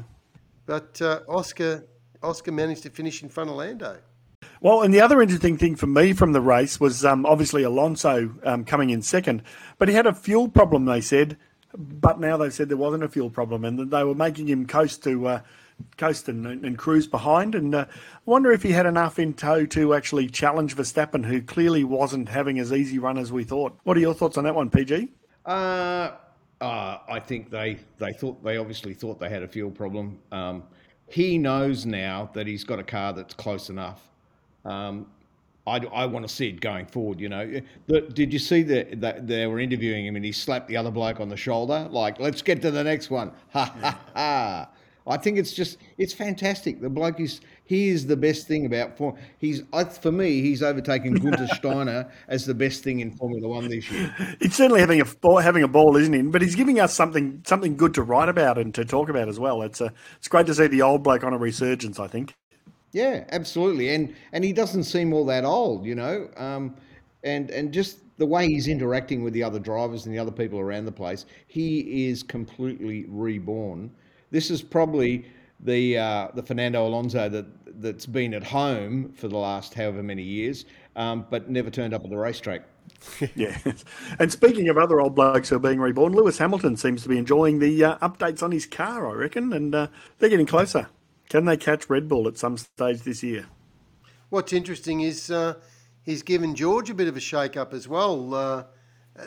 But 0.66 1.00
uh, 1.00 1.20
Oscar 1.28 1.86
Oscar 2.22 2.52
managed 2.52 2.82
to 2.82 2.90
finish 2.90 3.22
in 3.22 3.28
front 3.28 3.50
of 3.50 3.56
Lando. 3.56 3.98
Well, 4.60 4.82
and 4.82 4.92
the 4.92 5.00
other 5.00 5.20
interesting 5.20 5.56
thing 5.56 5.76
for 5.76 5.86
me 5.86 6.12
from 6.12 6.32
the 6.32 6.40
race 6.40 6.80
was 6.80 7.04
um, 7.04 7.26
obviously 7.26 7.62
Alonso 7.62 8.34
um, 8.44 8.64
coming 8.64 8.90
in 8.90 9.02
second, 9.02 9.42
but 9.78 9.88
he 9.88 9.94
had 9.94 10.06
a 10.06 10.14
fuel 10.14 10.48
problem. 10.48 10.84
They 10.84 11.00
said, 11.00 11.36
but 11.76 12.20
now 12.20 12.36
they've 12.36 12.54
said 12.54 12.68
there 12.68 12.76
wasn't 12.76 13.04
a 13.04 13.08
fuel 13.08 13.30
problem, 13.30 13.64
and 13.64 13.78
that 13.78 13.90
they 13.90 14.04
were 14.04 14.14
making 14.14 14.48
him 14.48 14.66
coast 14.66 15.02
to 15.04 15.26
uh, 15.26 15.40
coast 15.96 16.28
and, 16.28 16.46
and, 16.46 16.78
cruise 16.78 17.06
behind. 17.06 17.54
And 17.54 17.74
uh, 17.74 17.86
I 17.88 18.20
wonder 18.24 18.52
if 18.52 18.62
he 18.62 18.72
had 18.72 18.86
enough 18.86 19.18
in 19.18 19.34
tow 19.34 19.66
to 19.66 19.94
actually 19.94 20.28
challenge 20.28 20.76
Verstappen, 20.76 21.24
who 21.24 21.42
clearly 21.42 21.84
wasn't 21.84 22.28
having 22.28 22.58
as 22.58 22.72
easy 22.72 22.98
run 22.98 23.18
as 23.18 23.32
we 23.32 23.44
thought. 23.44 23.78
What 23.84 23.96
are 23.96 24.00
your 24.00 24.14
thoughts 24.14 24.38
on 24.38 24.44
that 24.44 24.54
one, 24.54 24.70
PG? 24.70 25.08
Uh, 25.44 26.12
uh, 26.60 26.98
I 27.08 27.20
think 27.20 27.50
they 27.50 27.78
they 27.98 28.12
thought 28.12 28.42
they 28.42 28.56
obviously 28.56 28.94
thought 28.94 29.18
they 29.20 29.28
had 29.28 29.42
a 29.42 29.48
fuel 29.48 29.70
problem. 29.70 30.18
Um, 30.32 30.64
he 31.08 31.38
knows 31.38 31.84
now 31.84 32.30
that 32.34 32.46
he's 32.46 32.64
got 32.64 32.78
a 32.78 32.84
car 32.84 33.12
that's 33.12 33.34
close 33.34 33.68
enough. 33.68 34.02
Um, 34.64 35.06
I, 35.66 35.78
I 35.78 36.06
want 36.06 36.28
to 36.28 36.34
see 36.34 36.48
it 36.48 36.60
going 36.60 36.86
forward. 36.86 37.20
You 37.20 37.30
know, 37.30 37.60
did 37.88 38.32
you 38.32 38.38
see 38.38 38.62
that 38.64 39.00
the, 39.00 39.20
they 39.22 39.46
were 39.46 39.58
interviewing 39.58 40.06
him 40.06 40.16
and 40.16 40.24
he 40.24 40.32
slapped 40.32 40.68
the 40.68 40.76
other 40.76 40.90
bloke 40.90 41.20
on 41.20 41.28
the 41.28 41.36
shoulder, 41.36 41.88
like, 41.90 42.20
"Let's 42.20 42.42
get 42.42 42.60
to 42.62 42.70
the 42.70 42.84
next 42.84 43.10
one." 43.10 43.32
Ha 43.52 43.74
ha 43.80 44.00
ha! 44.14 44.68
I 45.06 45.16
think 45.18 45.38
it's 45.38 45.52
just 45.52 45.78
it's 45.98 46.12
fantastic. 46.12 46.80
The 46.80 46.88
bloke 46.88 47.20
is 47.20 47.40
he 47.64 47.88
is 47.88 48.06
the 48.06 48.16
best 48.16 48.46
thing 48.48 48.64
about 48.66 48.96
for 48.96 49.14
he's 49.38 49.62
I, 49.72 49.84
for 49.84 50.10
me 50.10 50.40
he's 50.40 50.62
overtaken 50.62 51.14
Gunther 51.14 51.46
Steiner 51.54 52.10
as 52.28 52.46
the 52.46 52.54
best 52.54 52.82
thing 52.82 53.00
in 53.00 53.10
Formula 53.12 53.46
One 53.46 53.68
this 53.68 53.90
year. 53.90 54.14
He's 54.40 54.54
certainly 54.54 54.80
having 54.80 55.00
a 55.00 55.04
ball, 55.04 55.38
having 55.38 55.62
a 55.62 55.68
ball, 55.68 55.96
isn't 55.96 56.12
he? 56.12 56.22
But 56.22 56.40
he's 56.42 56.54
giving 56.54 56.80
us 56.80 56.94
something 56.94 57.42
something 57.46 57.76
good 57.76 57.94
to 57.94 58.02
write 58.02 58.28
about 58.28 58.56
and 58.56 58.74
to 58.74 58.84
talk 58.84 59.08
about 59.10 59.28
as 59.28 59.38
well. 59.38 59.62
It's 59.62 59.80
a, 59.80 59.92
it's 60.16 60.28
great 60.28 60.46
to 60.46 60.54
see 60.54 60.66
the 60.68 60.82
old 60.82 61.02
bloke 61.02 61.22
on 61.24 61.34
a 61.34 61.38
resurgence. 61.38 62.00
I 62.00 62.06
think. 62.06 62.34
Yeah, 62.94 63.24
absolutely, 63.32 63.94
and 63.94 64.14
and 64.32 64.42
he 64.42 64.52
doesn't 64.52 64.84
seem 64.84 65.12
all 65.12 65.26
that 65.26 65.44
old, 65.44 65.84
you 65.84 65.94
know, 65.94 66.30
um, 66.36 66.76
and 67.24 67.50
and 67.50 67.72
just 67.72 67.98
the 68.16 68.26
way 68.26 68.46
he's 68.46 68.68
interacting 68.68 69.22
with 69.22 69.34
the 69.34 69.42
other 69.42 69.58
drivers 69.58 70.06
and 70.06 70.14
the 70.14 70.18
other 70.18 70.30
people 70.30 70.60
around 70.60 70.86
the 70.86 70.92
place, 70.92 71.26
he 71.48 72.06
is 72.08 72.22
completely 72.22 73.04
reborn 73.08 73.90
this 74.34 74.50
is 74.50 74.62
probably 74.62 75.24
the 75.60 75.96
uh, 75.96 76.28
the 76.34 76.42
Fernando 76.42 76.84
Alonso 76.86 77.28
that 77.28 77.46
that's 77.80 78.04
been 78.04 78.34
at 78.34 78.42
home 78.42 79.12
for 79.12 79.28
the 79.28 79.38
last 79.38 79.74
however 79.74 80.02
many 80.02 80.24
years, 80.24 80.64
um, 80.96 81.24
but 81.30 81.48
never 81.48 81.70
turned 81.70 81.94
up 81.94 82.02
at 82.02 82.10
the 82.10 82.16
racetrack. 82.16 82.62
yeah, 83.36 83.56
and 84.18 84.32
speaking 84.32 84.68
of 84.68 84.76
other 84.76 85.00
old 85.00 85.14
blokes 85.14 85.50
who 85.50 85.56
are 85.56 85.60
being 85.60 85.78
reborn, 85.78 86.12
Lewis 86.12 86.38
Hamilton 86.38 86.76
seems 86.76 87.04
to 87.04 87.08
be 87.08 87.16
enjoying 87.16 87.60
the 87.60 87.84
uh, 87.84 88.08
updates 88.08 88.42
on 88.42 88.50
his 88.50 88.66
car. 88.66 89.08
I 89.08 89.14
reckon, 89.14 89.52
and 89.52 89.72
uh, 89.72 89.86
they're 90.18 90.30
getting 90.30 90.46
closer. 90.46 90.88
Can 91.28 91.44
they 91.44 91.56
catch 91.56 91.88
Red 91.88 92.08
Bull 92.08 92.28
at 92.28 92.38
some 92.38 92.56
stage 92.56 93.02
this 93.02 93.22
year? 93.22 93.46
What's 94.28 94.52
interesting 94.52 95.00
is 95.00 95.30
uh, 95.30 95.54
he's 96.02 96.22
given 96.22 96.54
George 96.54 96.90
a 96.90 96.94
bit 96.94 97.08
of 97.08 97.16
a 97.16 97.20
shake 97.20 97.56
up 97.56 97.72
as 97.72 97.88
well. 97.88 98.34
Uh, 98.34 98.64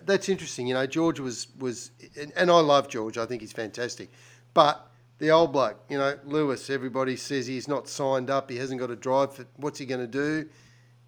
that's 0.05 0.29
interesting. 0.29 0.67
You 0.67 0.73
know, 0.73 0.85
George 0.85 1.19
was 1.19 1.47
was, 1.59 1.91
and 2.35 2.51
I 2.51 2.59
love 2.59 2.87
George. 2.87 3.17
I 3.17 3.25
think 3.25 3.41
he's 3.41 3.53
fantastic, 3.53 4.11
but 4.53 4.87
the 5.19 5.31
old 5.31 5.51
bloke, 5.51 5.79
you 5.89 5.97
know, 5.97 6.17
Lewis, 6.25 6.69
everybody 6.69 7.15
says 7.15 7.47
he's 7.47 7.67
not 7.67 7.87
signed 7.87 8.29
up, 8.29 8.49
he 8.49 8.57
hasn't 8.57 8.79
got 8.79 8.91
a 8.91 8.95
drive 8.95 9.33
for 9.33 9.45
what's 9.55 9.79
he 9.79 9.85
going 9.85 10.01
to 10.01 10.07
do? 10.07 10.47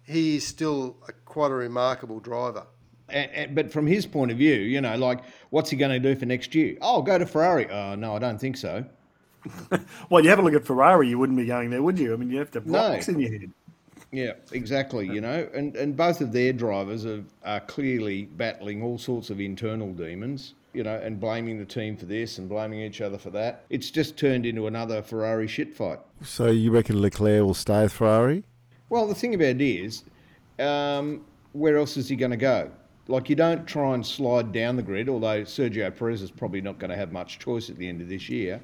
He 0.02 0.36
is 0.36 0.46
still 0.46 0.96
a, 1.06 1.12
quite 1.12 1.50
a 1.50 1.54
remarkable 1.54 2.18
driver. 2.18 2.66
And, 3.08 3.30
and, 3.30 3.54
but 3.54 3.72
from 3.72 3.86
his 3.86 4.06
point 4.06 4.30
of 4.30 4.38
view, 4.38 4.54
you 4.54 4.80
know, 4.80 4.96
like, 4.96 5.20
what's 5.50 5.70
he 5.70 5.76
going 5.76 5.90
to 5.90 6.00
do 6.00 6.18
for 6.18 6.26
next 6.26 6.54
year? 6.54 6.76
Oh, 6.80 7.02
go 7.02 7.18
to 7.18 7.26
Ferrari. 7.26 7.68
Oh, 7.70 7.94
no, 7.94 8.16
I 8.16 8.18
don't 8.18 8.40
think 8.40 8.56
so. 8.56 8.84
well, 10.10 10.22
you 10.22 10.30
have 10.30 10.38
a 10.38 10.42
look 10.42 10.54
at 10.54 10.64
Ferrari, 10.64 11.08
you 11.08 11.18
wouldn't 11.18 11.38
be 11.38 11.46
going 11.46 11.70
there, 11.70 11.82
would 11.82 11.98
you? 11.98 12.12
I 12.12 12.16
mean, 12.16 12.30
you 12.30 12.38
have 12.38 12.50
to 12.52 12.60
have 12.60 12.66
no. 12.66 12.92
in 12.92 13.20
your 13.20 13.30
head. 13.30 13.52
Yeah, 14.12 14.32
exactly. 14.52 15.06
You 15.06 15.20
know, 15.20 15.48
and, 15.54 15.76
and 15.76 15.96
both 15.96 16.20
of 16.20 16.32
their 16.32 16.52
drivers 16.52 17.06
are, 17.06 17.22
are 17.44 17.60
clearly 17.60 18.24
battling 18.24 18.82
all 18.82 18.98
sorts 18.98 19.30
of 19.30 19.40
internal 19.40 19.92
demons 19.92 20.54
you 20.72 20.82
know, 20.82 20.96
and 20.96 21.18
blaming 21.18 21.58
the 21.58 21.64
team 21.64 21.96
for 21.96 22.06
this 22.06 22.38
and 22.38 22.48
blaming 22.48 22.80
each 22.80 23.00
other 23.00 23.18
for 23.18 23.30
that. 23.30 23.64
It's 23.70 23.90
just 23.90 24.16
turned 24.16 24.46
into 24.46 24.66
another 24.66 25.02
Ferrari 25.02 25.48
shit 25.48 25.76
fight. 25.76 25.98
So 26.22 26.46
you 26.46 26.70
reckon 26.70 27.00
Leclerc 27.00 27.44
will 27.44 27.54
stay 27.54 27.82
with 27.82 27.92
Ferrari? 27.92 28.44
Well, 28.88 29.06
the 29.06 29.14
thing 29.14 29.34
about 29.34 29.46
it 29.46 29.60
is, 29.60 30.04
um, 30.58 31.24
where 31.52 31.76
else 31.76 31.96
is 31.96 32.08
he 32.08 32.16
going 32.16 32.30
to 32.30 32.36
go? 32.36 32.70
Like, 33.08 33.28
you 33.28 33.34
don't 33.34 33.66
try 33.66 33.94
and 33.94 34.06
slide 34.06 34.52
down 34.52 34.76
the 34.76 34.82
grid, 34.82 35.08
although 35.08 35.42
Sergio 35.42 35.96
Perez 35.96 36.22
is 36.22 36.30
probably 36.30 36.60
not 36.60 36.78
going 36.78 36.90
to 36.90 36.96
have 36.96 37.10
much 37.10 37.40
choice 37.40 37.68
at 37.68 37.76
the 37.76 37.88
end 37.88 38.00
of 38.00 38.08
this 38.08 38.28
year. 38.28 38.60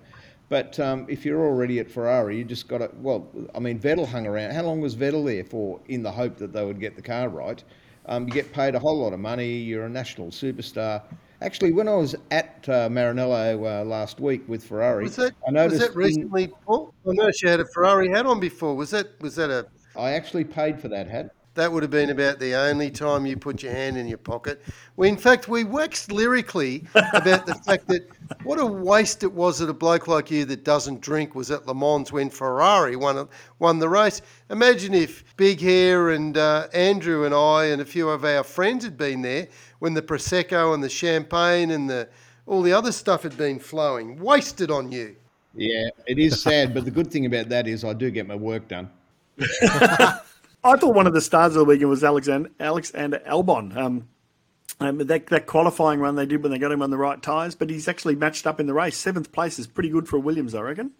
But 0.48 0.78
um, 0.78 1.06
if 1.08 1.24
you're 1.24 1.44
already 1.44 1.80
at 1.80 1.90
Ferrari, 1.90 2.38
you 2.38 2.44
just 2.44 2.68
got 2.68 2.78
to. 2.78 2.90
Well, 3.00 3.28
I 3.54 3.58
mean, 3.58 3.80
Vettel 3.80 4.06
hung 4.06 4.26
around. 4.26 4.52
How 4.52 4.62
long 4.62 4.80
was 4.80 4.94
Vettel 4.94 5.24
there 5.24 5.44
for 5.44 5.80
in 5.88 6.02
the 6.02 6.12
hope 6.12 6.36
that 6.38 6.52
they 6.52 6.64
would 6.64 6.80
get 6.80 6.94
the 6.94 7.02
car 7.02 7.28
right? 7.28 7.62
Um, 8.06 8.28
you 8.28 8.32
get 8.32 8.52
paid 8.52 8.76
a 8.76 8.78
whole 8.78 9.00
lot 9.00 9.12
of 9.12 9.18
money. 9.18 9.56
You're 9.56 9.86
a 9.86 9.90
national 9.90 10.28
superstar. 10.28 11.02
Actually, 11.42 11.72
when 11.72 11.88
I 11.88 11.94
was 11.94 12.14
at 12.30 12.64
uh, 12.68 12.88
Maranello 12.88 13.82
uh, 13.82 13.84
last 13.84 14.20
week 14.20 14.42
with 14.48 14.64
Ferrari, 14.64 15.04
was 15.04 15.16
that, 15.16 15.32
I 15.46 15.50
noticed 15.50 15.80
was 15.80 15.88
that 15.88 15.96
recently, 15.96 16.48
Paul? 16.64 16.94
I 17.06 17.12
noticed 17.12 17.42
you 17.42 17.48
had 17.48 17.60
a 17.60 17.66
Ferrari 17.74 18.08
hat 18.08 18.24
on 18.24 18.40
before. 18.40 18.74
Was 18.74 18.90
that 18.90 19.20
was 19.20 19.34
that 19.36 19.50
a? 19.50 19.66
I 19.98 20.12
actually 20.12 20.44
paid 20.44 20.80
for 20.80 20.88
that 20.88 21.08
hat. 21.08 21.34
That 21.56 21.72
would 21.72 21.82
have 21.82 21.90
been 21.90 22.10
about 22.10 22.38
the 22.38 22.54
only 22.54 22.90
time 22.90 23.24
you 23.24 23.36
put 23.36 23.62
your 23.62 23.72
hand 23.72 23.96
in 23.96 24.06
your 24.06 24.18
pocket. 24.18 24.62
We, 24.96 25.08
in 25.08 25.16
fact, 25.16 25.48
we 25.48 25.64
waxed 25.64 26.12
lyrically 26.12 26.84
about 27.14 27.46
the 27.46 27.54
fact 27.54 27.88
that 27.88 28.06
what 28.42 28.60
a 28.60 28.66
waste 28.66 29.22
it 29.22 29.32
was 29.32 29.58
that 29.58 29.70
a 29.70 29.72
bloke 29.72 30.06
like 30.06 30.30
you 30.30 30.44
that 30.44 30.64
doesn't 30.64 31.00
drink 31.00 31.34
was 31.34 31.50
at 31.50 31.66
Le 31.66 31.74
Mans 31.74 32.12
when 32.12 32.28
Ferrari 32.28 32.94
won 32.94 33.26
won 33.58 33.78
the 33.78 33.88
race. 33.88 34.20
Imagine 34.50 34.92
if 34.92 35.24
Big 35.38 35.60
Hair 35.60 36.10
and 36.10 36.36
uh, 36.36 36.68
Andrew 36.74 37.24
and 37.24 37.34
I 37.34 37.66
and 37.66 37.80
a 37.80 37.86
few 37.86 38.10
of 38.10 38.24
our 38.24 38.44
friends 38.44 38.84
had 38.84 38.98
been 38.98 39.22
there 39.22 39.48
when 39.78 39.94
the 39.94 40.02
prosecco 40.02 40.74
and 40.74 40.84
the 40.84 40.90
champagne 40.90 41.70
and 41.70 41.88
the 41.88 42.06
all 42.44 42.60
the 42.60 42.72
other 42.72 42.92
stuff 42.92 43.22
had 43.22 43.36
been 43.38 43.58
flowing. 43.58 44.18
Wasted 44.18 44.70
on 44.70 44.92
you. 44.92 45.16
Yeah, 45.54 45.88
it 46.06 46.18
is 46.18 46.42
sad, 46.42 46.74
but 46.74 46.84
the 46.84 46.90
good 46.90 47.10
thing 47.10 47.24
about 47.24 47.48
that 47.48 47.66
is 47.66 47.82
I 47.82 47.94
do 47.94 48.10
get 48.10 48.26
my 48.26 48.36
work 48.36 48.68
done. 48.68 48.90
I 50.66 50.76
thought 50.76 50.94
one 50.94 51.06
of 51.06 51.12
the 51.12 51.20
stars 51.20 51.54
of 51.54 51.60
the 51.60 51.64
weekend 51.64 51.90
was 51.90 52.02
Alexander, 52.02 52.50
Alexander 52.58 53.22
Albon. 53.26 53.76
Um, 53.76 54.08
um, 54.80 54.98
that, 54.98 55.28
that 55.28 55.46
qualifying 55.46 56.00
run 56.00 56.16
they 56.16 56.26
did 56.26 56.42
when 56.42 56.50
they 56.50 56.58
got 56.58 56.72
him 56.72 56.82
on 56.82 56.90
the 56.90 56.98
right 56.98 57.22
tyres, 57.22 57.54
but 57.54 57.70
he's 57.70 57.88
actually 57.88 58.16
matched 58.16 58.46
up 58.46 58.58
in 58.58 58.66
the 58.66 58.74
race. 58.74 58.96
Seventh 58.96 59.30
place 59.30 59.58
is 59.58 59.66
pretty 59.66 59.88
good 59.88 60.08
for 60.08 60.18
Williams, 60.18 60.54
I 60.54 60.60
reckon. 60.60 60.90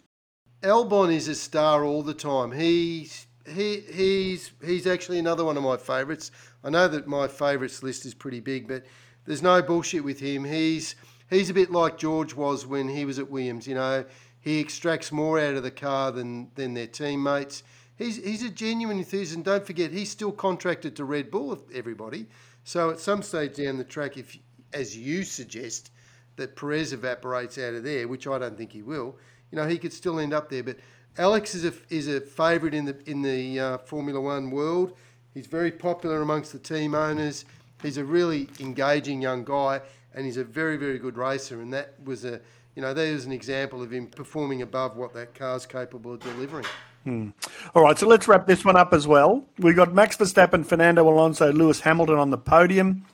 Albon 0.63 1.13
is 1.13 1.27
a 1.27 1.35
star 1.35 1.83
all 1.83 2.01
the 2.01 2.13
time. 2.13 2.53
He's 2.53 3.27
he 3.45 3.81
he's 3.81 4.51
he's 4.65 4.87
actually 4.87 5.19
another 5.19 5.45
one 5.45 5.57
of 5.57 5.63
my 5.63 5.77
favourites. 5.77 6.31
I 6.63 6.69
know 6.69 6.87
that 6.87 7.05
my 7.05 7.27
favourites 7.27 7.83
list 7.83 8.05
is 8.05 8.13
pretty 8.13 8.39
big, 8.39 8.67
but 8.67 8.83
there's 9.25 9.43
no 9.43 9.61
bullshit 9.61 10.03
with 10.03 10.19
him. 10.19 10.45
He's 10.45 10.95
he's 11.29 11.49
a 11.49 11.53
bit 11.53 11.71
like 11.71 11.97
George 11.97 12.33
was 12.33 12.65
when 12.65 12.87
he 12.87 13.05
was 13.05 13.19
at 13.19 13.29
Williams. 13.29 13.67
You 13.67 13.75
know, 13.75 14.05
He 14.39 14.59
extracts 14.59 15.11
more 15.11 15.39
out 15.39 15.55
of 15.55 15.63
the 15.63 15.71
car 15.71 16.11
than 16.11 16.51
than 16.55 16.73
their 16.73 16.87
teammates. 16.87 17.63
He's 17.97 18.17
he's 18.23 18.43
a 18.43 18.49
genuine 18.49 18.99
enthusiast. 18.99 19.43
Don't 19.43 19.65
forget, 19.65 19.91
he's 19.91 20.11
still 20.11 20.31
contracted 20.31 20.95
to 20.95 21.05
Red 21.05 21.31
Bull. 21.31 21.59
Everybody. 21.73 22.27
So 22.63 22.91
at 22.91 22.99
some 22.99 23.21
stage 23.23 23.55
down 23.55 23.77
the 23.77 23.83
track, 23.83 24.17
if 24.17 24.37
as 24.73 24.95
you 24.97 25.23
suggest 25.23 25.91
that 26.35 26.55
Perez 26.55 26.93
evaporates 26.93 27.57
out 27.57 27.73
of 27.73 27.83
there, 27.83 28.07
which 28.07 28.27
I 28.27 28.37
don't 28.37 28.57
think 28.57 28.71
he 28.71 28.83
will, 28.83 29.17
you 29.51 29.55
know, 29.55 29.67
he 29.67 29.77
could 29.77 29.93
still 29.93 30.19
end 30.19 30.33
up 30.33 30.49
there. 30.49 30.63
But 30.63 30.77
Alex 31.17 31.55
is 31.55 31.65
a 31.65 31.73
is 31.89 32.07
a 32.07 32.21
favourite 32.21 32.75
in 32.75 32.85
the 32.85 32.97
in 33.09 33.21
the 33.21 33.59
uh, 33.59 33.77
Formula 33.79 34.21
One 34.21 34.51
world. 34.51 34.93
He's 35.33 35.47
very 35.47 35.71
popular 35.71 36.21
amongst 36.21 36.51
the 36.51 36.59
team 36.59 36.93
owners. 36.93 37.45
He's 37.81 37.97
a 37.97 38.03
really 38.03 38.49
engaging 38.59 39.21
young 39.21 39.43
guy, 39.43 39.81
and 40.13 40.25
he's 40.25 40.37
a 40.37 40.43
very 40.43 40.77
very 40.77 40.99
good 40.99 41.17
racer. 41.17 41.61
And 41.61 41.73
that 41.73 41.95
was 42.03 42.25
a 42.25 42.41
you 42.75 42.83
know 42.83 42.93
there's 42.93 43.25
an 43.25 43.31
example 43.31 43.81
of 43.81 43.91
him 43.91 44.05
performing 44.07 44.61
above 44.61 44.95
what 44.95 45.13
that 45.15 45.33
car's 45.33 45.65
capable 45.65 46.13
of 46.13 46.19
delivering. 46.19 46.65
Hmm. 47.07 47.29
All 47.73 47.83
right, 47.83 47.97
so 47.97 48.05
let's 48.05 48.27
wrap 48.27 48.47
this 48.47 48.65
one 48.65 48.75
up 48.75 48.93
as 48.93 49.07
well. 49.07 49.45
We've 49.59 49.77
got 49.77 49.93
Max 49.93 50.17
Verstappen, 50.17 50.65
Fernando 50.65 51.07
Alonso, 51.07 51.53
Lewis 51.53 51.79
Hamilton 51.79 52.17
on 52.17 52.31
the 52.31 52.37
podium, 52.37 53.05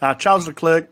uh, 0.00 0.14
Charles 0.14 0.46
Leclerc, 0.46 0.88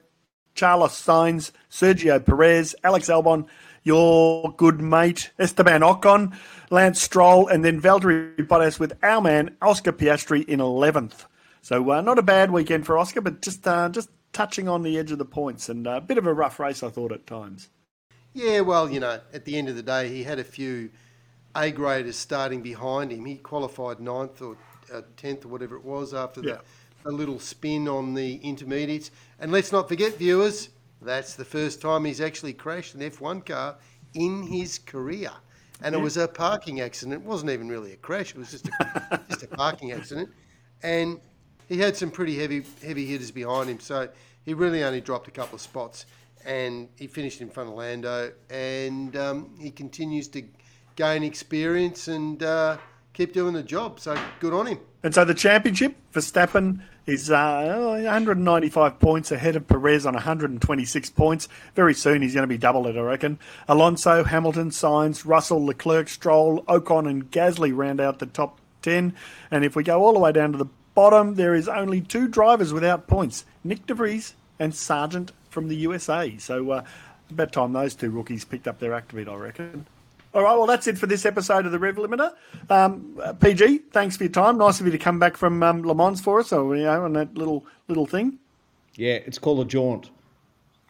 Carlos 0.56 1.00
Sainz, 1.00 1.52
Sergio 1.70 2.18
Perez, 2.18 2.74
Alex 2.82 3.06
Albon, 3.06 3.46
your 3.84 4.52
good 4.56 4.80
mate 4.80 5.30
Esteban 5.38 5.82
Ocon, 5.82 6.36
Lance 6.68 7.00
Stroll, 7.00 7.46
and 7.46 7.64
then 7.64 7.80
Valtteri 7.80 8.34
Bottas 8.38 8.80
with 8.80 8.92
our 9.04 9.20
man 9.20 9.56
Oscar 9.62 9.92
Piastri 9.92 10.44
in 10.44 10.58
11th. 10.58 11.26
So 11.62 11.88
uh, 11.92 12.00
not 12.00 12.18
a 12.18 12.22
bad 12.22 12.50
weekend 12.50 12.86
for 12.86 12.98
Oscar, 12.98 13.20
but 13.20 13.40
just 13.40 13.68
uh, 13.68 13.88
just 13.88 14.10
touching 14.32 14.68
on 14.68 14.82
the 14.82 14.98
edge 14.98 15.12
of 15.12 15.18
the 15.18 15.24
points 15.24 15.68
and 15.68 15.86
a 15.86 16.00
bit 16.00 16.18
of 16.18 16.26
a 16.26 16.34
rough 16.34 16.58
race, 16.58 16.82
I 16.82 16.88
thought, 16.88 17.12
at 17.12 17.24
times. 17.24 17.68
Yeah, 18.34 18.62
well, 18.62 18.90
you 18.90 18.98
know, 18.98 19.20
at 19.32 19.44
the 19.44 19.56
end 19.56 19.68
of 19.68 19.76
the 19.76 19.82
day, 19.84 20.08
he 20.08 20.24
had 20.24 20.40
a 20.40 20.44
few 20.44 20.90
A 21.58 21.72
grade 21.72 22.06
is 22.06 22.16
starting 22.16 22.62
behind 22.62 23.10
him. 23.10 23.24
He 23.24 23.36
qualified 23.36 23.98
ninth 23.98 24.40
or 24.40 24.56
uh, 24.94 25.02
tenth 25.16 25.44
or 25.44 25.48
whatever 25.48 25.74
it 25.76 25.84
was 25.84 26.14
after 26.14 26.40
Yeah. 26.40 26.54
the 26.54 26.60
a 27.06 27.10
little 27.10 27.38
spin 27.40 27.88
on 27.88 28.14
the 28.14 28.36
intermediates. 28.36 29.10
And 29.40 29.50
let's 29.50 29.72
not 29.72 29.88
forget, 29.88 30.18
viewers, 30.18 30.68
that's 31.00 31.34
the 31.34 31.44
first 31.44 31.80
time 31.80 32.04
he's 32.04 32.20
actually 32.20 32.52
crashed 32.52 32.94
an 32.94 33.00
F1 33.00 33.44
car 33.46 33.76
in 34.14 34.42
his 34.42 34.78
career. 34.78 35.30
And 35.80 35.94
it 35.94 35.98
was 35.98 36.16
a 36.16 36.26
parking 36.28 36.80
accident. 36.80 37.22
It 37.22 37.26
wasn't 37.26 37.50
even 37.52 37.68
really 37.68 37.92
a 37.92 37.96
crash. 37.96 38.30
It 38.30 38.38
was 38.38 38.50
just 38.50 38.68
a, 38.68 39.20
just 39.30 39.44
a 39.44 39.48
parking 39.48 39.92
accident. 39.92 40.28
And 40.82 41.20
he 41.68 41.78
had 41.78 41.96
some 41.96 42.10
pretty 42.10 42.36
heavy 42.38 42.64
heavy 42.84 43.06
hitters 43.06 43.30
behind 43.30 43.70
him. 43.70 43.80
So 43.80 44.08
he 44.44 44.54
really 44.54 44.82
only 44.84 45.00
dropped 45.00 45.28
a 45.28 45.32
couple 45.32 45.54
of 45.54 45.60
spots. 45.60 46.06
And 46.44 46.88
he 46.96 47.06
finished 47.06 47.40
in 47.40 47.48
front 47.48 47.68
of 47.70 47.76
Lando. 47.76 48.32
And 48.50 49.16
um, 49.16 49.54
he 49.60 49.70
continues 49.70 50.28
to 50.28 50.42
gain 50.98 51.22
experience 51.22 52.08
and 52.08 52.42
uh, 52.42 52.76
keep 53.14 53.32
doing 53.32 53.54
the 53.54 53.62
job. 53.62 54.00
So 54.00 54.18
good 54.40 54.52
on 54.52 54.66
him. 54.66 54.80
And 55.04 55.14
so 55.14 55.24
the 55.24 55.32
championship, 55.32 55.94
for 56.10 56.18
Verstappen 56.18 56.80
is 57.06 57.30
uh, 57.30 58.00
195 58.02 58.98
points 58.98 59.30
ahead 59.30 59.54
of 59.54 59.68
Perez 59.68 60.04
on 60.04 60.14
126 60.14 61.10
points. 61.10 61.48
Very 61.76 61.94
soon 61.94 62.20
he's 62.20 62.34
going 62.34 62.42
to 62.42 62.48
be 62.48 62.58
double 62.58 62.88
it, 62.88 62.96
I 62.96 63.00
reckon. 63.00 63.38
Alonso, 63.68 64.24
Hamilton, 64.24 64.70
Sainz, 64.70 65.24
Russell, 65.24 65.64
Leclerc, 65.64 66.08
Stroll, 66.08 66.64
Ocon, 66.64 67.08
and 67.08 67.30
Gasly 67.30 67.74
round 67.74 68.00
out 68.00 68.18
the 68.18 68.26
top 68.26 68.58
10. 68.82 69.14
And 69.52 69.64
if 69.64 69.76
we 69.76 69.84
go 69.84 70.02
all 70.02 70.12
the 70.12 70.18
way 70.18 70.32
down 70.32 70.50
to 70.50 70.58
the 70.58 70.66
bottom, 70.94 71.36
there 71.36 71.54
is 71.54 71.68
only 71.68 72.00
two 72.00 72.26
drivers 72.26 72.72
without 72.72 73.06
points 73.06 73.44
Nyck 73.64 73.86
de 73.86 73.94
Vries 73.94 74.34
and 74.58 74.72
Sargeant 74.72 75.30
from 75.48 75.68
the 75.68 75.76
USA. 75.76 76.36
So 76.38 76.72
uh, 76.72 76.84
about 77.30 77.52
time 77.52 77.72
those 77.72 77.94
two 77.94 78.10
rookies 78.10 78.44
picked 78.44 78.66
up 78.66 78.80
their 78.80 78.94
act 78.94 79.12
a 79.12 79.14
bit, 79.14 79.28
I 79.28 79.36
reckon. 79.36 79.86
All 80.34 80.42
right, 80.42 80.54
well, 80.54 80.66
that's 80.66 80.86
it 80.86 80.98
for 80.98 81.06
this 81.06 81.24
episode 81.24 81.64
of 81.64 81.72
the 81.72 81.78
Rev 81.78 81.96
Limiter. 81.96 82.34
Um, 82.68 83.18
uh, 83.22 83.32
PG, 83.32 83.78
thanks 83.92 84.16
for 84.16 84.24
your 84.24 84.32
time. 84.32 84.58
Nice 84.58 84.78
of 84.78 84.86
you 84.86 84.92
to 84.92 84.98
come 84.98 85.18
back 85.18 85.36
from 85.38 85.62
um, 85.62 85.82
Le 85.82 85.94
Mans 85.94 86.20
for 86.20 86.38
us, 86.40 86.52
or 86.52 86.76
you 86.76 86.84
know, 86.84 87.04
on 87.04 87.14
that 87.14 87.34
little 87.34 87.64
little 87.88 88.04
thing. 88.04 88.38
Yeah, 88.94 89.14
it's 89.14 89.38
called 89.38 89.60
a 89.60 89.64
jaunt. 89.64 90.10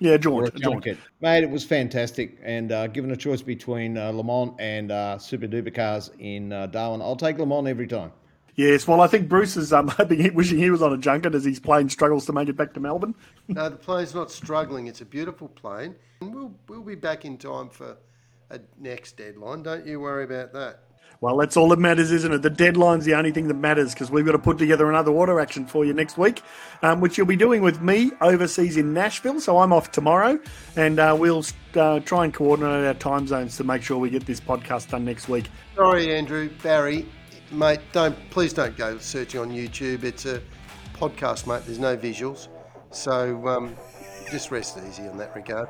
Yeah, 0.01 0.13
or 0.13 0.19
jaunt, 0.19 0.49
a 0.49 0.57
a 0.57 0.59
jaunt. 0.59 0.87
Mate, 1.21 1.45
it 1.45 1.51
was 1.51 1.65
fantastic. 1.65 2.39
And 2.43 2.73
uh, 2.73 2.89
given 2.89 3.13
a 3.13 3.17
choice 3.17 3.43
between 3.43 3.97
uh, 3.97 4.11
Le 4.11 4.25
Mans 4.25 4.55
and 4.59 4.91
uh, 4.91 5.19
Super 5.19 5.47
Duper 5.47 5.73
cars 5.73 6.11
in 6.19 6.53
uh, 6.53 6.67
Darwin, 6.67 7.01
I'll 7.01 7.17
take 7.17 7.39
Le 7.39 7.47
Mans 7.47 7.69
every 7.69 7.87
time. 7.87 8.13
Yes, 8.57 8.89
well, 8.89 9.01
I 9.01 9.07
think 9.07 9.29
Bruce 9.29 9.57
is 9.57 9.73
um, 9.73 9.87
hoping, 9.97 10.35
wishing 10.35 10.59
he 10.59 10.71
was 10.71 10.83
on 10.83 10.93
a 10.93 10.99
junket 10.99 11.37
as 11.37 11.45
his 11.45 11.61
plane 11.61 11.89
struggles 11.89 12.27
to 12.27 12.33
make 12.33 12.49
it 12.49 12.57
back 12.57 12.75
to 12.75 12.81
Melbourne. 12.81 13.15
No, 13.47 13.69
the 13.69 13.77
plane's 13.77 14.17
not 14.17 14.33
struggling. 14.33 14.89
It's 14.89 15.01
a 15.01 15.05
beautiful 15.05 15.47
plane. 15.47 15.95
And 16.23 16.35
we'll, 16.35 16.53
we'll 16.67 16.83
be 16.83 16.97
back 16.97 17.25
in 17.25 17.39
time 17.39 17.69
for 17.69 17.97
a 18.51 18.61
next 18.79 19.17
deadline. 19.17 19.63
Don't 19.63 19.87
you 19.87 20.01
worry 20.01 20.25
about 20.25 20.53
that. 20.53 20.81
Well, 21.21 21.37
that's 21.37 21.57
all 21.57 21.69
that 21.71 21.81
matters, 21.81 22.13
isn't 22.13 22.33
it? 22.33 22.43
The 22.43 22.51
deadline's 22.51 23.05
the 23.05 23.15
only 23.15 23.33
thing 23.33 23.49
that 23.49 23.55
matters 23.55 23.93
because 23.93 24.09
we've 24.09 24.25
got 24.25 24.33
to 24.33 24.39
put 24.39 24.57
together 24.57 24.89
another 24.89 25.11
Auto 25.11 25.41
Action 25.41 25.67
for 25.67 25.85
you 25.85 25.93
next 25.93 26.17
week, 26.17 26.43
um, 26.83 27.01
which 27.01 27.19
you'll 27.19 27.27
be 27.27 27.35
doing 27.35 27.61
with 27.61 27.81
me 27.81 28.13
overseas 28.21 28.77
in 28.77 28.95
Nashville. 28.95 29.41
So 29.41 29.59
I'm 29.59 29.73
off 29.73 29.91
tomorrow, 29.91 30.39
and 30.77 31.01
uh, 31.01 31.17
we'll 31.19 31.45
uh, 31.75 31.99
try 32.01 32.25
and 32.25 32.33
coordinate 32.33 32.87
our 32.87 32.95
time 32.95 33.27
zones 33.27 33.57
to 33.57 33.65
make 33.65 33.83
sure 33.83 33.99
we 33.99 34.11
get 34.11 34.27
this 34.27 34.39
podcast 34.39 34.91
done 34.91 35.05
next 35.05 35.29
week. 35.29 35.47
Sorry, 35.75 36.15
Andrew. 36.15 36.51
Barry, 36.63 37.05
mate, 37.51 37.81
don't 37.91 38.17
please 38.31 38.53
don't 38.53 38.77
go 38.77 38.99
searching 38.99 39.41
on 39.41 39.51
YouTube. 39.51 40.05
It's 40.05 40.25
a 40.25 40.41
podcast, 40.95 41.49
mate. 41.49 41.63
There's 41.67 41.81
no 41.81 41.97
visuals. 41.97 42.47
So 42.93 43.47
um, 43.49 43.77
just 44.31 44.53
rest 44.53 44.79
easy 44.89 45.09
on 45.09 45.19
that 45.19 45.35
regard. 45.35 45.69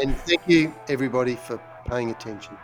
And 0.00 0.16
thank 0.18 0.42
you, 0.46 0.72
everybody, 0.88 1.34
for 1.34 1.60
paying 1.86 2.10
attention. 2.10 2.56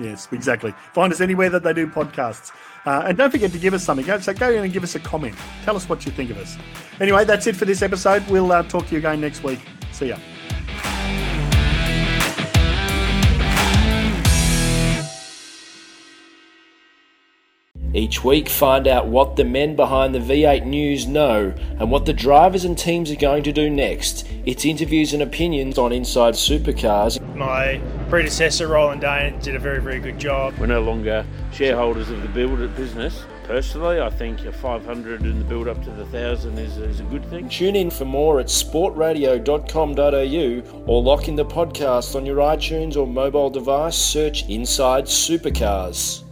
Yes, 0.00 0.28
exactly. 0.32 0.74
Find 0.94 1.12
us 1.12 1.20
anywhere 1.20 1.50
that 1.50 1.62
they 1.62 1.72
do 1.72 1.86
podcasts. 1.86 2.50
Uh, 2.86 3.04
and 3.06 3.16
don't 3.16 3.30
forget 3.30 3.52
to 3.52 3.58
give 3.58 3.74
us 3.74 3.84
something. 3.84 4.06
So 4.20 4.32
go 4.32 4.50
in 4.50 4.64
and 4.64 4.72
give 4.72 4.82
us 4.82 4.94
a 4.94 5.00
comment. 5.00 5.36
Tell 5.64 5.76
us 5.76 5.88
what 5.88 6.04
you 6.06 6.12
think 6.12 6.30
of 6.30 6.38
us. 6.38 6.56
Anyway, 7.00 7.24
that's 7.24 7.46
it 7.46 7.56
for 7.56 7.66
this 7.66 7.82
episode. 7.82 8.26
We'll 8.28 8.50
uh, 8.50 8.62
talk 8.64 8.86
to 8.86 8.92
you 8.92 8.98
again 8.98 9.20
next 9.20 9.44
week. 9.44 9.60
See 9.92 10.08
ya. 10.08 10.16
Each 17.94 18.24
week, 18.24 18.48
find 18.48 18.88
out 18.88 19.06
what 19.06 19.36
the 19.36 19.44
men 19.44 19.76
behind 19.76 20.14
the 20.14 20.18
V8 20.18 20.64
News 20.64 21.06
know 21.06 21.52
and 21.78 21.90
what 21.90 22.06
the 22.06 22.14
drivers 22.14 22.64
and 22.64 22.78
teams 22.78 23.10
are 23.10 23.16
going 23.16 23.42
to 23.42 23.52
do 23.52 23.68
next. 23.68 24.26
It's 24.46 24.64
interviews 24.64 25.12
and 25.12 25.22
opinions 25.22 25.76
on 25.76 25.92
Inside 25.92 26.32
Supercars. 26.34 27.20
My 27.36 27.82
predecessor, 28.08 28.68
Roland 28.68 29.02
Dane, 29.02 29.38
did 29.40 29.56
a 29.56 29.58
very, 29.58 29.82
very 29.82 30.00
good 30.00 30.18
job. 30.18 30.54
We're 30.58 30.64
no 30.66 30.80
longer 30.80 31.26
shareholders 31.52 32.08
of 32.08 32.22
the 32.22 32.28
build 32.28 32.74
business. 32.76 33.24
Personally, 33.44 34.00
I 34.00 34.08
think 34.08 34.40
a 34.46 34.52
500 34.52 35.20
in 35.22 35.38
the 35.38 35.44
build 35.44 35.68
up 35.68 35.84
to 35.84 35.90
the 35.90 36.04
1,000 36.04 36.58
is, 36.58 36.78
is 36.78 37.00
a 37.00 37.04
good 37.04 37.26
thing. 37.26 37.50
Tune 37.50 37.76
in 37.76 37.90
for 37.90 38.06
more 38.06 38.40
at 38.40 38.46
sportradio.com.au 38.46 40.84
or 40.86 41.02
lock 41.02 41.28
in 41.28 41.36
the 41.36 41.44
podcast 41.44 42.16
on 42.16 42.24
your 42.24 42.38
iTunes 42.38 42.96
or 42.96 43.06
mobile 43.06 43.50
device. 43.50 43.96
Search 43.96 44.48
Inside 44.48 45.04
Supercars. 45.04 46.22